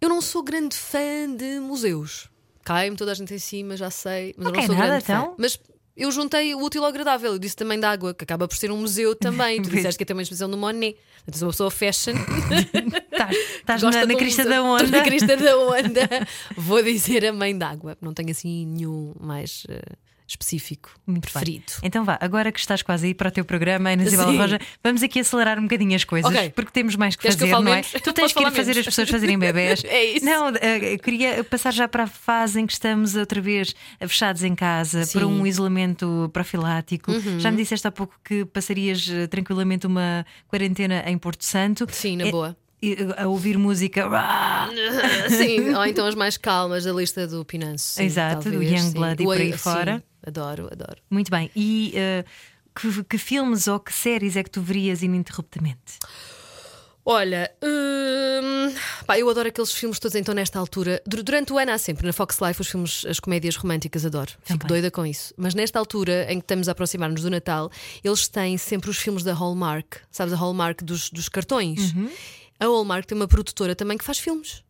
Eu 0.00 0.08
não 0.08 0.20
sou 0.20 0.42
grande 0.42 0.76
fã 0.76 1.26
de 1.36 1.58
museus. 1.60 2.28
Cai-me 2.64 2.96
toda 2.96 3.12
a 3.12 3.14
gente 3.14 3.32
em 3.32 3.38
cima, 3.38 3.76
já 3.78 3.90
sei, 3.90 4.34
mas 4.36 4.44
Não 4.44 4.52
eu 4.52 4.56
não 4.60 4.66
sou 4.66 4.74
nada, 4.74 4.86
grande 4.88 5.04
fã. 5.06 5.12
então? 5.14 5.34
Mas 5.38 5.58
eu 5.98 6.10
juntei 6.12 6.54
o 6.54 6.62
útil 6.62 6.82
ao 6.82 6.88
agradável. 6.88 7.32
Eu 7.32 7.38
disse 7.38 7.56
também 7.56 7.78
da 7.78 7.90
água, 7.90 8.14
que 8.14 8.24
acaba 8.24 8.46
por 8.46 8.56
ser 8.56 8.70
um 8.70 8.76
museu 8.78 9.14
também. 9.14 9.60
Tu 9.62 9.70
disseste 9.70 9.96
que 9.98 10.04
é 10.04 10.06
também 10.06 10.20
uma 10.20 10.22
exposição 10.22 10.48
do 10.48 10.56
Monet. 10.56 10.96
Sou 11.32 11.48
uma 11.48 11.52
pessoa 11.52 11.70
fashion. 11.70 12.14
Estás, 13.12 13.36
estás 13.36 13.82
na, 13.82 14.06
na 14.06 14.14
crista 14.14 14.44
da 14.44 14.56
Estou 14.56 14.66
onda. 14.66 14.86
Na 14.86 15.02
crista 15.02 15.36
da 15.36 15.58
onda. 15.58 16.08
Vou 16.56 16.82
dizer 16.82 17.26
a 17.26 17.32
mãe 17.32 17.56
d'água. 17.56 17.98
Não 18.00 18.14
tenho 18.14 18.30
assim 18.30 18.64
nenhum 18.64 19.12
mais. 19.20 19.64
eh, 19.68 19.82
específico, 20.28 20.90
Muito 21.06 21.22
bem. 21.24 21.32
preferido. 21.32 21.64
Então 21.82 22.04
vá, 22.04 22.18
agora 22.20 22.52
que 22.52 22.60
estás 22.60 22.82
quase 22.82 23.06
a 23.06 23.08
ir 23.10 23.14
para 23.14 23.28
o 23.28 23.30
teu 23.32 23.44
programa, 23.44 23.90
Ana 23.90 24.02
Isabel. 24.04 24.36
Roja, 24.36 24.60
vamos 24.84 25.02
aqui 25.02 25.20
acelerar 25.20 25.58
um 25.58 25.62
bocadinho 25.62 25.96
as 25.96 26.04
coisas, 26.04 26.30
Ok. 26.30 26.50
porque 26.50 26.70
temos 26.70 26.94
mais 26.96 27.16
que 27.16 27.22
Queres 27.22 27.34
que 27.36 27.40
fazer, 27.40 27.52
fale 27.52 27.64
não 27.64 27.72
é? 27.74 27.80
Tu 27.82 28.12
tens 28.12 28.32
que 28.32 28.40
ir 28.42 28.50
fazer 28.50 28.62
menos? 28.72 28.78
as 28.78 28.84
pessoas 28.84 29.08
fazerem 29.08 29.38
bebés. 29.38 29.82
É 29.88 30.04
isso. 30.04 30.24
Não, 30.26 30.48
eh, 30.60 30.94
eu 30.94 30.98
queria 30.98 31.42
passar 31.42 31.72
já 31.72 31.88
para 31.88 32.04
a 32.04 32.06
fase 32.06 32.60
em 32.60 32.66
que 32.66 32.72
estamos 32.74 33.14
outra 33.16 33.40
vez 33.40 33.74
fechados 34.00 34.42
em 34.44 34.54
casa, 34.54 35.04
Sim. 35.04 35.18
para 35.18 35.26
um 35.26 35.46
isolamento 35.46 36.28
profilático. 36.32 37.10
Uhum. 37.10 37.40
Já 37.40 37.50
me 37.50 37.56
disseste 37.56 37.86
há 37.86 37.90
pouco 37.90 38.14
que 38.22 38.44
passarias 38.44 39.08
eh, 39.08 39.26
tranquilamente 39.26 39.86
uma 39.86 40.26
quarentena 40.46 41.02
em 41.06 41.16
Porto 41.16 41.44
Santo. 41.44 41.86
Sim, 41.90 42.16
na 42.18 42.26
É- 42.26 42.30
boa. 42.30 42.56
A 43.16 43.26
ouvir 43.26 43.58
música. 43.58 44.08
sim, 45.28 45.74
ou 45.74 45.84
então 45.84 46.06
as 46.06 46.14
mais 46.14 46.36
calmas 46.36 46.84
da 46.84 46.92
lista 46.92 47.26
do 47.26 47.44
Pinanço. 47.44 47.94
sim, 47.94 48.04
Exato, 48.04 48.44
do 48.44 48.50
talvez, 48.52 48.70
Young 48.70 48.88
sim. 48.90 48.92
Blood 48.92 49.22
e 49.22 49.26
por 49.26 49.36
aí 49.36 49.52
sim, 49.52 49.58
fora. 49.58 50.04
Adoro, 50.28 50.68
adoro. 50.72 51.00
Muito 51.10 51.30
bem. 51.30 51.50
E 51.56 51.92
eh, 51.94 52.24
que, 52.74 53.02
que 53.04 53.18
filmes 53.18 53.66
ou 53.66 53.80
que 53.80 53.92
séries 53.92 54.36
é 54.36 54.42
que 54.44 54.50
tu 54.50 54.60
verias 54.62 55.02
ininterruptamente? 55.02 55.98
Olha, 57.10 57.50
hum, 57.62 58.74
pá, 59.06 59.18
eu 59.18 59.30
adoro 59.30 59.48
aqueles 59.48 59.72
filmes 59.72 59.98
todos, 59.98 60.14
então, 60.14 60.34
nesta 60.34 60.58
altura. 60.58 61.02
Dur- 61.06 61.22
Durante 61.22 61.52
o 61.54 61.58
ano 61.58 61.72
há 61.72 61.78
sempre, 61.78 62.06
na 62.06 62.12
Fox 62.12 62.38
Life, 62.38 62.60
os 62.60 62.68
filmes, 62.68 63.02
as 63.06 63.18
comédias 63.18 63.56
românticas, 63.56 64.04
adoro. 64.04 64.30
Fico 64.42 64.58
Também. 64.58 64.66
doida 64.68 64.90
com 64.90 65.06
isso. 65.06 65.32
Mas 65.38 65.54
nesta 65.54 65.78
altura 65.78 66.30
em 66.30 66.38
que 66.38 66.44
estamos 66.44 66.68
a 66.68 66.72
aproximar-nos 66.72 67.22
do 67.22 67.30
Natal, 67.30 67.70
eles 68.04 68.28
têm 68.28 68.58
sempre 68.58 68.90
os 68.90 68.98
filmes 68.98 69.22
da 69.22 69.32
Hallmark, 69.32 69.96
sabes, 70.10 70.34
a 70.34 70.36
Hallmark 70.36 70.82
dos, 70.84 71.08
dos 71.08 71.30
cartões. 71.30 71.94
Uhum. 71.94 72.10
A 72.60 72.66
Hallmark 72.66 73.06
tem 73.06 73.16
uma 73.16 73.26
produtora 73.28 73.74
também 73.74 73.96
que 73.96 74.04
faz 74.04 74.18
filmes. 74.18 74.62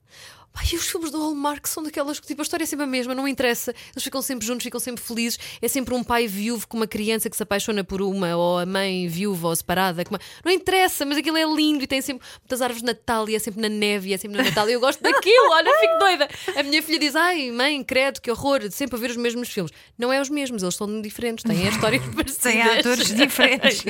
Pá, 0.59 0.65
e 0.73 0.77
os 0.77 0.89
filmes 0.89 1.11
do 1.13 1.19
Hallmark 1.21 1.67
são 1.69 1.83
daquelas 1.85 2.19
que 2.19 2.27
tipo, 2.27 2.41
a 2.41 2.45
história 2.45 2.65
é 2.65 2.67
sempre 2.67 2.83
a 2.85 2.87
mesma, 2.87 3.15
não 3.15 3.29
interessa. 3.29 3.73
Eles 3.93 4.03
ficam 4.03 4.21
sempre 4.21 4.45
juntos, 4.45 4.65
ficam 4.65 4.81
sempre 4.81 5.03
felizes. 5.05 5.39
É 5.63 5.69
sempre 5.69 5.95
um 5.95 6.03
pai 6.03 6.27
viúvo 6.27 6.67
com 6.67 6.77
uma 6.77 6.87
criança 6.87 7.31
que 7.31 7.37
se 7.37 7.43
apaixona 7.43 7.85
por 7.85 8.03
uma, 8.03 8.35
ou 8.37 8.59
a 8.59 8.67
mãe 8.67 9.07
viúva 9.07 9.49
ou 9.49 9.55
separada. 9.57 10.03
uma- 10.11 10.19
Não 10.45 10.51
interessa, 10.51 11.05
mas 11.07 11.17
aquilo 11.19 11.37
é 11.37 11.45
lindo 11.45 11.85
e 11.85 11.87
tem 11.87 12.01
sempre 12.03 12.27
muitas 12.41 12.61
árvores 12.61 12.83
de 12.83 12.87
Natal 12.87 13.29
e 13.29 13.37
é 13.37 13.39
sempre 13.39 13.61
na 13.61 13.69
neve 13.69 14.11
e 14.11 14.15
é 14.15 14.19
sempre 14.19 14.37
no 14.39 14.45
Natal. 14.45 14.69
E 14.69 14.73
eu 14.73 14.81
gosto 14.81 15.01
daquilo, 15.01 15.51
olha, 15.51 15.71
fico 15.79 15.99
doida. 16.01 16.29
A 16.57 16.63
minha 16.65 16.83
filha 16.83 16.99
diz: 16.99 17.15
Ai, 17.15 17.53
mãe, 17.53 17.85
credo, 17.85 18.21
que 18.21 18.29
horror, 18.31 18.69
sempre 18.73 18.97
a 18.97 18.99
ver 18.99 19.11
os 19.11 19.17
mesmos 19.17 19.49
filmes. 19.49 19.73
Não 19.97 20.13
é 20.13 20.21
os 20.21 20.29
mesmos, 20.29 20.63
eles 20.65 20.75
são 20.75 21.01
diferentes, 21.01 21.45
têm 21.45 21.69
histórias 21.69 22.03
parecidas. 22.15 22.43
Têm 22.43 22.63
atores 22.63 23.07
diferentes. 23.15 23.85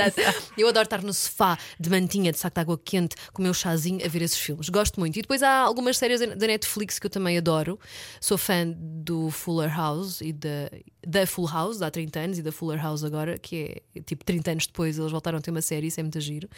Eu 0.57 0.69
adoro 0.69 0.85
estar 0.85 1.03
no 1.03 1.15
sofá 1.15 1.57
de 1.81 1.89
mantinha, 1.89 2.31
de 2.31 2.39
saco 2.39 2.55
de 2.55 2.61
água 2.61 2.79
quente, 2.85 3.17
com 3.33 3.41
o 3.41 3.45
meu 3.45 3.55
chazinho 3.55 4.05
a 4.05 4.09
ver 4.09 4.21
esses 4.23 4.39
filmes. 4.39 4.69
Gosto 4.69 5.01
muito. 5.01 5.19
E 5.19 5.23
depois 5.23 5.43
há 5.43 5.61
algumas 5.61 5.97
séries 5.97 6.21
da 6.21 6.27
Netflix 6.47 6.58
que 7.01 7.07
eu 7.07 7.11
também 7.11 7.39
adoro. 7.39 7.79
Sou 8.21 8.37
fã 8.39 8.67
do 8.77 9.31
Fuller 9.31 9.75
House 9.75 10.21
e 10.21 10.33
da, 10.33 10.71
da 11.07 11.27
Full 11.27 11.47
House, 11.47 11.83
há 11.83 11.91
30 11.91 12.19
anos, 12.21 12.39
e 12.39 12.43
da 12.43 12.51
Fuller 12.53 12.81
House 12.81 13.05
agora, 13.05 13.39
que 13.39 13.83
é 13.95 14.01
tipo 14.01 14.25
30 14.25 14.51
anos 14.51 14.67
depois 14.67 14.99
eles 14.99 15.11
voltaram 15.13 15.39
a 15.39 15.41
ter 15.41 15.51
uma 15.51 15.63
série, 15.63 15.87
isso 15.89 16.01
é 16.01 16.03
muito 16.03 16.21
giro. 16.21 16.49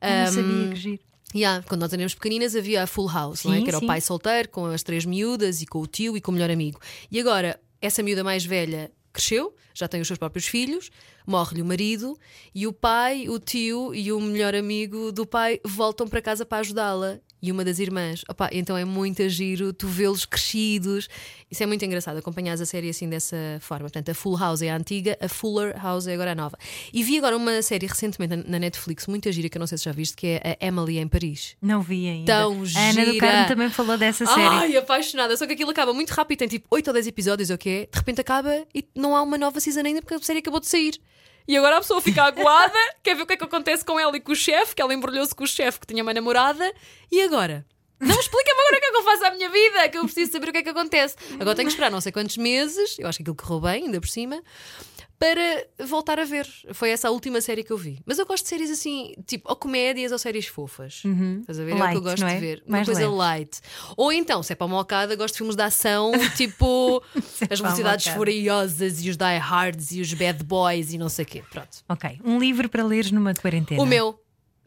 Não 0.00 0.30
Um, 0.30 0.32
sabia 0.32 0.68
que 0.70 0.76
giro. 0.76 1.02
Yeah, 1.34 1.62
quando 1.68 1.82
nós 1.82 1.92
éramos 1.92 2.14
pequeninas 2.14 2.56
havia 2.56 2.82
a 2.84 2.86
Full 2.86 3.08
House, 3.08 3.44
não 3.44 3.52
é? 3.52 3.58
Sim, 3.58 3.64
que 3.64 3.68
era 3.70 3.78
sim. 3.78 3.84
o 3.84 3.86
pai 3.86 4.00
solteiro 4.00 4.48
com 4.48 4.64
as 4.64 4.82
três 4.82 5.04
miúdas 5.04 5.60
e 5.60 5.66
com 5.66 5.80
o 5.80 5.86
tio 5.86 6.16
e 6.16 6.20
com 6.22 6.30
o 6.30 6.34
melhor 6.34 6.50
amigo. 6.50 6.80
E 7.10 7.20
agora, 7.20 7.60
essa 7.82 8.02
miúda 8.02 8.24
mais 8.24 8.46
velha 8.46 8.90
cresceu, 9.12 9.54
já 9.74 9.86
tem 9.86 10.00
os 10.00 10.06
seus 10.06 10.18
próprios 10.18 10.46
filhos, 10.46 10.90
morre-lhe 11.26 11.60
o 11.60 11.66
marido 11.66 12.18
e 12.54 12.66
o 12.66 12.72
pai, 12.72 13.28
o 13.28 13.38
tio 13.38 13.94
e 13.94 14.10
o 14.10 14.20
melhor 14.20 14.54
amigo 14.54 15.12
do 15.12 15.26
pai 15.26 15.60
voltam 15.64 16.08
para 16.08 16.22
casa 16.22 16.46
para 16.46 16.58
ajudá-la. 16.58 17.18
E 17.40 17.52
uma 17.52 17.64
das 17.64 17.78
irmãs, 17.78 18.22
Opa, 18.28 18.48
então 18.52 18.76
é 18.76 18.84
muito 18.84 19.28
giro 19.28 19.72
tu 19.72 19.86
vê-los 19.86 20.26
crescidos. 20.26 21.08
Isso 21.50 21.62
é 21.62 21.66
muito 21.66 21.84
engraçado, 21.84 22.16
acompanhar 22.18 22.54
a 22.60 22.66
série 22.66 22.88
assim 22.88 23.08
dessa 23.08 23.36
forma. 23.60 23.84
Portanto, 23.84 24.08
a 24.10 24.14
Full 24.14 24.36
House 24.36 24.60
é 24.62 24.70
a 24.70 24.76
antiga, 24.76 25.16
a 25.20 25.28
Fuller 25.28 25.76
House 25.80 26.06
é 26.06 26.14
agora 26.14 26.32
a 26.32 26.34
nova. 26.34 26.58
E 26.92 27.02
vi 27.02 27.16
agora 27.18 27.36
uma 27.36 27.62
série 27.62 27.86
recentemente 27.86 28.36
na- 28.48 28.58
Netflix, 28.58 29.06
muito 29.06 29.30
gira, 29.30 29.48
que 29.48 29.56
eu 29.56 29.60
não 29.60 29.66
sei 29.66 29.78
se 29.78 29.84
já 29.84 29.92
viste, 29.92 30.16
que 30.16 30.26
é 30.42 30.56
a 30.60 30.66
Emily 30.66 30.98
em 30.98 31.06
Paris. 31.08 31.56
Não 31.62 31.80
vi 31.80 32.08
ainda. 32.08 32.32
Tão 32.32 32.52
a 32.52 32.80
Ana 32.90 33.04
do 33.04 33.12
gira. 33.12 33.26
Carmo 33.26 33.48
também 33.48 33.70
falou 33.70 33.96
dessa 33.96 34.26
série. 34.26 34.40
Ai, 34.40 34.76
apaixonada. 34.76 35.36
Só 35.36 35.46
que 35.46 35.52
aquilo 35.52 35.70
acaba 35.70 35.94
muito 35.94 36.10
rápido, 36.10 36.38
tem 36.40 36.48
tipo 36.48 36.66
8 36.70 36.88
ou 36.88 36.92
10 36.94 37.06
episódios, 37.06 37.50
ok? 37.50 37.88
De 37.92 37.98
repente 37.98 38.20
acaba 38.20 38.64
e 38.74 38.84
não 38.94 39.14
há 39.16 39.22
uma 39.22 39.38
nova 39.38 39.60
season 39.60 39.82
ainda 39.84 40.02
porque 40.02 40.14
a 40.14 40.18
série 40.20 40.40
acabou 40.40 40.60
de 40.60 40.66
sair. 40.66 40.98
E 41.48 41.56
agora 41.56 41.78
a 41.78 41.80
pessoa 41.80 42.02
fica 42.02 42.24
aguada, 42.24 42.78
quer 43.02 43.16
ver 43.16 43.22
o 43.22 43.26
que 43.26 43.32
é 43.32 43.36
que 43.38 43.44
acontece 43.44 43.82
com 43.82 43.98
ela 43.98 44.14
e 44.14 44.20
com 44.20 44.32
o 44.32 44.36
chefe, 44.36 44.74
que 44.74 44.82
ela 44.82 44.92
embrulhou-se 44.92 45.34
com 45.34 45.44
o 45.44 45.46
chefe 45.46 45.80
que 45.80 45.86
tinha 45.86 46.02
uma 46.02 46.12
namorada. 46.12 46.70
E 47.10 47.22
agora? 47.22 47.64
Não, 47.98 48.20
explica-me 48.20 48.60
agora 48.60 48.76
o 48.76 48.80
que 48.80 48.86
é 48.86 48.90
que 48.90 48.96
eu 48.96 49.02
faço 49.02 49.24
à 49.24 49.30
minha 49.30 49.48
vida, 49.48 49.88
que 49.88 49.98
eu 49.98 50.04
preciso 50.04 50.30
saber 50.30 50.50
o 50.50 50.52
que 50.52 50.58
é 50.58 50.62
que 50.62 50.68
acontece. 50.68 51.16
Agora 51.40 51.56
tenho 51.56 51.66
que 51.66 51.72
esperar 51.72 51.90
não 51.90 52.02
sei 52.02 52.12
quantos 52.12 52.36
meses, 52.36 52.98
eu 52.98 53.08
acho 53.08 53.16
que 53.16 53.22
aquilo 53.22 53.34
correu 53.34 53.60
bem, 53.60 53.86
ainda 53.86 53.98
por 53.98 54.08
cima, 54.08 54.42
para 55.18 55.66
voltar 55.86 56.20
a 56.20 56.24
ver. 56.24 56.46
Foi 56.72 56.90
essa 56.90 57.08
a 57.08 57.10
última 57.10 57.40
série 57.40 57.64
que 57.64 57.72
eu 57.72 57.76
vi. 57.76 58.00
Mas 58.06 58.18
eu 58.18 58.26
gosto 58.26 58.44
de 58.44 58.50
séries 58.50 58.70
assim, 58.70 59.14
tipo, 59.26 59.48
ou 59.48 59.56
comédias 59.56 60.12
ou 60.12 60.18
séries 60.18 60.46
fofas. 60.46 61.02
Estás 61.40 61.58
a 61.58 61.64
ver? 61.64 61.72
é 61.72 61.74
o 61.74 61.76
que 61.76 61.82
Light, 61.82 61.94
eu 61.96 62.02
gosto 62.02 62.24
é? 62.24 62.34
de 62.34 62.40
ver. 62.40 62.62
Uma 62.66 62.76
Mais 62.76 62.86
coisa 62.86 63.00
leve. 63.02 63.14
light. 63.16 63.60
Ou 63.96 64.12
então, 64.12 64.42
se 64.42 64.52
é 64.52 64.56
para 64.56 64.66
a 64.66 64.70
mocada, 64.70 65.16
gosto 65.16 65.34
de 65.34 65.38
filmes 65.38 65.56
de 65.56 65.62
ação, 65.62 66.12
tipo 66.36 67.02
é 67.50 67.52
As 67.52 67.60
Velocidades. 67.60 68.06
Furiosas 68.08 69.04
e 69.04 69.10
os 69.10 69.16
Die 69.16 69.38
Hards 69.38 69.90
e 69.92 70.00
os 70.00 70.12
Bad 70.14 70.44
Boys 70.44 70.92
e 70.92 70.98
não 70.98 71.08
sei 71.08 71.24
o 71.24 71.28
quê. 71.28 71.42
Pronto. 71.50 71.78
Ok, 71.88 72.20
um 72.24 72.38
livro 72.38 72.68
para 72.68 72.84
leres 72.84 73.10
numa 73.10 73.34
quarentena. 73.34 73.82
O 73.82 73.86
meu. 73.86 74.18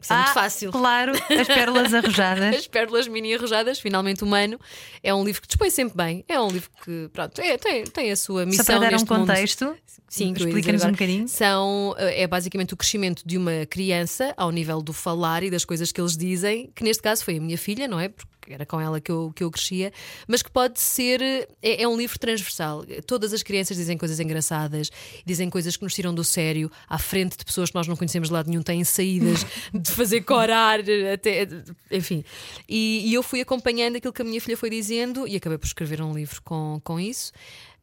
Isso 0.02 0.12
é 0.12 0.16
Ah, 0.16 0.18
muito 0.22 0.34
fácil. 0.34 0.72
Claro, 0.72 1.12
As 1.12 1.46
Pérolas 1.46 1.94
Arrojadas. 1.94 2.56
As 2.56 2.66
Pérolas 2.66 3.08
Mini 3.08 3.34
Arrojadas, 3.34 3.78
finalmente 3.80 4.22
humano. 4.24 4.58
É 5.02 5.14
um 5.14 5.24
livro 5.24 5.40
que 5.40 5.48
dispõe 5.48 5.70
sempre 5.70 5.96
bem. 5.96 6.24
É 6.28 6.40
um 6.40 6.48
livro 6.48 6.68
que, 6.84 7.08
pronto, 7.12 7.40
é, 7.40 7.56
tem, 7.56 7.84
tem 7.84 8.10
a 8.10 8.16
sua 8.16 8.44
missão. 8.44 8.64
Só 8.64 8.72
para 8.78 8.90
dar 8.90 8.96
um 8.96 8.98
mundo. 8.98 9.06
contexto, 9.08 9.74
Sim, 10.08 10.34
explica-nos 10.36 10.84
um 10.84 10.90
bocadinho. 10.90 11.26
São, 11.28 11.94
eh, 11.96 12.22
é 12.22 12.26
basicamente 12.26 12.74
o 12.74 12.76
crescimento 12.76 13.22
de 13.24 13.38
uma 13.38 13.64
criança 13.64 14.34
ao 14.36 14.50
nível 14.50 14.82
do 14.82 14.92
falar 14.92 15.42
e 15.42 15.50
das 15.50 15.64
coisas 15.64 15.90
que 15.90 15.98
eles 16.00 16.16
dizem, 16.16 16.70
que 16.74 16.84
neste 16.84 17.02
caso 17.02 17.24
foi 17.24 17.38
a 17.38 17.40
minha 17.40 17.56
filha, 17.56 17.88
não 17.88 17.98
é? 17.98 18.08
Porque 18.10 18.30
era 18.48 18.64
com 18.66 18.80
ela 18.80 19.00
que 19.00 19.10
eu, 19.10 19.32
que 19.34 19.44
eu 19.44 19.50
crescia, 19.50 19.92
mas 20.26 20.42
que 20.42 20.50
pode 20.50 20.80
ser. 20.80 21.20
eh, 21.22 21.48
É, 21.62 21.82
é 21.82 21.88
um 21.88 21.96
livro 21.96 22.18
transversal. 22.18 22.84
Todas 23.06 23.32
as 23.32 23.42
crianças 23.42 23.76
dizem 23.76 23.96
coisas 23.96 24.18
engraçadas, 24.20 24.90
dizem 25.24 25.48
coisas 25.50 25.76
que 25.76 25.82
nos 25.82 25.94
tiram 25.94 26.14
do 26.14 26.24
sério, 26.24 26.70
à 26.88 26.98
frente 26.98 27.36
de 27.36 27.44
pessoas 27.44 27.70
que 27.70 27.74
nós 27.76 27.86
não 27.86 27.96
conhecemos 27.96 28.28
de 28.28 28.34
lado 28.34 28.48
nenhum, 28.48 28.62
têm 28.62 28.82
saídas 28.84 29.44
de 29.72 29.90
fazer 29.92 30.22
corar, 30.22 30.80
até, 31.12 31.46
enfim. 31.90 32.24
E, 32.68 33.02
e 33.08 33.14
eu 33.14 33.22
fui 33.22 33.40
acompanhando 33.40 33.96
aquilo 33.96 34.12
que 34.12 34.22
a 34.22 34.24
minha 34.24 34.40
filha 34.40 34.56
foi 34.56 34.70
dizendo 34.70 35.26
e 35.26 35.36
acabei 35.36 35.58
por 35.58 35.66
escrever 35.66 36.00
um 36.02 36.12
livro 36.14 36.40
com, 36.42 36.80
com 36.82 36.98
isso. 36.98 37.32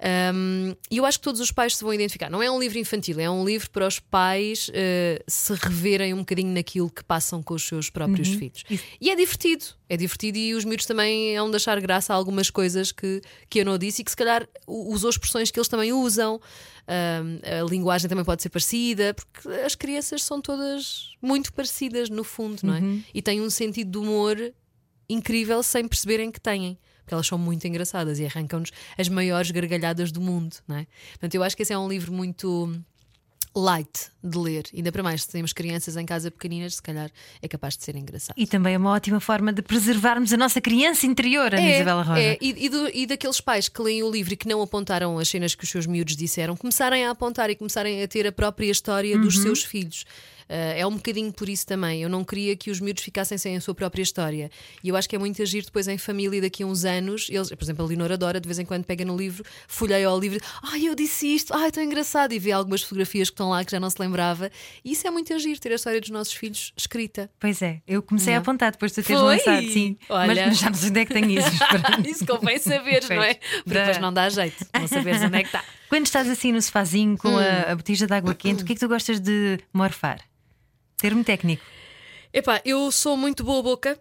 Um, 0.02 0.74
e 0.90 0.98
eu 0.98 1.06
acho 1.06 1.20
que 1.20 1.24
todos 1.26 1.42
os 1.42 1.52
pais 1.52 1.76
se 1.76 1.84
vão 1.84 1.94
identificar. 1.94 2.30
Não 2.30 2.42
é 2.42 2.50
um 2.50 2.58
livro 2.58 2.78
infantil, 2.78 3.20
é 3.20 3.30
um 3.30 3.44
livro 3.44 3.70
para 3.70 3.86
os 3.86 4.00
pais 4.00 4.70
uh, 4.70 5.24
se 5.28 5.54
reverem 5.54 6.14
um 6.14 6.20
bocadinho 6.20 6.54
naquilo 6.54 6.90
que 6.90 7.04
passam 7.04 7.44
com 7.44 7.54
os 7.54 7.68
seus 7.68 7.90
próprios 7.90 8.30
filhos. 8.30 8.64
E 9.02 9.10
é 9.10 9.16
divertido, 9.16 9.66
é 9.90 9.98
divertido 9.98 10.38
e 10.38 10.54
os 10.54 10.64
miúdos 10.64 10.86
também 10.86 11.38
hão 11.38 11.50
de 11.50 11.58
achar 11.58 11.80
graça 11.82 12.14
a 12.14 12.16
algumas 12.16 12.50
coisas 12.50 12.94
que, 12.94 13.22
que 13.50 13.60
eu 13.60 13.66
não 13.66 13.78
disse 13.78 14.02
e 14.02 14.06
que 14.06 14.12
se 14.12 14.18
calhar 14.18 14.48
usou 14.66 15.10
expressões 15.10 15.52
que 15.52 15.60
eles 15.60 15.68
também 15.68 15.92
usam. 15.92 16.40
Um, 16.88 17.60
a 17.60 17.70
linguagem 17.70 18.10
também 18.10 18.24
pode 18.26 18.42
ser 18.42 18.50
parecida, 18.50 19.14
porque 19.14 19.48
as 19.64 19.76
crianças 19.76 20.24
são 20.24 20.42
todas 20.42 21.10
muito 21.22 21.52
parecidas 21.54 22.10
no 22.10 22.24
fundo, 22.24 22.62
não 22.64 22.74
é? 22.74 22.82
E 23.14 23.22
têm 23.22 23.42
um 23.42 23.50
sentido 23.50 23.92
de 23.92 23.98
humor 23.98 24.38
incrível 25.10 25.62
sem 25.62 25.88
perceberem 25.88 26.32
que 26.32 26.40
têm. 26.40 26.78
Porque 27.10 27.16
elas 27.16 27.26
são 27.26 27.40
muito 27.40 27.66
engraçadas 27.68 28.20
e 28.20 28.26
arrancam-nos 28.28 28.70
as 28.96 29.10
maiores 29.10 29.50
gargalhadas 29.50 30.12
do 30.12 30.22
mundo, 30.22 30.58
não 30.68 30.76
é? 30.76 30.86
Portanto, 31.14 31.34
eu 31.34 31.42
acho 31.42 31.58
que 31.58 31.64
esse 31.64 31.74
é 31.74 31.78
um 31.78 31.90
livro 31.90 32.14
muito 32.14 32.72
light 33.56 34.12
de 34.24 34.38
ler. 34.38 34.66
Ainda 34.76 34.92
para 34.92 35.02
mais, 35.02 35.24
se 35.24 35.30
temos 35.30 35.52
crianças 35.52 35.98
em 35.98 36.06
casa 36.06 36.30
pequeninas, 36.30 36.76
se 36.76 36.82
calhar 36.84 37.10
é 37.42 37.48
capaz 37.48 37.76
de 37.76 37.84
ser 37.84 37.96
engraçado. 37.96 38.36
E 38.38 38.46
também 38.46 38.76
é 38.76 38.78
uma 38.78 38.92
ótima 38.92 39.20
forma 39.20 39.52
de 39.52 39.64
preservarmos 39.64 40.32
a 40.32 40.38
nossa 40.38 40.62
criança 40.62 41.08
interior, 41.08 41.52
Ana 41.52 41.68
Isabela 41.68 42.04
Roja. 42.04 42.22
é, 42.22 42.38
e, 42.40 42.66
e 42.66 42.70
do- 42.70 42.90
e 42.94 43.08
daqueles 43.08 43.42
pais 43.42 43.68
que 43.68 43.82
leem 43.82 44.04
o 44.04 44.12
livro 44.12 44.32
e 44.36 44.38
que 44.38 44.48
não 44.48 44.62
apontaram 44.62 45.18
as 45.18 45.28
cenas 45.28 45.56
que 45.56 45.64
os 45.64 45.70
seus 45.72 45.88
miúdos 45.88 46.16
disseram, 46.16 46.56
começarem 46.56 47.06
a 47.06 47.10
apontar 47.10 47.50
e 47.50 47.56
começarem 47.56 48.04
a 48.04 48.08
ter 48.08 48.28
a 48.28 48.32
própria 48.32 48.70
história 48.70 49.18
dos 49.18 49.36
Uhum. 49.38 49.42
seus 49.44 49.64
filhos. 49.64 50.06
Ah, 50.50 50.74
é 50.76 50.86
um 50.88 50.96
bocadinho 50.96 51.32
por 51.32 51.48
isso 51.48 51.66
também. 51.66 52.02
Eu 52.02 52.10
não 52.10 52.24
queria 52.24 52.56
que 52.56 52.72
os 52.72 52.80
miúdos 52.80 53.04
ficassem 53.04 53.38
sem 53.38 53.56
a 53.56 53.62
sua 53.62 53.76
própria 53.76 54.02
história. 54.02 54.50
E 54.84 54.90
eu 54.90 54.96
acho 54.96 55.08
que 55.08 55.16
é 55.16 55.20
muito 55.20 55.42
agir 55.42 55.64
depois 55.64 55.88
em 55.88 55.98
família 55.98 56.42
daqui 56.42 56.64
a 56.64 56.66
uns 56.66 56.86
anos. 56.86 57.28
Eles, 57.30 57.50
por 57.50 57.64
exemplo, 57.64 57.86
a 57.86 57.88
Leonor 57.88 58.12
adora, 58.12 58.40
de 58.42 58.48
vez 58.48 58.58
em 58.60 58.66
quando 58.66 58.84
pega 58.84 59.06
no 59.06 59.16
livro, 59.16 59.44
folheia 59.68 60.08
ao 60.08 60.20
livro, 60.20 60.40
ai, 60.64 60.88
eu 60.88 60.96
disse 60.96 61.28
isto, 61.34 61.54
ai, 61.54 61.72
tão 61.72 61.84
engraçado, 61.84 62.34
e 62.34 62.40
vê 62.40 62.52
algumas 62.52 62.82
fotografias 62.82 63.30
que 63.30 63.34
estão 63.36 63.50
lá 63.50 63.64
que 63.64 63.72
já 63.72 63.80
não 63.80 63.90
se 63.90 63.98
lembrava. 64.02 64.50
E 64.84 64.92
isso 64.94 65.06
é 65.08 65.12
muito 65.12 65.32
agir, 65.34 65.60
ter 65.60 65.72
a 65.72 65.76
história 65.76 66.02
dos 66.02 66.10
nossos 66.10 66.34
filhos 66.34 66.74
escrita. 66.76 67.30
Pois 67.40 67.62
é, 67.62 67.82
eu 67.88 68.02
comecei 68.02 68.34
a 68.34 68.40
apontar 68.40 68.72
depois 68.72 68.92
de 68.92 69.02
tu 69.04 69.06
teres 69.06 69.22
Foi? 69.22 69.36
lançado, 69.38 69.68
sim. 69.72 69.98
Olha. 70.10 70.28
Mas 70.48 70.58
já 70.60 70.70
não 70.70 70.74
sei 70.76 70.90
onde 70.90 71.00
é 71.00 71.06
que 71.06 71.14
tenho 71.14 71.30
isso. 71.40 71.50
Isso 72.10 72.26
convém 72.26 72.58
saberes, 72.58 73.08
não 73.08 73.22
é? 73.22 73.36
Porque 73.36 73.64
depois 73.80 73.98
não 74.00 74.12
dá 74.12 74.28
jeito, 74.30 74.66
não 74.74 74.88
saberes 74.88 75.22
onde 75.22 75.36
é 75.38 75.42
que 75.42 75.48
está. 75.48 75.64
Quando 75.90 76.06
estás 76.06 76.28
assim 76.30 76.52
no 76.52 76.62
sofazinho 76.62 77.18
com 77.18 77.30
Hum. 77.30 77.38
a, 77.38 77.72
a 77.72 77.76
botija 77.76 78.06
de 78.08 78.14
água 78.14 78.34
quente, 78.34 78.64
o 78.64 78.66
que 78.66 78.72
é 78.74 78.76
que 78.76 78.80
tu 78.80 78.88
gostas 78.88 79.20
de 79.20 79.60
morfar? 79.74 80.20
Termo 81.00 81.24
técnico. 81.24 81.64
Epá, 82.34 82.62
eu 82.66 82.92
sou 82.92 83.16
muito 83.16 83.44
boa 83.44 83.64
boca. 83.64 83.98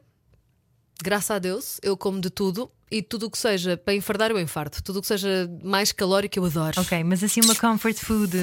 graças 1.02 1.30
a 1.30 1.38
Deus, 1.38 1.78
eu 1.82 1.96
como 1.96 2.20
de 2.20 2.28
tudo 2.28 2.70
e 2.90 3.02
tudo 3.02 3.26
o 3.26 3.30
que 3.30 3.38
seja 3.38 3.76
para 3.76 3.94
enfardar 3.94 4.30
eu 4.30 4.38
enfardo. 4.38 4.82
Tudo 4.82 4.98
o 4.98 5.00
que 5.00 5.06
seja 5.06 5.48
mais 5.62 5.92
calórico 5.92 6.38
eu 6.38 6.44
adoro. 6.44 6.80
Ok, 6.80 7.04
mas 7.04 7.22
assim 7.22 7.40
uma 7.40 7.54
comfort 7.54 7.96
food 7.96 8.36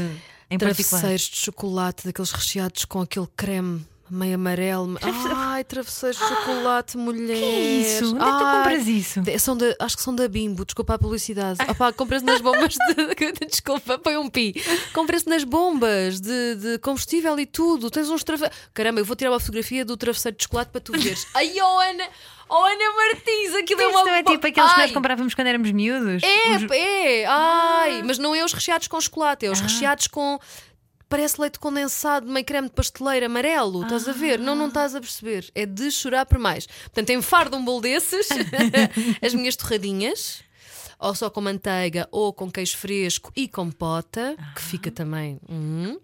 em 0.49 0.57
particular. 0.57 1.01
Travesseiros 1.01 1.23
de 1.23 1.35
chocolate, 1.35 2.05
daqueles 2.05 2.31
recheados 2.31 2.85
com 2.85 3.01
aquele 3.01 3.27
creme 3.35 3.85
meio 4.09 4.35
amarelo. 4.35 4.97
Ai, 5.35 5.63
travesseiros 5.63 6.17
de 6.19 6.25
chocolate, 6.27 6.97
mulher. 6.97 7.37
Que 7.37 7.43
é 7.43 7.59
isso? 7.81 8.15
Onde 8.15 8.23
é 8.23 8.25
que 8.31 8.37
tu 8.37 8.45
compras 8.57 8.87
isso? 8.87 9.21
São 9.39 9.57
da, 9.57 9.75
acho 9.79 9.97
que 9.97 10.03
são 10.03 10.15
da 10.15 10.27
Bimbo, 10.27 10.63
desculpa 10.65 10.93
a 10.93 10.97
publicidade. 10.99 11.59
Opá, 11.69 11.91
compras 11.91 12.21
nas 12.21 12.39
bombas 12.41 12.73
de. 12.95 13.45
desculpa, 13.47 13.97
põe 13.97 14.17
um 14.17 14.29
pi. 14.29 14.53
Compras 14.93 15.25
nas 15.25 15.43
bombas 15.43 16.19
de, 16.21 16.55
de 16.55 16.77
combustível 16.79 17.39
e 17.39 17.45
tudo. 17.45 17.89
Tens 17.89 18.09
uns 18.09 18.23
travesseiros. 18.23 18.57
Caramba, 18.73 18.99
eu 19.01 19.05
vou 19.05 19.15
tirar 19.15 19.31
uma 19.31 19.39
fotografia 19.39 19.83
do 19.83 19.97
travesseiro 19.97 20.37
de 20.37 20.43
chocolate 20.43 20.71
para 20.71 20.81
tu 20.81 20.91
veres. 20.91 21.25
Ai, 21.33 21.51
oh 21.61 21.79
Ana, 21.79 22.03
oh 22.49 22.63
Ana 22.63 22.95
Martins, 22.95 23.55
aquilo 23.55 23.81
é 23.81 23.87
uma. 23.87 24.03
não 24.03 24.13
é 24.13 24.23
tipo 24.23 24.45
aqueles 24.47 24.53
que 24.71 24.77
nós 24.79 24.89
Ai, 24.89 24.93
comprávamos 24.93 25.33
quando 25.33 25.47
éramos 25.47 25.71
miúdos? 25.71 26.17
Os- 26.17 26.71
É, 26.71 27.21
é, 27.21 27.25
ai, 27.25 28.03
mas 28.03 28.17
não 28.17 28.35
é 28.35 28.43
os 28.45 28.53
recheados 28.53 28.87
com 28.87 28.99
chocolate, 29.01 29.45
é 29.45 29.49
os 29.51 29.59
Ah. 29.59 29.63
recheados 29.63 30.07
com. 30.07 30.39
Parece 31.07 31.39
leite 31.39 31.59
condensado, 31.59 32.27
meio 32.27 32.45
creme 32.45 32.67
de 32.67 32.73
pasteleira 32.73 33.27
amarelo, 33.27 33.83
estás 33.83 34.07
a 34.07 34.11
ver? 34.11 34.39
Não, 34.39 34.55
não 34.55 34.67
estás 34.67 34.95
a 34.95 34.99
perceber. 34.99 35.49
É 35.53 35.65
de 35.65 35.91
chorar 35.91 36.25
por 36.25 36.39
mais. 36.39 36.65
Portanto, 36.65 37.11
enfardo 37.11 37.55
um 37.55 37.63
bolo 37.63 37.81
desses, 37.81 38.27
as 39.21 39.33
minhas 39.33 39.55
torradinhas, 39.55 40.43
ou 40.99 41.13
só 41.13 41.29
com 41.29 41.41
manteiga, 41.41 42.07
ou 42.11 42.33
com 42.33 42.49
queijo 42.49 42.77
fresco 42.77 43.31
e 43.35 43.47
compota, 43.47 44.35
que 44.55 44.61
fica 44.61 44.89
também. 44.89 45.39
hum. 45.47 45.99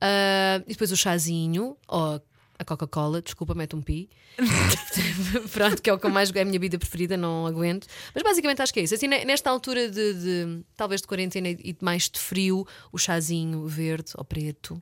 Ah, 0.00 0.62
e 0.66 0.70
depois 0.70 0.90
o 0.92 0.96
chazinho, 0.96 1.76
ou 1.86 2.20
a 2.58 2.64
Coca-Cola, 2.64 3.20
desculpa, 3.22 3.54
mete 3.54 3.74
um 3.76 3.82
pi. 3.82 4.08
Pronto, 5.52 5.80
que 5.82 5.90
é 5.90 5.92
o 5.92 5.98
que 5.98 6.06
eu 6.06 6.10
mais 6.10 6.30
é 6.34 6.40
a 6.40 6.44
minha 6.44 6.58
vida 6.58 6.78
preferida, 6.78 7.16
não 7.16 7.46
aguento. 7.46 7.86
Mas 8.14 8.22
basicamente 8.22 8.62
acho 8.62 8.72
que 8.72 8.80
é 8.80 8.82
isso. 8.84 8.94
Assim, 8.94 9.08
ne- 9.08 9.24
nesta 9.24 9.50
altura 9.50 9.88
de, 9.88 10.14
de- 10.14 10.64
talvez 10.76 11.00
de 11.00 11.06
quarentena 11.06 11.48
e 11.48 11.56
de 11.72 11.78
mais 11.80 12.08
de 12.08 12.18
frio, 12.18 12.66
o 12.92 12.98
chazinho 12.98 13.66
verde 13.66 14.12
ou 14.16 14.24
preto 14.24 14.80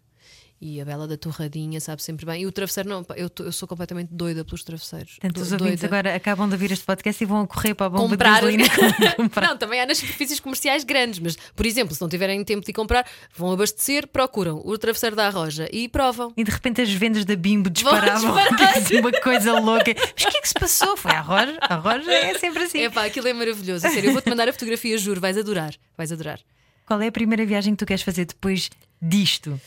e 0.65 0.81
a 0.81 0.85
bela 0.85 1.09
da 1.09 1.17
torradinha, 1.17 1.81
sabe 1.81 2.01
sempre 2.03 2.25
bem. 2.25 2.43
E 2.43 2.47
o 2.47 2.53
travesseiro, 2.53 2.89
não, 2.89 3.05
eu, 3.17 3.29
tô- 3.29 3.43
eu 3.43 3.51
sou 3.51 3.67
completamente 3.67 4.11
doida 4.13 4.45
pelos 4.45 4.63
travesseiros. 4.63 5.15
Portanto, 5.21 5.37
os 5.43 5.51
ouvintes 5.51 5.81
doida. 5.81 5.87
agora 5.87 6.15
acabam 6.15 6.47
de 6.49 6.55
ouvir 6.55 6.71
este 6.71 6.85
podcast 6.85 7.21
e 7.21 7.27
vão 7.27 7.41
a 7.41 7.47
correr 7.49 7.75
para 7.75 7.87
a 7.87 7.91
bomba 7.91 8.11
comprar. 8.11 8.41
de 8.41 8.57
gasolina 8.57 8.69
comprar. 9.17 9.49
não, 9.49 9.59
também 9.59 9.81
há 9.81 9.87
nas 9.87 9.99
superfícies 9.99 10.39
comerciais 10.39 10.85
grandes, 10.85 11.19
mas, 11.19 11.37
por 11.57 11.67
exemplo, 11.67 11.93
se 11.95 12.01
não 12.01 12.09
tiverem 12.09 12.43
tempo 12.45 12.65
de 12.65 12.71
ir 12.71 12.75
comprar, 12.75 13.05
vão 13.37 13.51
abastecer, 13.51 14.07
procuram 14.07 14.63
o 14.65 14.79
travesseiro 14.79 15.17
da 15.17 15.27
Arroja 15.27 15.69
e 15.73 15.89
provam. 15.89 16.33
E 16.37 16.45
de 16.45 16.51
repente 16.53 16.81
as 16.81 16.91
vendas 16.93 17.25
da 17.25 17.35
Bimbo 17.35 17.69
disparavam. 17.71 18.33
uma 18.33 19.13
coisa 19.21 19.59
louca. 19.59 19.93
Mas 19.97 20.25
o 20.25 20.29
que 20.31 20.37
é 20.37 20.41
que 20.41 20.49
se 20.49 20.55
passou? 20.55 20.97
Foi 20.97 21.11
a 21.11 21.21
Roja? 21.21 21.59
A 21.61 21.75
Roja 21.75 22.13
é 22.13 22.39
sempre 22.39 22.63
assim. 22.63 22.79
É 22.83 22.89
pá, 22.89 23.05
aquilo 23.05 23.27
é 23.27 23.33
maravilhoso. 23.33 23.81
Sério, 23.89 24.11
eu 24.11 24.13
vou-te 24.13 24.29
mandar 24.31 24.49
a 24.49 24.53
fotografia, 24.53 24.97
juro, 24.97 25.21
vais 25.21 25.37
adorar. 25.37 25.75
Vais 25.97 26.13
adorar. 26.13 26.39
Qual 26.87 27.01
é 27.03 27.09
a 27.09 27.13
primeira 27.13 27.45
viagem 27.45 27.75
que 27.75 27.79
tu 27.79 27.87
queres 27.87 28.03
fazer 28.03 28.27
depois 28.27 28.71
disto? 29.01 29.61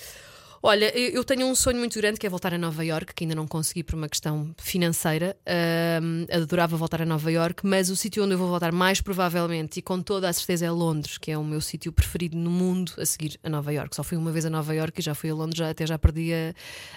Olha, 0.68 0.98
eu 0.98 1.24
tenho 1.24 1.46
um 1.46 1.54
sonho 1.54 1.78
muito 1.78 1.98
grande 2.00 2.20
que 2.20 2.26
é 2.26 2.30
voltar 2.30 2.52
a 2.54 2.58
Nova 2.58 2.84
York, 2.84 3.14
que 3.14 3.24
ainda 3.24 3.36
não 3.36 3.46
consegui 3.48 3.84
por 3.84 3.94
uma 3.96 4.10
questão 4.10 4.54
financeira. 4.58 5.38
Adorava 6.32 6.76
voltar 6.76 7.02
a 7.02 7.06
Nova 7.06 7.32
York, 7.32 7.66
mas 7.66 7.90
o 7.90 7.96
sítio 7.96 8.24
onde 8.24 8.34
eu 8.34 8.38
vou 8.38 8.48
voltar 8.48 8.72
mais 8.72 9.00
provavelmente 9.00 9.78
e 9.78 9.82
com 9.82 10.02
toda 10.02 10.28
a 10.28 10.34
certeza 10.34 10.66
é 10.66 10.72
Londres, 10.72 11.18
que 11.20 11.30
é 11.32 11.38
o 11.38 11.44
meu 11.44 11.62
sítio 11.62 11.92
preferido 11.92 12.36
no 12.38 12.50
mundo 12.50 12.94
a 12.98 13.06
seguir 13.06 13.40
a 13.44 13.50
Nova 13.50 13.72
York. 13.72 13.96
Só 13.96 14.04
fui 14.04 14.18
uma 14.18 14.32
vez 14.32 14.46
a 14.46 14.50
Nova 14.50 14.74
York 14.74 15.00
e 15.00 15.04
já 15.04 15.14
fui 15.14 15.30
a 15.30 15.36
Londres, 15.36 15.58
já, 15.60 15.70
até 15.70 15.86
já 15.86 16.00
perdi 16.00 16.34
a, 16.34 16.54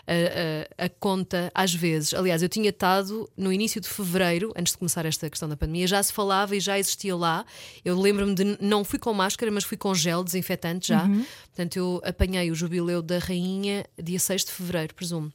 a- 0.06 0.82
a- 0.82 0.86
a 0.86 0.88
conta 0.88 1.50
às 1.54 1.74
vezes. 1.74 2.14
Aliás, 2.14 2.42
eu 2.42 2.48
tinha 2.48 2.70
estado 2.70 3.28
no 3.36 3.52
início 3.52 3.80
de 3.80 3.88
fevereiro, 3.88 4.50
antes 4.56 4.72
de 4.72 4.78
começar 4.78 5.04
esta 5.04 5.28
questão 5.28 5.48
da 5.48 5.56
pandemia, 5.58 5.86
já 5.86 6.02
se 6.02 6.12
falava 6.12 6.56
e 6.56 6.60
já 6.60 6.78
existia 6.78 7.14
lá. 7.14 7.44
Eu 7.84 8.00
lembro-me 8.00 8.34
de 8.34 8.56
não 8.60 8.82
fui 8.82 8.98
com 8.98 9.12
máscara, 9.12 9.50
mas 9.52 9.64
fui 9.64 9.76
com 9.76 9.94
gel 9.94 10.24
desinfetante 10.24 10.88
já. 10.88 11.06
Portanto, 11.48 11.76
eu 11.76 12.00
apanhei 12.04 12.50
o 12.50 12.54
jubileu 12.54 13.02
da 13.02 13.18
rainha 13.18 13.57
dia 14.02 14.18
6 14.18 14.44
de 14.44 14.52
fevereiro, 14.52 14.94
presumo. 14.94 15.32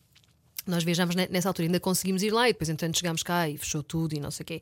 Nós 0.65 0.83
viajámos 0.83 1.13
ne- 1.15 1.27
nessa 1.29 1.49
altura, 1.49 1.67
ainda 1.67 1.79
conseguimos 1.79 2.23
ir 2.23 2.31
lá 2.31 2.47
e 2.49 2.53
depois, 2.53 2.69
entanto, 2.69 2.97
chegámos 2.97 3.21
cá 3.21 3.49
e 3.49 3.57
fechou 3.57 3.83
tudo 3.83 4.15
e 4.15 4.19
não 4.19 4.31
sei 4.31 4.43
o 4.43 4.45
quê. 4.47 4.61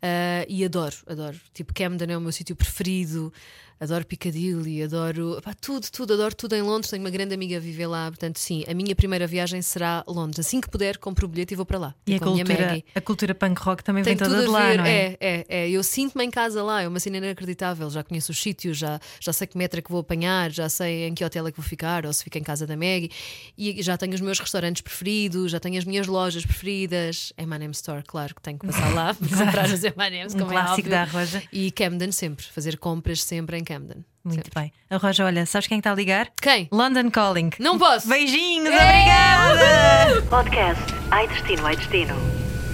Ah, 0.00 0.44
e 0.48 0.64
adoro, 0.64 0.94
adoro. 1.06 1.40
Tipo, 1.52 1.74
Camden 1.74 2.12
é 2.12 2.16
o 2.16 2.20
meu 2.20 2.30
sítio 2.30 2.54
preferido, 2.54 3.32
adoro 3.80 4.04
Piccadilly, 4.06 4.82
adoro 4.82 5.40
pá, 5.42 5.54
tudo, 5.58 5.86
tudo, 5.90 6.12
adoro 6.12 6.34
tudo 6.34 6.54
em 6.54 6.62
Londres. 6.62 6.90
Tenho 6.90 7.02
uma 7.02 7.10
grande 7.10 7.34
amiga 7.34 7.56
a 7.56 7.60
viver 7.60 7.86
lá, 7.86 8.08
portanto, 8.10 8.38
sim, 8.38 8.62
a 8.68 8.74
minha 8.74 8.94
primeira 8.94 9.26
viagem 9.26 9.62
será 9.62 10.04
Londres. 10.06 10.38
Assim 10.46 10.60
que 10.60 10.68
puder, 10.68 10.98
compro 10.98 11.26
o 11.26 11.28
bilhete 11.28 11.54
e 11.54 11.56
vou 11.56 11.64
para 11.64 11.78
lá. 11.78 11.94
E 12.06 12.14
a 12.14 12.20
cultura, 12.20 12.84
a 12.94 13.00
cultura 13.00 13.34
punk 13.34 13.58
rock 13.60 13.82
também 13.82 14.04
Tem 14.04 14.14
vem 14.16 14.28
toda 14.28 14.42
de 14.42 14.46
lá, 14.48 14.68
ver, 14.68 14.78
não 14.78 14.84
é? 14.84 14.90
é, 14.90 15.16
é, 15.20 15.46
é. 15.48 15.70
Eu 15.70 15.82
sinto-me 15.82 16.24
em 16.24 16.30
casa 16.30 16.62
lá, 16.62 16.82
é 16.82 16.88
uma 16.88 17.00
cena 17.00 17.16
inacreditável. 17.16 17.88
Já 17.90 18.04
conheço 18.04 18.32
os 18.32 18.40
sítios, 18.40 18.76
já, 18.76 19.00
já 19.18 19.32
sei 19.32 19.46
que 19.46 19.56
metro 19.56 19.78
é 19.78 19.82
que 19.82 19.90
vou 19.90 20.00
apanhar, 20.00 20.50
já 20.50 20.68
sei 20.68 21.06
em 21.06 21.14
que 21.14 21.24
hotel 21.24 21.46
é 21.46 21.50
que 21.50 21.56
vou 21.58 21.66
ficar, 21.66 22.04
ou 22.04 22.12
se 22.12 22.22
fico 22.22 22.36
em 22.36 22.42
casa 22.42 22.66
da 22.66 22.76
Maggie. 22.76 23.10
E 23.56 23.82
já 23.82 23.96
tenho 23.96 24.14
os 24.14 24.20
meus 24.20 24.38
restaurantes 24.38 24.82
preferidos, 24.82 25.50
já 25.52 25.58
tenho 25.58 25.78
as 25.78 25.84
minhas 25.84 26.06
lojas 26.06 26.44
preferidas. 26.44 27.32
M&M 27.38 27.70
Store, 27.72 28.02
claro 28.06 28.34
que 28.34 28.42
tenho 28.42 28.58
que 28.58 28.66
passar 28.66 28.92
lá 28.92 29.14
para 29.14 29.28
comprar 29.46 29.66
os 29.70 29.82
M&M's, 29.82 30.34
Um 30.34 30.38
como 30.40 30.50
é 30.52 30.54
clássico 30.54 30.72
óbvio. 30.80 30.90
da 30.90 31.02
Arroja. 31.02 31.42
E 31.52 31.70
Camden 31.70 32.12
sempre, 32.12 32.44
fazer 32.44 32.76
compras 32.76 33.22
sempre 33.22 33.56
em 33.56 33.64
Camden. 33.70 34.04
Muito 34.24 34.44
Sempre. 34.44 34.50
bem. 34.60 34.72
A 34.90 34.96
Roja, 34.96 35.24
olha, 35.24 35.46
sabes 35.46 35.68
quem 35.68 35.78
está 35.78 35.92
a 35.92 35.94
ligar? 35.94 36.28
Quem? 36.42 36.68
London 36.72 37.08
Calling. 37.10 37.50
Não 37.60 37.78
posso! 37.78 38.08
Beijinhos, 38.08 38.68
É! 38.68 38.74
obrigada! 38.74 40.22
Podcast 40.28 40.82
Ai 41.12 41.28
Destino, 41.28 41.64
Ai 41.66 41.76
Destino. 41.76 42.14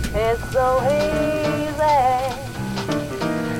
It's 0.06 0.52
so 0.52 0.80
easy. 0.88 2.32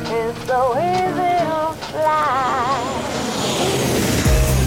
It's 0.09 0.46
so 0.46 0.75
easy 0.79 1.37
to 1.44 1.75
fly. 1.92 2.75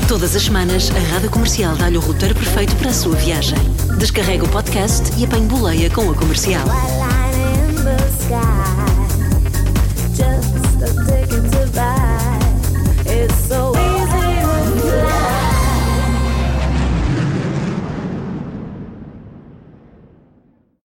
Todas 0.08 0.36
as 0.36 0.44
semanas, 0.44 0.90
a 0.92 1.00
Rádio 1.14 1.30
Comercial 1.32 1.76
dá-lhe 1.76 1.98
o 1.98 2.02
roteiro 2.02 2.36
perfeito 2.36 2.76
para 2.76 2.90
a 2.90 2.94
sua 2.94 3.16
viagem. 3.16 3.58
Descarrega 3.98 4.44
o 4.46 4.50
podcast 4.50 5.12
e 5.20 5.26
apanhe 5.26 5.48
boleia 5.48 5.90
com 5.90 6.10
a 6.12 6.16
comercial. 6.16 6.64
White 6.68 6.94
line 6.94 7.42
in 7.72 7.76
the 7.84 7.98
sky. 8.20 9.00
Just 10.16 10.84
a 10.84 10.88
ticket. 11.06 11.49